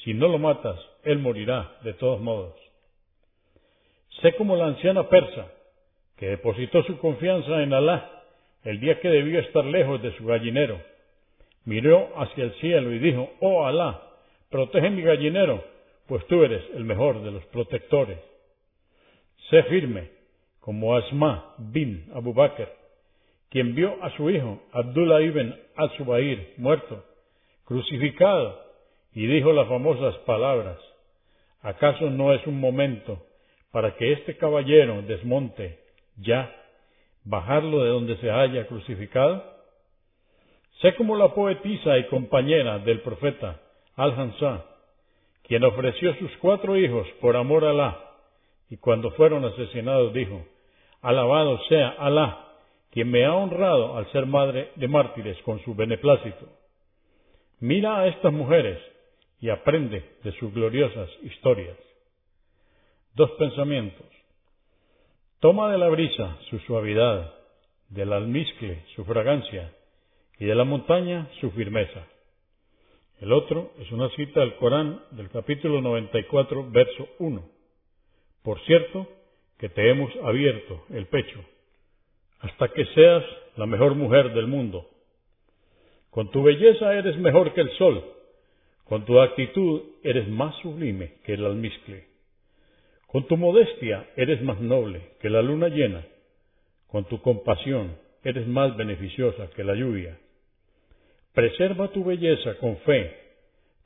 si 0.03 0.13
no 0.13 0.27
lo 0.27 0.39
matas, 0.39 0.79
él 1.03 1.19
morirá 1.19 1.77
de 1.83 1.93
todos 1.93 2.19
modos. 2.19 2.55
Sé 4.21 4.33
como 4.35 4.55
la 4.55 4.65
anciana 4.65 5.07
persa, 5.07 5.51
que 6.17 6.27
depositó 6.27 6.83
su 6.83 6.97
confianza 6.99 7.61
en 7.63 7.73
Alá 7.73 8.23
el 8.63 8.79
día 8.79 8.99
que 8.99 9.09
debió 9.09 9.39
estar 9.39 9.65
lejos 9.65 10.01
de 10.01 10.15
su 10.17 10.25
gallinero. 10.25 10.79
Miró 11.65 12.09
hacia 12.17 12.45
el 12.45 12.53
cielo 12.55 12.91
y 12.91 12.99
dijo, 12.99 13.29
oh 13.39 13.65
Alá, 13.65 14.01
protege 14.49 14.89
mi 14.89 15.01
gallinero, 15.03 15.63
pues 16.07 16.25
tú 16.27 16.43
eres 16.43 16.63
el 16.73 16.83
mejor 16.83 17.21
de 17.21 17.31
los 17.31 17.45
protectores. 17.45 18.19
Sé 19.49 19.63
firme, 19.63 20.09
como 20.59 20.95
Asma 20.95 21.55
bin 21.57 22.09
Abu 22.13 22.33
Bakr, 22.33 22.69
quien 23.49 23.75
vio 23.75 24.01
a 24.03 24.15
su 24.15 24.29
hijo 24.29 24.61
Abdullah 24.71 25.21
ibn 25.21 25.55
al-Zubair 25.75 26.53
muerto 26.57 27.03
crucificado, 27.65 28.59
y 29.13 29.27
dijo 29.27 29.53
las 29.53 29.67
famosas 29.67 30.15
palabras, 30.25 30.77
¿acaso 31.61 32.09
no 32.09 32.33
es 32.33 32.45
un 32.47 32.59
momento 32.59 33.25
para 33.71 33.95
que 33.95 34.11
este 34.13 34.35
caballero 34.37 35.01
desmonte 35.03 35.79
ya, 36.17 36.53
bajarlo 37.23 37.83
de 37.83 37.89
donde 37.89 38.17
se 38.17 38.29
haya 38.29 38.67
crucificado? 38.67 39.43
Sé 40.81 40.95
como 40.95 41.15
la 41.15 41.33
poetisa 41.33 41.97
y 41.99 42.07
compañera 42.07 42.79
del 42.79 43.01
profeta 43.01 43.61
Al-Hansá, 43.95 44.65
quien 45.43 45.63
ofreció 45.63 46.15
sus 46.15 46.31
cuatro 46.37 46.75
hijos 46.75 47.07
por 47.19 47.37
amor 47.37 47.65
a 47.65 47.69
Alá, 47.69 47.99
y 48.69 48.77
cuando 48.77 49.11
fueron 49.11 49.45
asesinados 49.45 50.11
dijo, 50.13 50.43
Alabado 51.01 51.59
sea 51.69 51.89
Alá, 51.89 52.47
quien 52.89 53.11
me 53.11 53.25
ha 53.25 53.33
honrado 53.33 53.95
al 53.95 54.11
ser 54.11 54.25
madre 54.25 54.71
de 54.75 54.87
mártires 54.87 55.37
con 55.43 55.59
su 55.63 55.75
beneplácito. 55.75 56.47
Mira 57.59 57.99
a 57.99 58.07
estas 58.07 58.33
mujeres 58.33 58.79
y 59.39 59.49
aprende 59.49 60.03
de 60.23 60.31
sus 60.33 60.51
gloriosas 60.51 61.09
historias. 61.21 61.77
Dos 63.13 63.29
pensamientos. 63.31 64.07
Toma 65.41 65.71
de 65.71 65.77
la 65.77 65.89
brisa 65.89 66.37
su 66.49 66.57
suavidad, 66.59 67.33
del 67.89 68.13
almizcle 68.13 68.83
su 68.95 69.05
fragancia 69.05 69.71
y 70.41 70.45
de 70.45 70.55
la 70.55 70.63
montaña 70.63 71.29
su 71.39 71.51
firmeza. 71.51 72.07
El 73.19 73.31
otro 73.31 73.73
es 73.77 73.91
una 73.91 74.09
cita 74.15 74.39
del 74.39 74.55
Corán 74.55 74.99
del 75.11 75.29
capítulo 75.29 75.81
94, 75.81 76.71
verso 76.71 77.07
1. 77.19 77.47
Por 78.41 78.59
cierto, 78.61 79.07
que 79.59 79.69
te 79.69 79.87
hemos 79.87 80.11
abierto 80.23 80.83
el 80.89 81.05
pecho 81.05 81.45
hasta 82.39 82.69
que 82.69 82.85
seas 82.87 83.23
la 83.55 83.67
mejor 83.67 83.93
mujer 83.93 84.33
del 84.33 84.47
mundo. 84.47 84.89
Con 86.09 86.31
tu 86.31 86.41
belleza 86.41 86.91
eres 86.95 87.19
mejor 87.19 87.53
que 87.53 87.61
el 87.61 87.69
sol, 87.77 88.03
con 88.83 89.05
tu 89.05 89.21
actitud 89.21 89.83
eres 90.03 90.27
más 90.27 90.55
sublime 90.63 91.17
que 91.23 91.35
el 91.35 91.45
almizcle. 91.45 92.07
Con 93.05 93.27
tu 93.27 93.37
modestia 93.37 94.09
eres 94.15 94.41
más 94.41 94.59
noble 94.59 95.11
que 95.19 95.29
la 95.29 95.43
luna 95.43 95.67
llena, 95.67 96.03
con 96.87 97.05
tu 97.05 97.21
compasión 97.21 97.95
eres 98.23 98.47
más 98.47 98.75
beneficiosa 98.75 99.47
que 99.51 99.63
la 99.63 99.75
lluvia. 99.75 100.17
Preserva 101.33 101.87
tu 101.89 102.03
belleza 102.03 102.55
con 102.55 102.77
fe, 102.77 103.15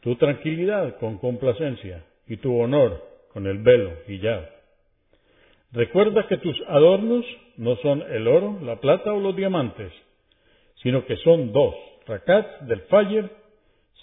tu 0.01 0.15
tranquilidad 0.15 0.97
con 0.97 1.17
complacencia 1.17 2.03
y 2.27 2.37
tu 2.37 2.59
honor 2.59 3.03
con 3.31 3.45
el 3.45 3.59
velo 3.59 3.91
y 4.07 4.19
ya. 4.19 4.49
Recuerda 5.71 6.27
que 6.27 6.37
tus 6.37 6.59
adornos 6.67 7.25
no 7.57 7.75
son 7.77 8.01
el 8.09 8.27
oro, 8.27 8.59
la 8.61 8.79
plata 8.79 9.13
o 9.13 9.19
los 9.19 9.35
diamantes, 9.35 9.91
sino 10.81 11.05
que 11.05 11.17
son 11.17 11.51
dos, 11.51 11.75
rakats 12.07 12.67
del 12.67 12.81
fayer, 12.81 13.29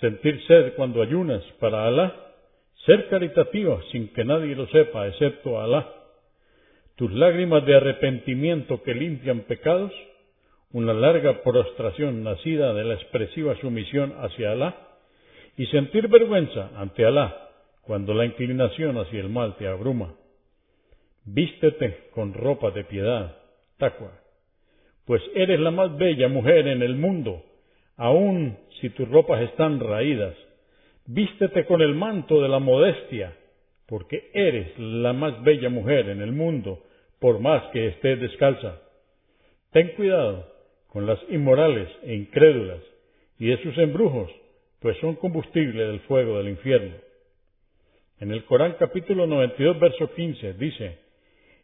sentir 0.01 0.41
sed 0.47 0.75
cuando 0.75 1.03
ayunas 1.03 1.43
para 1.59 1.87
Alá, 1.87 2.15
ser 2.85 3.09
caritativa 3.09 3.81
sin 3.91 4.13
que 4.13 4.25
nadie 4.25 4.55
lo 4.55 4.67
sepa 4.69 5.07
excepto 5.09 5.61
Alá, 5.61 5.89
tus 6.97 7.13
lágrimas 7.13 7.65
de 7.65 7.77
arrepentimiento 7.77 8.83
que 8.83 8.95
limpian 8.95 9.41
pecados, 9.41 9.93
una 10.73 10.95
larga 10.95 11.43
prostración 11.43 12.25
nacida 12.25 12.73
de 12.73 12.85
la 12.85 12.95
expresiva 12.95 13.55
sumisión 13.61 14.15
hacia 14.19 14.53
Alá, 14.53 14.75
y 15.57 15.67
sentir 15.67 16.09
vergüenza 16.09 16.71
ante 16.77 17.05
Alá 17.05 17.51
cuando 17.83 18.15
la 18.15 18.25
inclinación 18.25 18.97
hacia 18.97 19.21
el 19.21 19.29
mal 19.29 19.57
te 19.57 19.67
abruma. 19.67 20.15
Vístete 21.25 22.09
con 22.15 22.33
ropa 22.33 22.71
de 22.71 22.85
piedad, 22.85 23.37
taqua, 23.77 24.13
pues 25.05 25.23
eres 25.35 25.61
la 25.61 25.71
más 25.71 25.97
bella 25.97 26.29
mujer 26.29 26.69
en 26.69 26.83
el 26.83 26.95
mundo, 26.95 27.45
aun 27.97 28.57
si 28.81 28.91
tus 28.91 29.09
ropas 29.09 29.43
están 29.43 29.79
raídas. 29.79 30.35
Vístete 31.05 31.67
con 31.67 31.83
el 31.83 31.95
manto 31.95 32.41
de 32.41 32.49
la 32.49 32.61
modestia, 32.61 33.37
porque 33.87 34.31
eres 34.33 34.79
la 34.79 35.13
más 35.13 35.43
bella 35.43 35.69
mujer 35.69 36.09
en 36.09 36.23
el 36.23 36.33
mundo, 36.33 36.83
por 37.21 37.41
más 37.41 37.63
que 37.73 37.89
estés 37.89 38.21
descalza. 38.21 38.81
Ten 39.73 39.89
cuidado 39.97 40.52
con 40.93 41.07
las 41.07 41.19
inmorales 41.31 41.89
e 42.03 42.15
incrédulas 42.15 42.81
y 43.39 43.47
de 43.47 43.63
sus 43.63 43.79
embrujos, 43.79 44.31
pues 44.79 44.95
son 44.99 45.15
combustible 45.15 45.87
del 45.87 46.01
fuego 46.01 46.37
del 46.37 46.51
infierno. 46.51 46.95
En 48.21 48.31
el 48.31 48.45
Corán 48.45 48.77
capítulo 48.79 49.27
92, 49.27 49.81
verso 49.81 50.13
15 50.15 50.53
dice, 50.53 50.99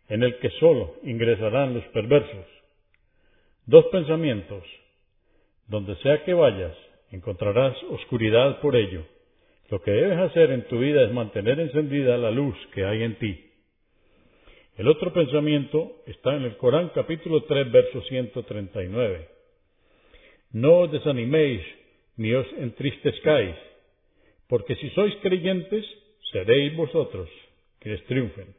en 0.09 0.23
el 0.23 0.39
que 0.39 0.49
solo 0.59 0.95
ingresarán 1.03 1.75
los 1.75 1.85
perversos. 1.89 2.47
Dos 3.67 3.85
pensamientos. 3.93 4.65
Donde 5.67 5.95
sea 5.97 6.25
que 6.25 6.33
vayas, 6.33 6.75
encontrarás 7.11 7.77
oscuridad 7.91 8.63
por 8.63 8.77
ello. 8.77 9.05
Lo 9.69 9.83
que 9.83 9.91
debes 9.91 10.19
hacer 10.21 10.53
en 10.53 10.67
tu 10.69 10.79
vida 10.79 11.05
es 11.05 11.13
mantener 11.13 11.61
encendida 11.61 12.17
la 12.17 12.31
luz 12.31 12.57
que 12.73 12.87
hay 12.87 13.03
en 13.03 13.19
ti. 13.19 13.48
El 14.79 14.87
otro 14.87 15.13
pensamiento 15.13 16.03
está 16.07 16.37
en 16.37 16.45
el 16.45 16.57
Corán 16.57 16.91
capítulo 16.95 17.43
3, 17.43 17.73
verso 17.73 18.01
139. 18.01 19.29
No 20.53 20.79
os 20.79 20.93
desaniméis 20.93 21.63
ni 22.17 22.33
os 22.33 22.47
entristezcáis, 22.59 23.57
porque 24.47 24.77
si 24.77 24.89
sois 24.91 25.13
creyentes, 25.17 25.85
seréis 26.31 26.77
vosotros 26.77 27.29
quienes 27.81 28.05
triunfen. 28.05 28.55